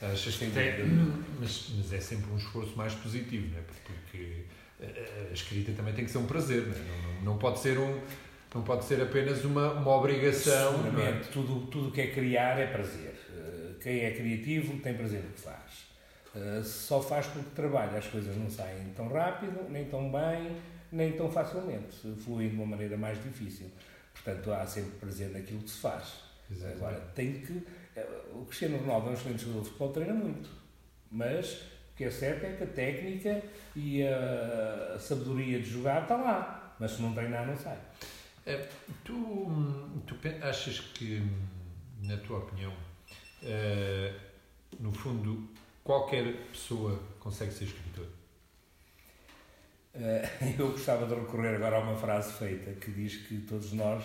Achas 0.00 0.36
que 0.36 0.50
tem, 0.50 0.72
mas, 1.40 1.70
mas 1.76 1.92
é 1.92 2.00
sempre 2.00 2.30
um 2.30 2.36
esforço 2.36 2.76
mais 2.76 2.94
positivo, 2.94 3.48
não 3.50 3.58
é? 3.58 3.62
Porque 3.62 4.44
a 5.30 5.32
escrita 5.32 5.72
também 5.72 5.94
tem 5.94 6.04
que 6.04 6.10
ser 6.10 6.18
um 6.18 6.26
prazer, 6.26 6.66
não, 6.66 6.74
é? 6.74 6.78
não, 7.18 7.24
não 7.32 7.38
pode 7.38 7.60
ser 7.60 7.78
um 7.78 7.98
não 8.56 8.62
pode 8.62 8.84
ser 8.84 9.00
apenas 9.00 9.44
uma, 9.44 9.72
uma 9.72 9.96
obrigação. 9.96 10.82
Seguramente, 10.82 11.28
é? 11.28 11.32
tudo, 11.32 11.66
tudo 11.66 11.90
que 11.90 12.00
é 12.00 12.06
criar 12.08 12.58
é 12.58 12.66
prazer. 12.66 13.14
Quem 13.86 14.00
é 14.00 14.10
criativo 14.10 14.76
tem 14.80 14.94
prazer 14.94 15.22
no 15.22 15.30
que 15.30 15.40
faz. 15.40 15.86
Uh, 16.34 16.64
só 16.64 17.00
faz 17.00 17.26
porque 17.28 17.50
trabalha, 17.54 17.98
as 17.98 18.06
coisas 18.08 18.36
não 18.36 18.50
saem 18.50 18.92
tão 18.96 19.06
rápido, 19.08 19.70
nem 19.70 19.84
tão 19.84 20.10
bem, 20.10 20.56
nem 20.90 21.12
tão 21.12 21.30
facilmente. 21.30 21.96
Fluem 22.24 22.48
de 22.48 22.56
uma 22.56 22.66
maneira 22.66 22.96
mais 22.96 23.22
difícil. 23.22 23.70
Portanto, 24.12 24.52
há 24.52 24.66
sempre 24.66 24.90
prazer 24.98 25.30
naquilo 25.30 25.60
que 25.60 25.70
se 25.70 25.78
faz. 25.78 26.14
Exatamente. 26.50 26.82
Agora, 26.82 27.00
tem 27.14 27.40
que. 27.40 27.52
Uh, 27.52 28.40
o 28.40 28.44
Cristiano 28.44 28.78
Ronaldo 28.78 29.06
é 29.06 29.10
um 29.10 29.14
excelente 29.14 29.42
jogador 29.42 29.60
de 29.60 29.68
futebol, 29.68 29.92
treina 29.92 30.14
muito. 30.14 30.50
Mas 31.08 31.52
o 31.92 31.96
que 31.96 32.04
é 32.04 32.10
certo 32.10 32.44
é 32.44 32.54
que 32.54 32.64
a 32.64 32.66
técnica 32.66 33.42
e 33.76 34.02
a, 34.02 34.94
a 34.96 34.98
sabedoria 34.98 35.60
de 35.60 35.70
jogar 35.70 36.02
está 36.02 36.16
lá. 36.16 36.74
Mas 36.80 36.90
se 36.90 37.02
não 37.02 37.14
treinar, 37.14 37.46
não 37.46 37.56
sai. 37.56 37.78
É, 38.46 38.68
tu, 39.04 40.00
tu 40.06 40.16
achas 40.40 40.80
que, 40.80 41.22
na 42.02 42.16
tua 42.16 42.38
opinião, 42.38 42.72
Uh, 43.42 44.12
no 44.80 44.92
fundo, 44.92 45.48
qualquer 45.84 46.34
pessoa 46.50 47.00
consegue 47.20 47.52
ser 47.52 47.64
escritor? 47.64 48.06
Uh, 49.94 50.58
eu 50.58 50.72
gostava 50.72 51.06
de 51.06 51.14
recorrer 51.14 51.54
agora 51.54 51.76
a 51.76 51.80
uma 51.80 51.96
frase 51.96 52.32
feita 52.32 52.72
que 52.72 52.90
diz 52.90 53.16
que 53.16 53.38
todos 53.42 53.72
nós 53.72 54.04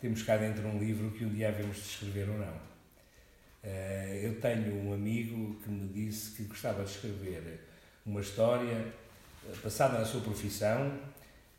temos 0.00 0.22
cá 0.22 0.36
dentro 0.36 0.66
um 0.66 0.78
livro 0.78 1.10
que 1.12 1.24
um 1.24 1.28
dia 1.28 1.48
havemos 1.48 1.76
de 1.76 1.82
escrever 1.82 2.28
ou 2.28 2.38
não. 2.38 2.72
Uh, 3.62 4.14
eu 4.22 4.40
tenho 4.40 4.74
um 4.84 4.92
amigo 4.92 5.60
que 5.62 5.70
me 5.70 5.88
disse 5.88 6.32
que 6.32 6.44
gostava 6.44 6.82
de 6.82 6.90
escrever 6.90 7.60
uma 8.04 8.20
história 8.20 8.92
passada 9.62 9.98
na 9.98 10.04
sua 10.04 10.20
profissão 10.20 10.98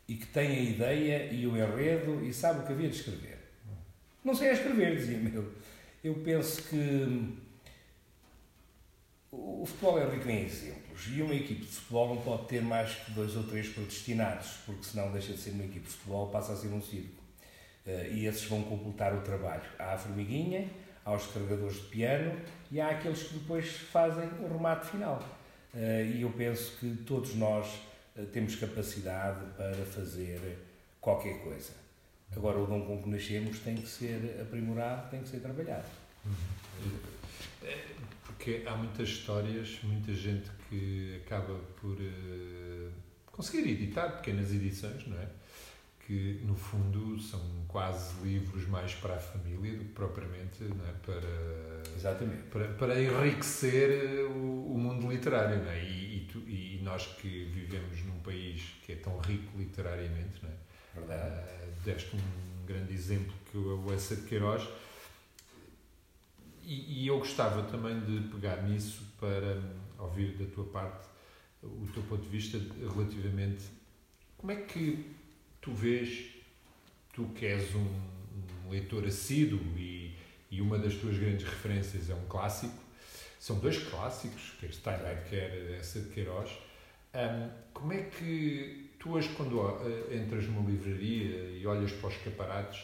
e 0.08 0.14
que 0.14 0.26
tem 0.26 0.50
a 0.50 0.60
ideia 0.60 1.32
e 1.32 1.46
o 1.46 1.56
enredo 1.56 2.24
e 2.24 2.32
sabe 2.32 2.60
o 2.60 2.66
que 2.66 2.72
havia 2.72 2.88
de 2.88 2.96
escrever. 2.96 3.38
Não 4.24 4.34
sei 4.34 4.50
a 4.50 4.52
escrever, 4.52 4.96
dizia-me 4.96 5.34
eu 5.34 5.52
eu 6.04 6.14
penso 6.16 6.62
que 6.64 7.34
o 9.32 9.64
futebol 9.64 9.98
é 9.98 10.14
rico 10.14 10.28
em 10.28 10.44
exemplos 10.44 11.08
e 11.10 11.22
uma 11.22 11.34
equipe 11.34 11.62
de 11.62 11.66
futebol 11.66 12.14
não 12.14 12.22
pode 12.22 12.46
ter 12.46 12.60
mais 12.60 12.94
que 12.94 13.10
dois 13.12 13.34
ou 13.34 13.44
três 13.44 13.70
predestinados, 13.70 14.58
porque 14.66 14.84
senão 14.84 15.10
deixa 15.10 15.32
de 15.32 15.38
ser 15.38 15.52
uma 15.52 15.64
equipe 15.64 15.86
de 15.86 15.92
futebol, 15.92 16.28
passa 16.28 16.52
a 16.52 16.56
ser 16.56 16.68
um 16.68 16.82
circo. 16.82 17.22
Eh, 17.86 18.10
e 18.12 18.26
esses 18.26 18.44
vão 18.44 18.62
completar 18.62 19.14
o 19.14 19.22
trabalho. 19.22 19.64
Há 19.78 19.94
a 19.94 19.98
formiguinha, 19.98 20.68
há 21.06 21.14
os 21.14 21.26
carregadores 21.26 21.76
de 21.76 21.86
piano 21.86 22.38
e 22.70 22.78
há 22.82 22.90
aqueles 22.90 23.22
que 23.22 23.38
depois 23.38 23.66
fazem 23.74 24.28
o 24.40 24.46
remate 24.46 24.88
final. 24.88 25.26
Eh, 25.74 26.16
e 26.16 26.22
eu 26.22 26.30
penso 26.32 26.76
que 26.78 26.94
todos 27.06 27.34
nós 27.34 27.66
temos 28.32 28.56
capacidade 28.56 29.44
para 29.56 29.84
fazer 29.84 30.58
qualquer 31.00 31.42
coisa. 31.42 31.72
Agora, 32.36 32.58
o 32.58 32.66
dom 32.66 32.82
com 32.82 33.02
que 33.02 33.08
nascemos 33.08 33.58
tem 33.60 33.76
que 33.76 33.88
ser 33.88 34.40
aprimorado, 34.40 35.10
tem 35.10 35.22
que 35.22 35.28
ser 35.28 35.40
trabalhado. 35.40 35.86
É, 37.62 37.86
porque 38.24 38.62
há 38.66 38.76
muitas 38.76 39.08
histórias, 39.08 39.78
muita 39.82 40.12
gente 40.12 40.50
que 40.68 41.22
acaba 41.24 41.58
por 41.80 41.96
uh, 41.96 42.92
conseguir 43.30 43.70
editar 43.70 44.08
pequenas 44.16 44.52
edições, 44.52 45.06
não 45.06 45.18
é? 45.18 45.28
Que, 46.06 46.40
no 46.44 46.54
fundo, 46.54 47.18
são 47.18 47.40
quase 47.66 48.22
livros 48.22 48.68
mais 48.68 48.94
para 48.94 49.14
a 49.14 49.18
família 49.18 49.78
do 49.78 49.84
que 49.84 49.92
propriamente 49.92 50.62
é? 50.62 50.92
para, 51.02 51.96
Exatamente. 51.96 52.42
para, 52.50 52.68
para 52.74 53.02
enriquecer 53.02 54.26
o, 54.26 54.74
o 54.74 54.78
mundo 54.78 55.10
literário. 55.10 55.66
É? 55.66 55.82
E, 55.82 56.16
e, 56.16 56.28
tu, 56.30 56.38
e, 56.40 56.80
nós 56.82 57.06
que 57.06 57.46
vivemos 57.46 58.04
num 58.04 58.20
país 58.20 58.62
que 58.84 58.92
é 58.92 58.96
tão 58.96 59.18
rico 59.18 59.56
literariamente, 59.56 60.42
não 60.42 60.50
é? 60.50 60.54
Verdade. 60.94 61.40
Uh, 61.40 61.84
deste 61.84 62.16
um 62.16 62.66
grande 62.66 62.92
exemplo 62.92 63.32
que 63.50 63.56
é 63.56 63.60
o 63.60 63.92
Essa 63.92 64.16
de 64.16 64.22
Queiroz. 64.22 64.68
E, 66.62 67.02
e, 67.02 67.06
eu 67.06 67.18
gostava 67.18 67.62
também 67.62 67.98
de 68.00 68.28
pegar 68.28 68.62
nisso 68.62 69.02
para 69.18 69.58
ouvir 69.98 70.36
da 70.36 70.46
tua 70.54 70.64
parte 70.64 71.08
o 71.62 71.86
teu 71.92 72.02
ponto 72.02 72.22
de 72.22 72.28
vista 72.28 72.58
relativamente 72.94 73.64
como 74.36 74.52
é 74.52 74.56
que 74.56 75.06
tu 75.64 75.72
vês, 75.72 76.26
tu 77.12 77.24
que 77.34 77.46
és 77.46 77.74
um, 77.74 77.88
um 78.66 78.70
leitor 78.70 79.04
assíduo 79.06 79.60
e, 79.76 80.14
e 80.50 80.60
uma 80.60 80.78
das 80.78 80.94
tuas 80.94 81.18
grandes 81.18 81.44
referências 81.44 82.10
é 82.10 82.14
um 82.14 82.26
clássico, 82.26 82.78
são 83.40 83.58
dois 83.58 83.78
clássicos, 83.78 84.52
quer 84.60 84.72
Steinbeck, 84.72 85.30
quer 85.30 85.76
essa 85.78 86.00
de 86.00 86.10
Queiroz, 86.10 86.50
um, 87.14 87.50
como 87.72 87.92
é 87.92 88.02
que 88.02 88.84
Tu 89.04 89.12
hoje, 89.12 89.28
quando 89.36 89.60
uh, 89.60 90.14
entras 90.14 90.46
numa 90.46 90.66
livraria 90.66 91.50
e 91.50 91.66
olhas 91.66 91.92
para 91.92 92.08
os 92.08 92.14
escaparates, 92.14 92.82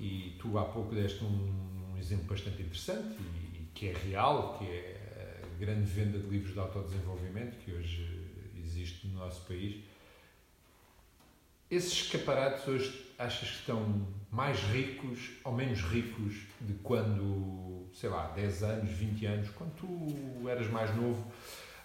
e 0.00 0.34
tu 0.38 0.56
há 0.56 0.64
pouco 0.64 0.94
deste 0.94 1.22
um, 1.22 1.92
um 1.92 1.98
exemplo 1.98 2.24
bastante 2.24 2.62
interessante 2.62 3.14
e, 3.20 3.58
e, 3.58 3.68
que 3.74 3.88
é 3.88 3.92
real, 3.92 4.56
que 4.58 4.64
é 4.64 5.42
a 5.42 5.58
grande 5.58 5.84
venda 5.84 6.18
de 6.18 6.26
livros 6.28 6.54
de 6.54 6.58
autodesenvolvimento 6.58 7.58
que 7.58 7.72
hoje 7.72 8.22
existe 8.56 9.06
no 9.06 9.18
nosso 9.18 9.42
país. 9.42 9.84
Esses 11.70 11.92
escaparates 11.92 12.66
hoje 12.68 13.14
achas 13.18 13.48
que 13.48 13.56
estão 13.56 14.06
mais 14.30 14.58
ricos 14.58 15.30
ou 15.44 15.52
menos 15.52 15.80
ricos 15.80 16.34
de 16.60 16.74
quando, 16.82 17.88
sei 17.94 18.08
lá, 18.08 18.28
10 18.28 18.62
anos, 18.62 18.90
20 18.90 19.26
anos, 19.26 19.50
quando 19.50 19.72
tu 19.76 20.48
eras 20.48 20.68
mais 20.70 20.94
novo? 20.94 21.24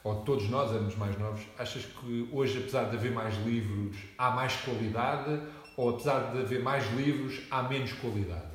ou 0.03 0.23
todos 0.23 0.49
nós 0.49 0.71
éramos 0.71 0.95
mais 0.95 1.17
novos, 1.17 1.41
achas 1.57 1.85
que 1.85 2.29
hoje, 2.31 2.59
apesar 2.59 2.89
de 2.89 2.95
haver 2.95 3.11
mais 3.11 3.35
livros, 3.45 3.97
há 4.17 4.31
mais 4.31 4.55
qualidade 4.57 5.41
ou 5.75 5.89
apesar 5.89 6.31
de 6.31 6.39
haver 6.39 6.61
mais 6.61 6.85
livros, 6.93 7.41
há 7.51 7.63
menos 7.63 7.93
qualidade? 7.93 8.49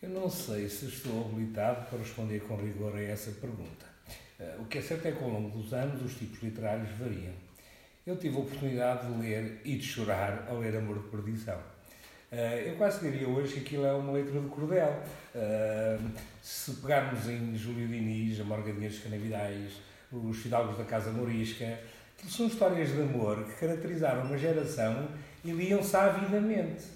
Eu 0.00 0.10
não 0.10 0.30
sei 0.30 0.68
se 0.68 0.86
estou 0.86 1.26
habilitado 1.26 1.86
para 1.88 1.98
responder 1.98 2.40
com 2.40 2.56
rigor 2.56 2.94
a 2.94 3.02
essa 3.02 3.32
pergunta. 3.32 3.86
Eh, 4.38 4.56
o 4.60 4.64
que 4.66 4.78
é 4.78 4.82
certo 4.82 5.06
é 5.06 5.12
que 5.12 5.22
ao 5.22 5.28
longo 5.28 5.58
dos 5.58 5.72
anos 5.72 6.00
os 6.02 6.14
tipos 6.16 6.40
literários 6.42 6.88
variam. 6.96 7.34
Eu 8.08 8.16
tive 8.16 8.36
a 8.36 8.40
oportunidade 8.40 9.06
de 9.06 9.20
ler 9.20 9.60
e 9.66 9.76
de 9.76 9.82
chorar 9.82 10.46
ao 10.48 10.60
ler 10.60 10.74
Amor 10.74 10.98
de 10.98 11.10
Perdição. 11.10 11.58
Eh, 12.32 12.64
eu 12.68 12.76
quase 12.76 13.00
diria 13.00 13.28
hoje 13.28 13.52
que 13.52 13.60
aquilo 13.60 13.84
é 13.84 13.92
uma 13.92 14.12
leitura 14.12 14.40
de 14.40 14.48
cordel. 14.48 15.02
Eh, 15.34 15.98
se 16.40 16.72
pegarmos 16.76 17.28
em 17.28 17.54
Júlio 17.54 17.86
Diniz, 17.86 18.40
A 18.40 18.44
Morgadinha 18.44 18.88
dos 18.88 19.00
Canavidais, 19.00 19.72
os 20.10 20.38
Fidalgos 20.38 20.78
da 20.78 20.84
Casa 20.84 21.10
Morisca, 21.10 21.80
que 22.16 22.30
são 22.30 22.46
histórias 22.46 22.94
de 22.94 23.02
amor 23.02 23.44
que 23.44 23.56
caracterizaram 23.56 24.22
uma 24.22 24.38
geração 24.38 25.10
e 25.44 25.50
liam-se 25.50 25.94
avidamente. 25.94 26.86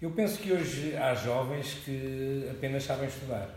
Eu 0.00 0.12
penso 0.12 0.38
que 0.38 0.52
hoje 0.52 0.96
há 0.96 1.12
jovens 1.12 1.74
que 1.84 2.46
apenas 2.48 2.84
sabem 2.84 3.08
estudar. 3.08 3.48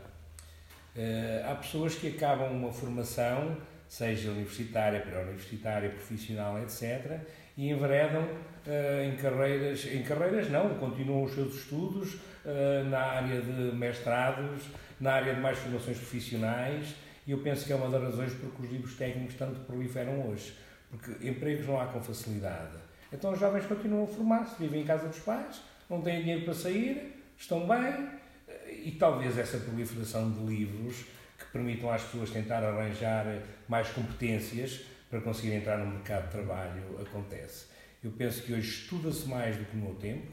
Uh, 0.95 1.51
há 1.51 1.53
pessoas 1.53 1.93
que 1.93 2.07
acabam 2.07 2.51
uma 2.51 2.73
formação, 2.73 3.57
seja 3.93 4.31
universitária, 4.31 5.01
pré-universitária, 5.01 5.87
profissional, 5.87 6.59
etc., 6.63 7.19
e 7.55 7.69
enveredam 7.69 8.23
uh, 8.23 9.03
em 9.03 9.15
carreiras, 9.15 9.85
em 9.85 10.01
carreiras 10.01 10.49
não, 10.49 10.73
continuam 10.79 11.25
os 11.25 11.35
seus 11.35 11.53
estudos 11.53 12.15
uh, 12.15 12.89
na 12.89 12.97
área 12.97 13.39
de 13.39 13.75
mestrados, 13.75 14.63
na 14.99 15.13
área 15.13 15.35
de 15.35 15.39
mais 15.39 15.59
formações 15.59 15.97
profissionais, 15.97 16.95
e 17.27 17.33
eu 17.33 17.37
penso 17.37 17.67
que 17.67 17.71
é 17.71 17.75
uma 17.75 17.87
das 17.87 18.01
razões 18.01 18.33
porque 18.33 18.63
os 18.63 18.71
livros 18.71 18.95
técnicos 18.95 19.35
tanto 19.35 19.59
proliferam 19.59 20.27
hoje. 20.27 20.55
Porque 20.89 21.27
empregos 21.27 21.67
não 21.67 21.79
há 21.79 21.85
com 21.85 22.01
facilidade. 22.01 22.75
Então 23.11 23.31
os 23.31 23.39
jovens 23.39 23.67
continuam 23.67 24.05
a 24.05 24.07
formar-se, 24.07 24.55
vivem 24.59 24.81
em 24.81 24.85
casa 24.85 25.07
dos 25.07 25.19
pais, 25.19 25.61
não 25.87 26.01
têm 26.01 26.21
dinheiro 26.21 26.45
para 26.45 26.55
sair, 26.55 27.23
estão 27.37 27.67
bem 27.67 28.09
e 28.83 28.91
talvez 28.91 29.37
essa 29.37 29.59
proliferação 29.59 30.31
de 30.31 30.39
livros 30.43 31.05
permitam 31.53 31.91
às 31.91 32.01
pessoas 32.01 32.31
tentar 32.31 32.63
arranjar 32.63 33.25
mais 33.69 33.87
competências 33.89 34.81
para 35.09 35.21
conseguir 35.21 35.53
entrar 35.53 35.77
no 35.77 35.85
mercado 35.85 36.25
de 36.25 36.31
trabalho 36.31 36.99
acontece. 36.99 37.67
Eu 38.03 38.11
penso 38.11 38.41
que 38.41 38.51
hoje 38.51 38.67
estuda-se 38.67 39.27
mais 39.27 39.55
do 39.55 39.63
que 39.63 39.77
no 39.77 39.83
meu 39.83 39.95
tempo. 39.95 40.27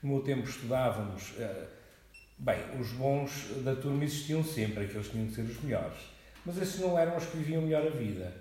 No 0.00 0.10
meu 0.10 0.20
tempo 0.20 0.48
estudávamos. 0.48 1.34
Eh, 1.38 1.66
bem, 2.38 2.58
os 2.80 2.92
bons 2.92 3.62
da 3.64 3.74
turma 3.74 4.04
existiam 4.04 4.42
sempre, 4.42 4.84
aqueles 4.84 5.08
que 5.08 5.12
tinham 5.12 5.26
que 5.26 5.34
ser 5.34 5.42
os 5.42 5.60
melhores. 5.62 5.98
Mas 6.46 6.56
esses 6.56 6.80
não 6.80 6.98
eram 6.98 7.16
os 7.16 7.26
que 7.26 7.36
viviam 7.36 7.62
melhor 7.62 7.86
a 7.86 7.90
vida. 7.90 8.32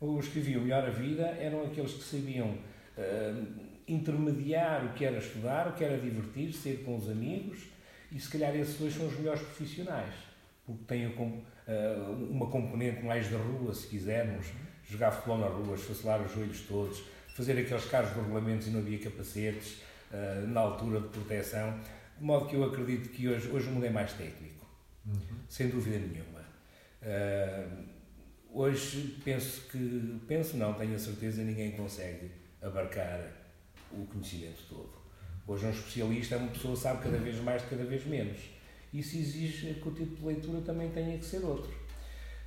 Os 0.00 0.28
que 0.28 0.38
viviam 0.38 0.62
melhor 0.62 0.84
a 0.84 0.90
vida 0.90 1.26
eram 1.40 1.64
aqueles 1.64 1.94
que 1.94 2.04
sabiam 2.04 2.46
uh, 2.50 3.46
intermediar 3.88 4.84
o 4.84 4.92
que 4.92 5.04
era 5.04 5.18
estudar, 5.18 5.66
o 5.66 5.72
que 5.72 5.82
era 5.82 5.98
divertir, 5.98 6.52
ser 6.52 6.84
com 6.84 6.96
os 6.96 7.08
amigos, 7.10 7.58
e 8.12 8.20
se 8.20 8.30
calhar 8.30 8.54
esses 8.54 8.78
dois 8.78 8.94
são 8.94 9.06
os 9.06 9.18
melhores 9.18 9.40
profissionais, 9.40 10.14
porque 10.68 10.84
têm 10.84 11.06
uh, 11.06 12.28
uma 12.30 12.46
componente 12.46 13.02
mais 13.02 13.30
da 13.30 13.38
rua, 13.38 13.74
se 13.74 13.86
quisermos, 13.86 14.48
jogar 14.86 15.10
futebol 15.10 15.38
na 15.38 15.46
rua, 15.46 15.74
esfacelar 15.74 16.20
os 16.20 16.32
joelhos 16.32 16.60
todos, 16.68 17.02
fazer 17.34 17.52
aqueles 17.52 17.86
carros 17.86 18.12
de 18.12 18.20
regulamentos 18.20 18.66
e 18.66 18.70
não 18.70 18.80
havia 18.80 18.98
capacetes 18.98 19.80
uh, 20.12 20.46
na 20.46 20.60
altura 20.60 21.00
de 21.00 21.08
proteção, 21.08 21.80
de 22.18 22.22
modo 22.22 22.46
que 22.46 22.54
eu 22.54 22.64
acredito 22.64 23.08
que 23.08 23.26
hoje, 23.28 23.48
hoje 23.48 23.68
o 23.68 23.70
mundo 23.70 23.86
é 23.86 23.90
mais 23.90 24.12
técnico, 24.12 24.66
uhum. 25.06 25.38
sem 25.48 25.68
dúvida 25.68 25.98
nenhuma. 25.98 26.44
Uh, 27.00 27.84
hoje 28.52 29.18
penso 29.24 29.62
que, 29.68 30.20
penso 30.28 30.58
não, 30.58 30.74
tenho 30.74 30.94
a 30.94 30.98
certeza, 30.98 31.42
ninguém 31.42 31.70
consegue 31.72 32.30
abarcar 32.60 33.20
o 33.90 34.04
conhecimento 34.04 34.64
todo. 34.68 34.98
Hoje 35.46 35.64
um 35.64 35.70
especialista 35.70 36.34
é 36.34 36.38
uma 36.38 36.48
pessoa 36.48 36.74
que 36.74 36.80
sabe 36.80 37.04
cada 37.04 37.16
vez 37.16 37.40
mais 37.40 37.62
de 37.62 37.68
cada 37.68 37.84
vez 37.84 38.04
menos. 38.04 38.57
Isso 38.92 39.16
exige 39.16 39.74
que 39.74 39.88
o 39.88 39.92
tipo 39.92 40.16
de 40.16 40.24
leitura 40.24 40.60
também 40.62 40.90
tenha 40.90 41.18
que 41.18 41.24
ser 41.24 41.44
outro. 41.44 41.70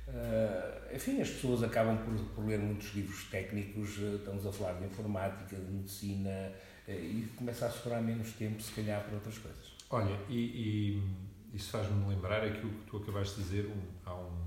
Uh, 0.08 0.94
enfim, 0.94 1.20
as 1.20 1.30
pessoas 1.30 1.62
acabam 1.62 1.96
por, 1.96 2.14
por, 2.34 2.44
ler 2.44 2.58
muitos 2.58 2.92
livros 2.94 3.24
técnicos, 3.30 3.98
uh, 3.98 4.16
estamos 4.16 4.44
a 4.44 4.52
falar 4.52 4.72
de 4.74 4.86
informática, 4.86 5.56
de 5.56 5.70
medicina, 5.70 6.52
uh, 6.88 6.90
e 6.90 7.28
começa 7.36 7.66
a 7.66 7.70
sobrar 7.70 8.02
menos 8.02 8.32
tempo, 8.32 8.60
se 8.60 8.72
calhar, 8.72 9.02
para 9.04 9.14
outras 9.14 9.38
coisas. 9.38 9.72
Olha, 9.88 10.18
e, 10.28 10.34
e 10.34 11.56
isso 11.56 11.70
faz-me 11.70 12.08
lembrar 12.08 12.44
aquilo 12.44 12.70
que 12.70 12.90
tu 12.90 12.96
acabaste 12.96 13.36
de 13.36 13.42
dizer, 13.42 13.66
um, 13.66 13.80
há 14.04 14.14
um, 14.14 14.44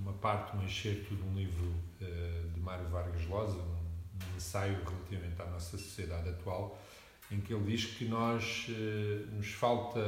uma 0.00 0.12
parte, 0.14 0.56
um 0.56 0.64
excerto 0.64 1.14
de 1.14 1.22
um 1.22 1.34
livro 1.34 1.74
de 2.54 2.60
Mário 2.60 2.88
Vargas 2.88 3.22
Llosa, 3.26 3.58
um, 3.58 3.60
um, 3.60 4.36
ensaio 4.36 4.78
relativamente 4.82 5.42
à 5.42 5.44
nossa 5.46 5.76
sociedade 5.76 6.30
atual, 6.30 6.80
em 7.30 7.40
que 7.40 7.52
ele 7.52 7.64
diz 7.64 7.84
que 7.84 8.06
nós, 8.06 8.66
nos 9.32 9.52
falta 9.52 10.00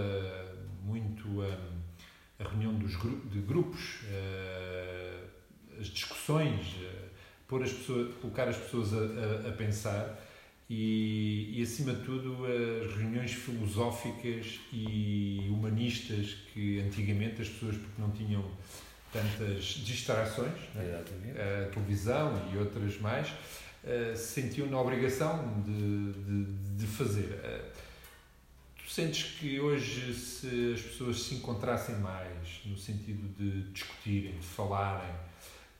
muito... 0.84 1.28
Um, 1.28 1.82
a 2.44 2.48
reunião 2.48 2.74
dos 2.74 2.92
de 3.30 3.40
grupos, 3.40 4.00
uh, 4.04 5.80
as 5.80 5.86
discussões, 5.86 6.74
uh, 6.74 7.08
pôr 7.46 7.62
as 7.62 7.72
pessoas, 7.72 8.14
colocar 8.16 8.48
as 8.48 8.56
pessoas 8.56 8.92
a, 8.92 8.96
a, 8.96 9.50
a 9.50 9.52
pensar 9.52 10.18
e, 10.68 11.58
e, 11.58 11.62
acima 11.62 11.92
de 11.92 12.02
tudo, 12.02 12.46
as 12.46 12.96
reuniões 12.96 13.32
filosóficas 13.32 14.58
e 14.72 15.46
humanistas 15.50 16.34
que 16.52 16.80
antigamente 16.80 17.42
as 17.42 17.48
pessoas, 17.48 17.76
porque 17.76 18.00
não 18.00 18.10
tinham 18.10 18.42
tantas 19.12 19.64
distrações, 19.64 20.54
né? 20.74 21.02
a 21.62 21.68
televisão 21.70 22.50
e 22.54 22.56
outras 22.56 22.98
mais, 23.00 23.28
uh, 23.28 24.16
sentiam 24.16 24.66
na 24.68 24.80
obrigação 24.80 25.62
de, 25.62 26.12
de, 26.12 26.44
de 26.78 26.86
fazer. 26.86 27.38
Sentes 28.92 29.38
que 29.38 29.58
hoje, 29.58 30.12
se 30.12 30.74
as 30.74 30.82
pessoas 30.82 31.22
se 31.22 31.36
encontrassem 31.36 31.96
mais, 32.00 32.60
no 32.66 32.76
sentido 32.76 33.26
de 33.38 33.62
discutirem, 33.70 34.34
de 34.34 34.44
falarem, 34.44 35.14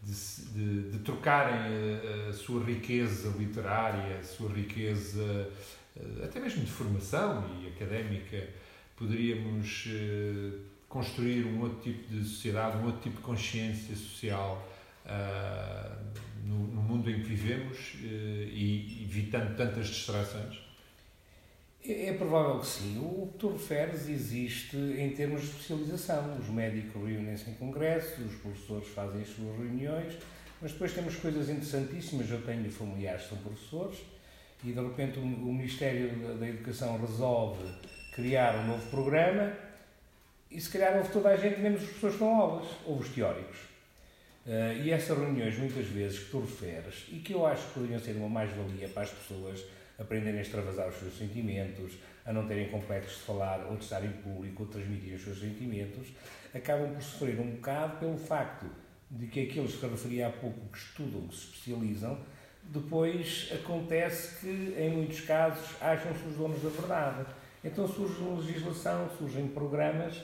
de, 0.03 0.15
de, 0.55 0.91
de 0.93 0.99
trocarem 1.01 1.59
a, 1.59 2.31
a, 2.31 2.33
sua 2.33 2.65
riqueza 2.65 3.29
literária, 3.37 4.17
a 4.19 4.23
sua 4.23 4.51
riqueza 4.51 5.51
eh, 5.95 6.25
até 6.25 6.41
mesmo 6.41 6.65
de 6.65 6.71
formação 6.71 7.45
e 7.61 7.69
académica, 7.69 8.49
poderíamos 8.97 9.89
eh, 9.89 10.59
construir 10.89 11.45
um 11.45 11.61
outro 11.61 11.81
tipo 11.83 12.09
de 12.09 12.25
sociedade, 12.25 12.79
um 12.79 12.87
outro 12.87 13.03
tipo 13.03 13.17
de 13.17 13.23
consciência 13.23 13.95
social 13.95 14.67
uh, 15.05 15.97
no, 16.47 16.67
no, 16.67 16.81
mundo 16.81 17.11
em 17.11 17.21
que 17.21 17.29
vivemos 17.29 17.93
uh, 17.95 18.07
e 18.07 19.03
evitando 19.05 19.55
tantas 19.55 19.89
distrações? 19.89 20.62
É, 21.87 22.09
é 22.09 22.12
provável 22.12 22.61
que 22.61 22.66
sim. 22.66 22.99
O 22.99 23.28
que 23.33 23.39
tu 23.39 23.53
referes 23.53 24.09
existe 24.09 24.76
em 24.76 25.11
termos 25.11 25.43
de 25.43 25.49
especialização. 25.49 26.39
Os 26.39 26.49
médicos 26.49 26.95
reúnem-se 26.95 27.51
em 27.51 27.55
congressos, 27.55 28.26
os 28.26 28.41
professores 28.41 28.89
fazem 28.89 29.22
as 29.22 29.28
suas 29.28 29.57
reuniões, 29.57 30.14
mas 30.61 30.72
depois 30.72 30.93
temos 30.93 31.16
coisas 31.16 31.49
interessantíssimas. 31.49 32.30
Eu 32.30 32.43
tenho 32.43 32.70
familiares 32.70 33.22
que 33.22 33.28
são 33.30 33.39
professores 33.39 33.99
e 34.64 34.72
de 34.72 34.80
repente 34.80 35.18
o 35.18 35.26
Ministério 35.26 36.39
da 36.39 36.49
Educação 36.49 37.01
resolve 37.01 37.64
criar 38.14 38.55
um 38.57 38.66
novo 38.68 38.91
programa 38.91 39.53
e 40.53 40.61
se 40.61 40.70
calhar 40.70 40.97
houve 40.99 41.11
toda 41.11 41.30
a 41.30 41.37
gente, 41.37 41.61
menos 41.61 41.83
os 41.83 41.89
professores 41.89 42.18
dão 42.18 42.28
aulas, 42.28 42.68
ou 42.85 42.99
os 42.99 43.09
teóricos. 43.09 43.59
Uh, 44.45 44.83
e 44.83 44.91
essas 44.91 45.16
reuniões, 45.16 45.57
muitas 45.57 45.87
vezes, 45.87 46.18
que 46.18 46.30
tu 46.30 46.41
referes, 46.41 47.07
e 47.11 47.20
que 47.20 47.33
eu 47.33 47.47
acho 47.47 47.68
que 47.68 47.74
poderiam 47.74 47.99
ser 47.99 48.16
uma 48.16 48.28
mais-valia 48.28 48.89
para 48.89 49.05
as 49.05 49.11
pessoas 49.11 49.64
aprenderem 50.03 50.39
a 50.39 50.43
extravasar 50.43 50.89
os 50.89 50.97
seus 50.97 51.17
sentimentos, 51.17 51.95
a 52.25 52.33
não 52.33 52.47
terem 52.47 52.69
complexos 52.69 53.19
de 53.19 53.23
falar 53.23 53.67
ou 53.69 53.77
de 53.77 53.85
estar 53.85 54.05
em 54.05 54.13
público 54.13 54.65
ou 54.65 54.69
transmitir 54.69 55.15
os 55.15 55.23
seus 55.23 55.41
sentimentos, 55.41 56.09
acabam 56.55 56.93
por 56.93 57.03
sofrer 57.03 57.41
um 57.41 57.53
bocado 57.53 57.99
pelo 57.99 58.19
facto 58.19 58.67
de 59.11 59.27
que 59.27 59.41
aqueles 59.41 59.75
que 59.75 59.83
eu 59.83 59.91
referi 59.91 60.23
há 60.23 60.31
pouco 60.31 60.61
que 60.69 60.79
estudam, 60.79 61.27
que 61.29 61.35
se 61.35 61.45
especializam, 61.45 62.19
depois 62.65 63.51
acontece 63.53 64.41
que, 64.41 64.75
em 64.79 64.91
muitos 64.91 65.21
casos, 65.21 65.77
acham-se 65.81 66.25
os 66.29 66.37
donos 66.37 66.63
da 66.63 66.69
verdade. 66.69 67.27
Então 67.65 67.87
surge 67.87 68.23
legislação, 68.23 69.09
surgem 69.19 69.49
programas 69.49 70.17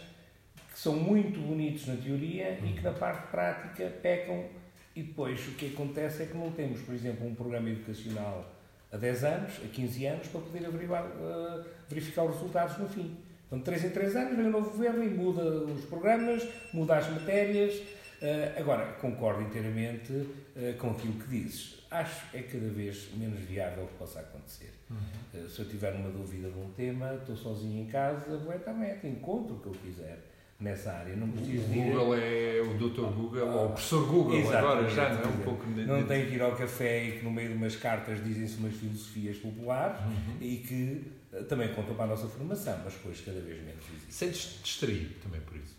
que 0.72 0.78
são 0.78 0.94
muito 0.94 1.40
bonitos 1.40 1.86
na 1.86 1.96
teoria 1.96 2.58
e 2.64 2.72
que 2.72 2.80
na 2.82 2.92
parte 2.92 3.30
prática 3.30 3.86
pecam 4.02 4.48
e 4.94 5.02
depois 5.02 5.46
o 5.46 5.52
que 5.52 5.66
acontece 5.66 6.24
é 6.24 6.26
que 6.26 6.36
não 6.36 6.50
temos, 6.50 6.80
por 6.80 6.92
exemplo, 6.92 7.26
um 7.26 7.34
programa 7.34 7.70
educacional 7.70 8.44
a 8.92 8.96
10 8.96 9.24
anos, 9.24 9.52
a 9.64 9.68
15 9.68 10.06
anos, 10.06 10.28
para 10.28 10.40
poder 10.40 10.68
uh, 10.68 11.64
verificar 11.88 12.24
os 12.24 12.34
resultados 12.34 12.78
no 12.78 12.88
fim. 12.88 13.16
Então, 13.46 13.58
de 13.58 13.64
3 13.64 13.84
em 13.84 13.90
3 13.90 14.16
anos, 14.16 14.36
vem 14.36 14.46
o 14.46 14.50
novo 14.50 14.70
governo 14.70 15.04
e 15.04 15.08
muda 15.08 15.42
os 15.42 15.84
programas, 15.84 16.46
muda 16.72 16.96
as 16.96 17.08
matérias. 17.10 17.74
Uh, 17.74 18.58
agora, 18.58 18.92
concordo 19.00 19.42
inteiramente 19.42 20.12
uh, 20.12 20.74
com 20.78 20.90
aquilo 20.90 21.14
que 21.14 21.28
dizes. 21.28 21.78
Acho 21.90 22.26
é 22.36 22.42
cada 22.42 22.68
vez 22.68 23.08
menos 23.16 23.40
viável 23.40 23.86
que 23.86 23.94
possa 23.94 24.20
acontecer. 24.20 24.72
Uhum. 24.90 25.48
se 25.48 25.58
eu 25.58 25.68
tiver 25.68 25.92
uma 25.92 26.10
dúvida 26.10 26.50
de 26.50 26.58
um 26.58 26.70
tema, 26.70 27.14
estou 27.14 27.36
sozinho 27.36 27.82
em 27.82 27.86
casa, 27.86 28.38
vou 28.38 28.52
à 28.52 28.56
internet, 28.56 29.06
encontro 29.06 29.56
o 29.56 29.60
que 29.60 29.66
eu 29.66 29.72
quiser 29.72 30.18
nessa 30.60 30.92
área. 30.92 31.14
Não 31.14 31.30
preciso 31.30 31.64
o 31.64 31.68
Google 31.68 32.14
é 32.16 32.60
o 32.60 32.74
Dr. 32.74 33.12
Google 33.12 33.48
ou 33.48 33.66
o 33.66 33.68
professor 33.70 34.06
Google 34.06 34.56
agora 34.56 34.88
já 34.88 35.14
não 35.14 35.22
é 35.22 35.26
um 35.26 35.38
pouco 35.38 35.66
não 35.68 36.04
tem 36.04 36.26
que 36.26 36.34
ir 36.34 36.42
ao 36.42 36.56
café 36.56 37.04
e 37.04 37.18
que 37.18 37.24
no 37.24 37.30
meio 37.30 37.50
de 37.50 37.54
umas 37.54 37.76
cartas 37.76 38.22
dizem-se 38.24 38.56
umas 38.56 38.74
filosofias 38.74 39.36
populares 39.36 40.00
uhum. 40.00 40.36
e 40.40 40.56
que 40.56 41.18
eh, 41.32 41.42
também 41.44 41.72
contam 41.74 41.94
para 41.94 42.06
a 42.06 42.08
nossa 42.08 42.26
formação, 42.26 42.80
mas 42.84 42.94
depois 42.94 43.20
cada 43.20 43.40
vez 43.40 43.62
menos 43.64 43.84
existe. 43.88 44.14
Sentes 44.14 44.60
distraído 44.62 45.14
também 45.22 45.40
por 45.42 45.56
isso? 45.56 45.76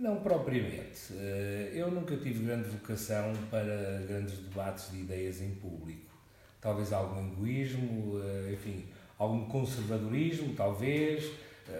Não 0.00 0.16
propriamente. 0.16 1.12
Eh, 1.12 1.72
eu 1.74 1.90
nunca 1.90 2.16
tive 2.16 2.44
grande 2.44 2.68
vocação 2.70 3.32
para 3.50 4.02
grandes 4.08 4.38
debates 4.38 4.90
de 4.90 5.00
ideias 5.00 5.40
em 5.40 5.54
público. 5.54 6.10
Talvez 6.60 6.92
algum 6.92 7.32
egoísmo, 7.32 8.20
eh, 8.20 8.54
enfim, 8.54 8.86
algum 9.16 9.44
conservadorismo, 9.44 10.54
talvez 10.54 11.30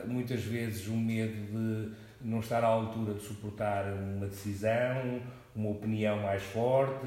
muitas 0.07 0.43
vezes 0.43 0.89
um 0.89 0.97
medo 0.97 1.35
de 1.35 1.93
não 2.20 2.41
estar 2.41 2.62
à 2.62 2.66
altura 2.66 3.14
de 3.14 3.22
suportar 3.22 3.93
uma 3.93 4.26
decisão, 4.26 5.20
uma 5.55 5.70
opinião 5.70 6.20
mais 6.20 6.43
forte, 6.43 7.07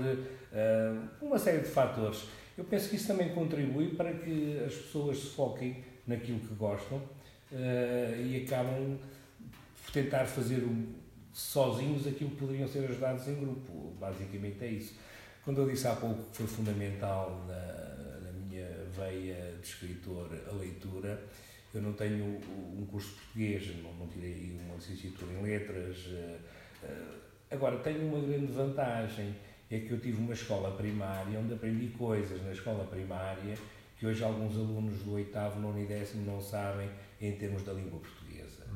eh, 0.51 0.93
uma 1.21 1.37
série 1.37 1.59
de 1.59 1.69
fatores. 1.69 2.25
Eu 2.57 2.63
penso 2.63 2.89
que 2.89 2.95
isso 2.95 3.07
também 3.07 3.29
contribui 3.29 3.95
para 3.95 4.13
que 4.13 4.59
as 4.65 4.73
pessoas 4.73 5.17
se 5.17 5.29
foquem 5.29 5.83
naquilo 6.05 6.39
que 6.39 6.53
gostam 6.55 7.01
eh, 7.51 8.21
e 8.25 8.43
acabam 8.43 8.97
por 9.83 9.91
tentar 9.91 10.25
fazer 10.25 10.67
sozinhos 11.31 12.07
aquilo 12.07 12.31
que 12.31 12.37
poderiam 12.37 12.67
ser 12.67 12.85
ajudados 12.85 13.27
em 13.27 13.35
grupo. 13.35 13.93
Basicamente 13.99 14.63
é 14.63 14.67
isso. 14.67 14.95
Quando 15.43 15.61
eu 15.61 15.69
disse 15.69 15.87
há 15.87 15.95
pouco 15.95 16.23
que 16.31 16.37
foi 16.37 16.47
fundamental 16.47 17.43
na, 17.47 18.21
na 18.21 18.31
minha 18.31 18.67
veia 18.95 19.55
de 19.61 19.67
escritor 19.67 20.29
a 20.49 20.55
leitura, 20.55 21.21
eu 21.73 21.81
não 21.81 21.93
tenho 21.93 22.25
um 22.25 22.85
curso 22.85 23.09
de 23.09 23.15
português, 23.15 23.83
não, 23.83 23.93
não 23.95 24.07
tirei 24.07 24.57
uma 24.63 24.75
licenciatura 24.75 25.33
em 25.33 25.41
letras. 25.41 26.05
Eh, 26.07 26.39
eh, 26.83 27.15
agora, 27.51 27.77
tenho 27.79 28.07
uma 28.07 28.19
grande 28.19 28.51
vantagem, 28.51 29.35
é 29.71 29.79
que 29.79 29.91
eu 29.91 29.99
tive 29.99 30.17
uma 30.17 30.33
escola 30.33 30.75
primária 30.77 31.39
onde 31.39 31.53
aprendi 31.53 31.87
coisas 31.87 32.43
na 32.43 32.51
escola 32.51 32.85
primária 32.85 33.55
que 33.97 34.05
hoje 34.05 34.23
alguns 34.23 34.55
alunos 34.55 35.01
do 35.01 35.13
oitavo, 35.13 35.59
nono 35.59 35.81
e 35.81 35.85
décimo 35.85 36.25
não 36.25 36.39
sabem 36.39 36.89
em 37.19 37.31
termos 37.37 37.63
da 37.63 37.73
língua 37.73 37.99
portuguesa. 37.99 38.67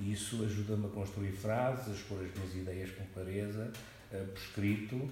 Isso 0.00 0.44
ajuda-me 0.44 0.86
a 0.86 0.88
construir 0.88 1.32
frases, 1.32 1.88
a 1.88 1.92
expor 1.92 2.18
as 2.18 2.34
minhas 2.34 2.54
ideias 2.54 2.90
com 2.90 3.04
clareza, 3.14 3.72
uh, 4.12 4.26
por 4.26 4.38
escrito. 4.38 5.08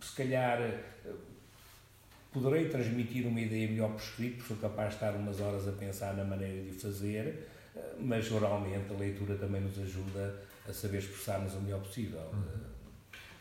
Se 0.00 0.16
calhar 0.16 0.58
poderei 2.38 2.68
transmitir 2.68 3.26
uma 3.26 3.40
ideia 3.40 3.68
melhor 3.68 3.90
por 3.90 4.00
escrito, 4.00 4.44
sou 4.44 4.56
capaz 4.56 4.90
de 4.90 4.94
estar 4.94 5.12
umas 5.12 5.40
horas 5.40 5.66
a 5.66 5.72
pensar 5.72 6.14
na 6.14 6.24
maneira 6.24 6.62
de 6.62 6.72
fazer, 6.72 7.48
mas 7.98 8.30
oralmente 8.30 8.92
a 8.92 8.96
leitura 8.96 9.34
também 9.36 9.60
nos 9.60 9.78
ajuda 9.78 10.42
a 10.68 10.72
saber 10.72 10.98
expressar-nos 10.98 11.54
o 11.54 11.60
melhor 11.60 11.80
possível. 11.80 12.20
Uhum. 12.32 12.68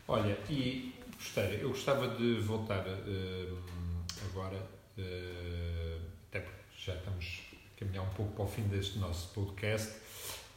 Olha, 0.07 0.37
e 0.49 0.93
Gostaria, 1.17 1.57
eu 1.57 1.69
gostava 1.69 2.09
de 2.09 2.35
voltar 2.41 2.85
uh, 2.85 3.57
agora, 4.29 4.57
uh, 4.99 6.01
até 6.27 6.39
porque 6.39 6.61
já 6.77 6.93
estamos 6.93 7.41
a 7.53 7.79
caminhar 7.79 8.03
um 8.05 8.13
pouco 8.13 8.33
para 8.33 8.45
o 8.45 8.47
fim 8.47 8.61
deste 8.67 8.99
nosso 8.99 9.33
podcast, 9.33 9.93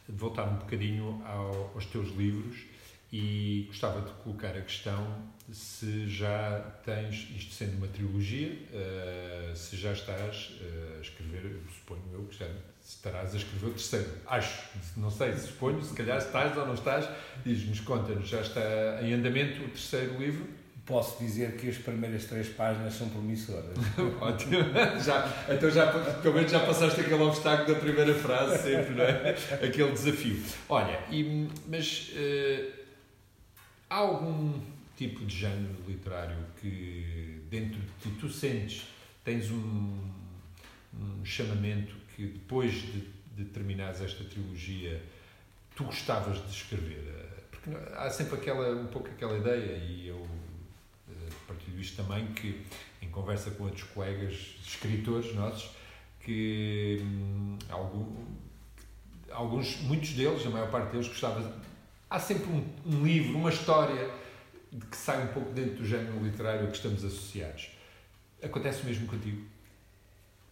de 0.07 0.15
voltar 0.15 0.43
um 0.43 0.57
bocadinho 0.57 1.19
ao, 1.25 1.71
aos 1.73 1.87
teus 1.87 2.09
livros 2.15 2.70
e 3.11 3.65
gostava 3.67 4.01
de 4.01 4.11
colocar 4.23 4.55
a 4.55 4.61
questão 4.61 5.29
se 5.51 6.07
já 6.07 6.59
tens, 6.85 7.27
isto 7.35 7.53
sendo 7.53 7.77
uma 7.77 7.87
trilogia, 7.87 8.53
uh, 8.53 9.55
se 9.55 9.75
já 9.75 9.91
estás 9.91 10.51
a 10.61 11.01
escrever, 11.01 11.59
suponho 11.73 12.01
eu 12.13 12.23
que 12.23 12.39
já 12.39 12.47
estarás 12.81 13.33
a 13.33 13.37
escrever 13.37 13.67
o 13.67 13.71
terceiro. 13.71 14.09
Acho, 14.25 14.63
não 14.95 15.11
sei, 15.11 15.33
suponho, 15.33 15.81
se 15.83 15.93
calhar 15.93 16.17
estás 16.17 16.55
ou 16.57 16.65
não 16.65 16.73
estás, 16.73 17.07
diz-nos, 17.43 17.81
conta-nos, 17.81 18.29
já 18.29 18.41
está 18.41 18.99
em 19.01 19.13
andamento 19.13 19.61
o 19.63 19.67
terceiro 19.67 20.17
livro? 20.17 20.47
Posso 20.85 21.23
dizer 21.23 21.57
que 21.57 21.69
as 21.69 21.77
primeiras 21.77 22.25
três 22.25 22.49
páginas 22.49 22.93
são 22.95 23.07
promissoras. 23.07 23.77
Ótimo. 24.19 24.57
Já, 25.05 25.45
então 25.47 25.69
já, 25.69 25.87
pelo 26.21 26.33
menos 26.33 26.51
já 26.51 26.59
passaste 26.59 27.01
aquele 27.01 27.21
obstáculo 27.21 27.75
da 27.75 27.79
primeira 27.79 28.15
frase, 28.15 28.63
sempre, 28.63 28.95
não 28.95 29.03
é? 29.03 29.29
Aquele 29.63 29.91
desafio. 29.91 30.41
Olha, 30.67 30.99
e, 31.11 31.47
mas 31.67 32.09
uh, 32.09 32.80
há 33.91 33.97
algum 33.97 34.53
tipo 34.95 35.25
de 35.25 35.35
género 35.35 35.75
literário 35.85 36.37
que 36.61 37.41
dentro 37.49 37.77
de 37.77 37.87
ti 38.01 38.09
tu 38.19 38.29
sentes, 38.29 38.87
tens 39.23 39.51
um, 39.51 40.09
um 40.93 41.25
chamamento 41.25 41.93
que 42.15 42.25
depois 42.25 42.71
de, 42.71 43.03
de 43.35 43.45
terminares 43.45 43.99
esta 44.01 44.23
trilogia 44.23 45.03
tu 45.75 45.83
gostavas 45.83 46.41
de 46.45 46.51
escrever? 46.55 47.03
Porque 47.51 47.69
há 47.95 48.09
sempre 48.09 48.35
aquela, 48.35 48.69
um 48.69 48.87
pouco 48.87 49.09
aquela 49.09 49.37
ideia, 49.37 49.75
e 49.77 50.07
eu 50.07 50.25
eh, 51.09 51.29
partilho 51.45 51.79
isto 51.79 52.01
também, 52.01 52.27
que 52.27 52.65
em 53.01 53.09
conversa 53.09 53.51
com 53.51 53.65
outros 53.65 53.83
colegas 53.83 54.55
escritores 54.65 55.35
nossos, 55.35 55.69
que 56.21 56.99
hum, 57.01 57.57
algum, 57.69 58.25
alguns, 59.31 59.81
muitos 59.81 60.11
deles, 60.11 60.45
a 60.45 60.49
maior 60.49 60.71
parte 60.71 60.91
deles, 60.91 61.07
gostava. 61.07 61.70
Há 62.11 62.19
sempre 62.19 62.47
um, 62.51 62.61
um 62.85 63.05
livro, 63.05 63.37
uma 63.37 63.49
história 63.49 64.11
que 64.69 64.97
sai 64.97 65.23
um 65.23 65.27
pouco 65.27 65.53
dentro 65.53 65.75
do 65.75 65.85
género 65.85 66.21
literário 66.21 66.65
a 66.65 66.69
que 66.69 66.75
estamos 66.75 67.05
associados. 67.05 67.71
Acontece 68.43 68.81
o 68.81 68.85
mesmo 68.85 69.07
contigo? 69.07 69.47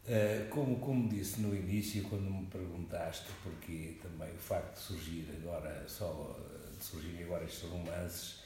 Eh, 0.07 0.47
como, 0.49 0.79
como 0.79 1.09
disse 1.09 1.41
no 1.41 1.53
início, 1.53 2.01
quando 2.03 2.31
me 2.31 2.45
perguntaste 2.45 3.27
porque 3.43 3.97
também 4.01 4.33
o 4.33 4.37
facto 4.37 4.75
de 4.75 4.79
surgir 4.79 5.27
agora, 5.37 5.83
só 5.85 6.39
de 6.77 6.81
surgirem 6.81 7.25
agora 7.25 7.43
estes 7.43 7.69
romances, 7.69 8.39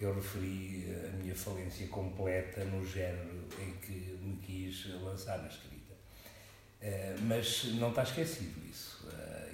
eu 0.00 0.12
referi 0.12 0.92
a 1.06 1.16
minha 1.18 1.36
falência 1.36 1.86
completa 1.86 2.64
no 2.64 2.84
género 2.84 3.44
em 3.60 3.74
que 3.74 4.18
me 4.20 4.38
quis 4.38 4.92
lançar 5.02 5.38
na 5.38 5.46
escrita. 5.46 5.94
Uh, 6.82 7.22
mas 7.28 7.62
não 7.74 7.90
está 7.90 8.02
esquecido 8.02 8.60
isso. 8.68 9.08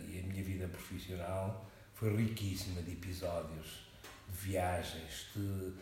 E 0.08 0.18
a 0.18 0.22
minha 0.22 0.42
vida 0.42 0.66
profissional 0.66 1.70
foi 2.02 2.16
riquíssima 2.16 2.82
de 2.82 2.94
episódios, 2.94 3.86
de 4.28 4.48
viagens, 4.48 5.28
de 5.36 5.72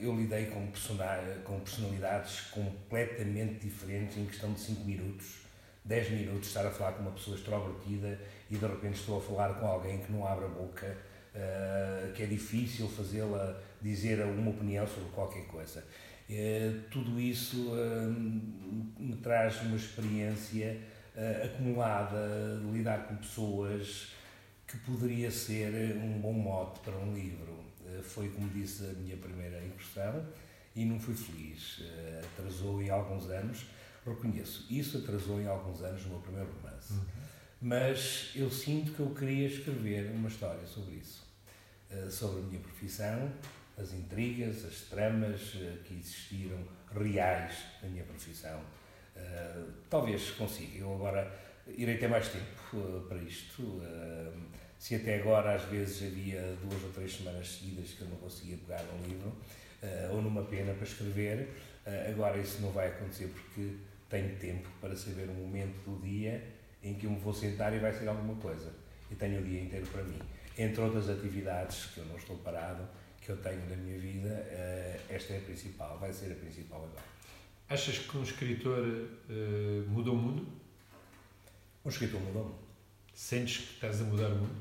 eu 0.00 0.14
lidei 0.16 0.46
com, 0.46 0.66
com 1.44 1.60
personalidades 1.60 2.40
completamente 2.50 3.60
diferentes 3.60 4.18
em 4.18 4.26
questão 4.26 4.52
de 4.52 4.58
5 4.58 4.84
minutos, 4.84 5.42
10 5.84 6.10
minutos, 6.10 6.48
estar 6.48 6.66
a 6.66 6.70
falar 6.72 6.94
com 6.94 7.02
uma 7.02 7.12
pessoa 7.12 7.36
extrovertida 7.36 8.20
e 8.50 8.56
de 8.56 8.66
repente 8.66 8.98
estou 8.98 9.18
a 9.18 9.20
falar 9.20 9.54
com 9.54 9.66
alguém 9.66 9.98
que 9.98 10.10
não 10.10 10.26
abre 10.26 10.46
a 10.46 10.48
boca, 10.48 10.96
uh, 11.34 12.12
que 12.14 12.24
é 12.24 12.26
difícil 12.26 12.88
fazê-la 12.88 13.56
dizer 13.80 14.24
uma 14.24 14.50
opinião 14.50 14.84
sobre 14.88 15.08
qualquer 15.10 15.46
coisa. 15.46 15.84
Uh, 16.28 16.82
tudo 16.90 17.20
isso 17.20 17.70
uh, 17.70 18.12
me 18.98 19.16
traz 19.22 19.62
uma 19.62 19.76
experiência 19.76 20.80
acumulada 21.44 22.58
de 22.58 22.76
lidar 22.76 23.06
com 23.06 23.14
pessoas 23.14 24.12
que 24.66 24.78
poderia 24.78 25.30
ser 25.30 25.96
um 25.96 26.20
bom 26.20 26.32
mote 26.32 26.80
para 26.80 26.96
um 26.96 27.14
livro 27.14 27.64
eh, 27.86 28.02
foi, 28.02 28.28
como 28.28 28.48
disse, 28.48 28.84
a 28.84 28.92
minha 28.92 29.16
primeira 29.16 29.62
incursão 29.64 30.26
e 30.74 30.84
não 30.84 30.98
fui 30.98 31.14
feliz. 31.14 31.80
Eh, 31.82 32.22
atrasou 32.24 32.82
em 32.82 32.90
alguns 32.90 33.28
anos, 33.28 33.66
reconheço, 34.06 34.66
isso 34.70 34.98
atrasou 34.98 35.40
em 35.40 35.46
alguns 35.46 35.82
anos 35.82 36.04
o 36.06 36.08
meu 36.08 36.18
primeiro 36.20 36.50
romance. 36.52 36.94
Uhum. 36.94 37.04
Mas 37.60 38.30
eu 38.34 38.50
sinto 38.50 38.92
que 38.92 39.00
eu 39.00 39.10
queria 39.10 39.48
escrever 39.48 40.10
uma 40.10 40.28
história 40.28 40.66
sobre 40.66 40.96
isso, 40.96 41.26
eh, 41.90 42.08
sobre 42.10 42.40
a 42.40 42.42
minha 42.42 42.60
profissão, 42.60 43.32
as 43.76 43.92
intrigas, 43.92 44.64
as 44.64 44.82
tramas 44.82 45.40
que 45.84 45.94
existiram 45.94 46.58
reais 46.92 47.56
na 47.82 47.88
minha 47.88 48.04
profissão. 48.04 48.62
Talvez 49.90 50.30
consiga. 50.30 50.78
Eu 50.78 50.94
agora 50.94 51.28
irei 51.68 51.96
ter 51.96 52.08
mais 52.08 52.28
tempo 52.28 53.06
para 53.08 53.18
isto 53.18 53.80
se 54.84 54.94
até 54.96 55.18
agora 55.18 55.54
às 55.54 55.62
vezes 55.64 56.06
havia 56.06 56.42
duas 56.62 56.82
ou 56.82 56.90
três 56.90 57.16
semanas 57.16 57.48
seguidas 57.48 57.92
que 57.92 58.02
eu 58.02 58.08
não 58.08 58.18
conseguia 58.18 58.58
pegar 58.58 58.84
um 58.92 59.08
livro 59.08 59.28
uh, 59.28 60.14
ou 60.14 60.20
numa 60.20 60.42
pena 60.42 60.74
para 60.74 60.84
escrever, 60.84 61.48
uh, 61.86 62.10
agora 62.10 62.36
isso 62.36 62.60
não 62.60 62.70
vai 62.70 62.88
acontecer 62.88 63.28
porque 63.28 63.76
tenho 64.10 64.36
tempo 64.36 64.68
para 64.82 64.94
saber 64.94 65.30
um 65.30 65.34
momento 65.34 65.74
do 65.88 66.02
dia 66.02 66.44
em 66.82 66.92
que 66.92 67.06
eu 67.06 67.10
me 67.12 67.18
vou 67.18 67.32
sentar 67.32 67.72
e 67.72 67.78
vai 67.78 67.94
ser 67.94 68.06
alguma 68.08 68.34
coisa. 68.34 68.74
E 69.10 69.14
tenho 69.14 69.40
o 69.40 69.42
dia 69.42 69.62
inteiro 69.62 69.86
para 69.86 70.02
mim. 70.02 70.18
Entre 70.58 70.82
outras 70.82 71.08
atividades 71.08 71.86
que 71.86 72.00
eu 72.00 72.04
não 72.04 72.18
estou 72.18 72.36
parado, 72.36 72.86
que 73.22 73.30
eu 73.30 73.38
tenho 73.38 73.66
na 73.70 73.76
minha 73.76 73.98
vida, 73.98 74.28
uh, 74.28 75.00
esta 75.08 75.32
é 75.32 75.38
a 75.38 75.40
principal, 75.40 75.98
vai 75.98 76.12
ser 76.12 76.30
a 76.30 76.34
principal 76.34 76.84
agora. 76.84 77.06
Achas 77.70 77.96
que 77.96 78.18
um 78.18 78.22
escritor 78.22 78.84
muda 79.88 80.10
o 80.10 80.14
mundo? 80.14 80.46
Um 81.84 81.88
escritor 81.88 82.20
o 82.20 82.24
mundo. 82.24 82.54
Sentes 83.14 83.58
que 83.58 83.74
estás 83.74 84.00
a 84.00 84.04
mudar 84.04 84.28
o 84.28 84.36
mundo? 84.36 84.56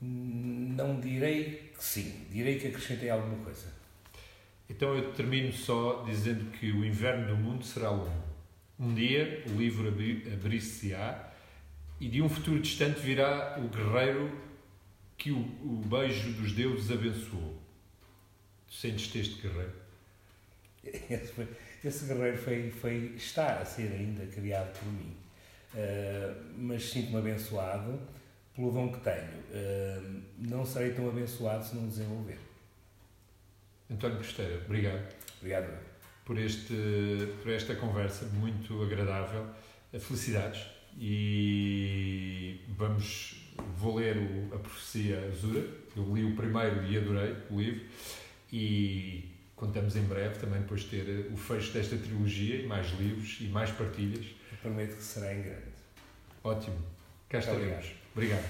Não 0.00 0.98
direi 0.98 1.72
que 1.76 1.84
sim, 1.84 2.26
direi 2.30 2.58
que 2.58 2.66
acrescentei 2.66 3.08
alguma 3.08 3.44
coisa. 3.44 3.72
Então 4.68 4.96
eu 4.96 5.12
termino 5.12 5.52
só 5.52 6.02
dizendo 6.02 6.50
que 6.58 6.72
o 6.72 6.84
inverno 6.84 7.28
do 7.28 7.36
mundo 7.36 7.64
será 7.64 7.90
longo. 7.90 8.24
Um 8.78 8.94
dia 8.94 9.44
o 9.46 9.52
livro 9.56 9.88
abrir-se-á 9.88 11.32
e 12.00 12.08
de 12.08 12.20
um 12.20 12.28
futuro 12.28 12.58
distante 12.58 12.98
virá 13.00 13.60
o 13.60 13.68
guerreiro 13.68 14.36
que 15.16 15.30
o, 15.30 15.38
o 15.38 15.82
beijo 15.86 16.32
dos 16.32 16.52
deuses 16.52 16.90
abençoou. 16.90 17.62
Sentes-te 18.68 19.20
este 19.20 19.40
guerreiro? 19.40 19.72
Esse, 21.84 22.06
guerreiro 22.06 22.38
foi, 22.38 22.70
foi, 22.70 23.14
está 23.16 23.58
a 23.58 23.64
ser 23.64 23.92
ainda 23.92 24.24
criado 24.26 24.72
por 24.78 24.86
mim. 24.92 25.16
Uh, 25.74 26.42
mas 26.56 26.90
sinto-me 26.90 27.18
abençoado 27.18 27.98
pelo 28.54 28.70
dom 28.70 28.92
que 28.92 29.00
tenho. 29.00 29.32
Uh, 29.50 30.22
não 30.38 30.64
serei 30.64 30.92
tão 30.92 31.08
abençoado 31.08 31.64
se 31.64 31.74
não 31.74 31.88
desenvolver. 31.88 32.38
António 33.90 34.18
Costeira, 34.18 34.62
obrigado. 34.64 35.02
Obrigado. 35.38 35.78
Por, 36.24 36.38
este, 36.38 36.74
por 37.42 37.50
esta 37.50 37.74
conversa 37.74 38.26
muito 38.26 38.80
agradável. 38.82 39.46
Felicidades. 39.98 40.64
E 40.98 42.60
vamos. 42.68 43.50
Vou 43.76 43.96
ler 43.96 44.16
o, 44.16 44.54
a 44.54 44.58
Profecia 44.58 45.26
Azura. 45.26 45.66
Eu 45.96 46.14
li 46.14 46.24
o 46.24 46.36
primeiro 46.36 46.86
e 46.86 46.96
adorei 46.96 47.36
o 47.50 47.60
livro. 47.60 47.84
E 48.52 49.31
contamos 49.62 49.94
em 49.94 50.02
breve 50.02 50.40
também 50.40 50.60
depois 50.60 50.82
ter 50.82 51.30
o 51.32 51.36
fecho 51.36 51.72
desta 51.72 51.96
trilogia 51.96 52.56
e 52.56 52.66
mais 52.66 52.90
livros 52.98 53.38
e 53.40 53.44
mais 53.44 53.70
partilhas. 53.70 54.26
Eu 54.50 54.58
prometo 54.60 54.96
que 54.96 55.02
será 55.04 55.32
em 55.32 55.40
grande. 55.40 55.72
Ótimo. 56.42 56.78
Cá 57.28 57.38
estaremos. 57.38 57.92
Obrigado. 58.12 58.44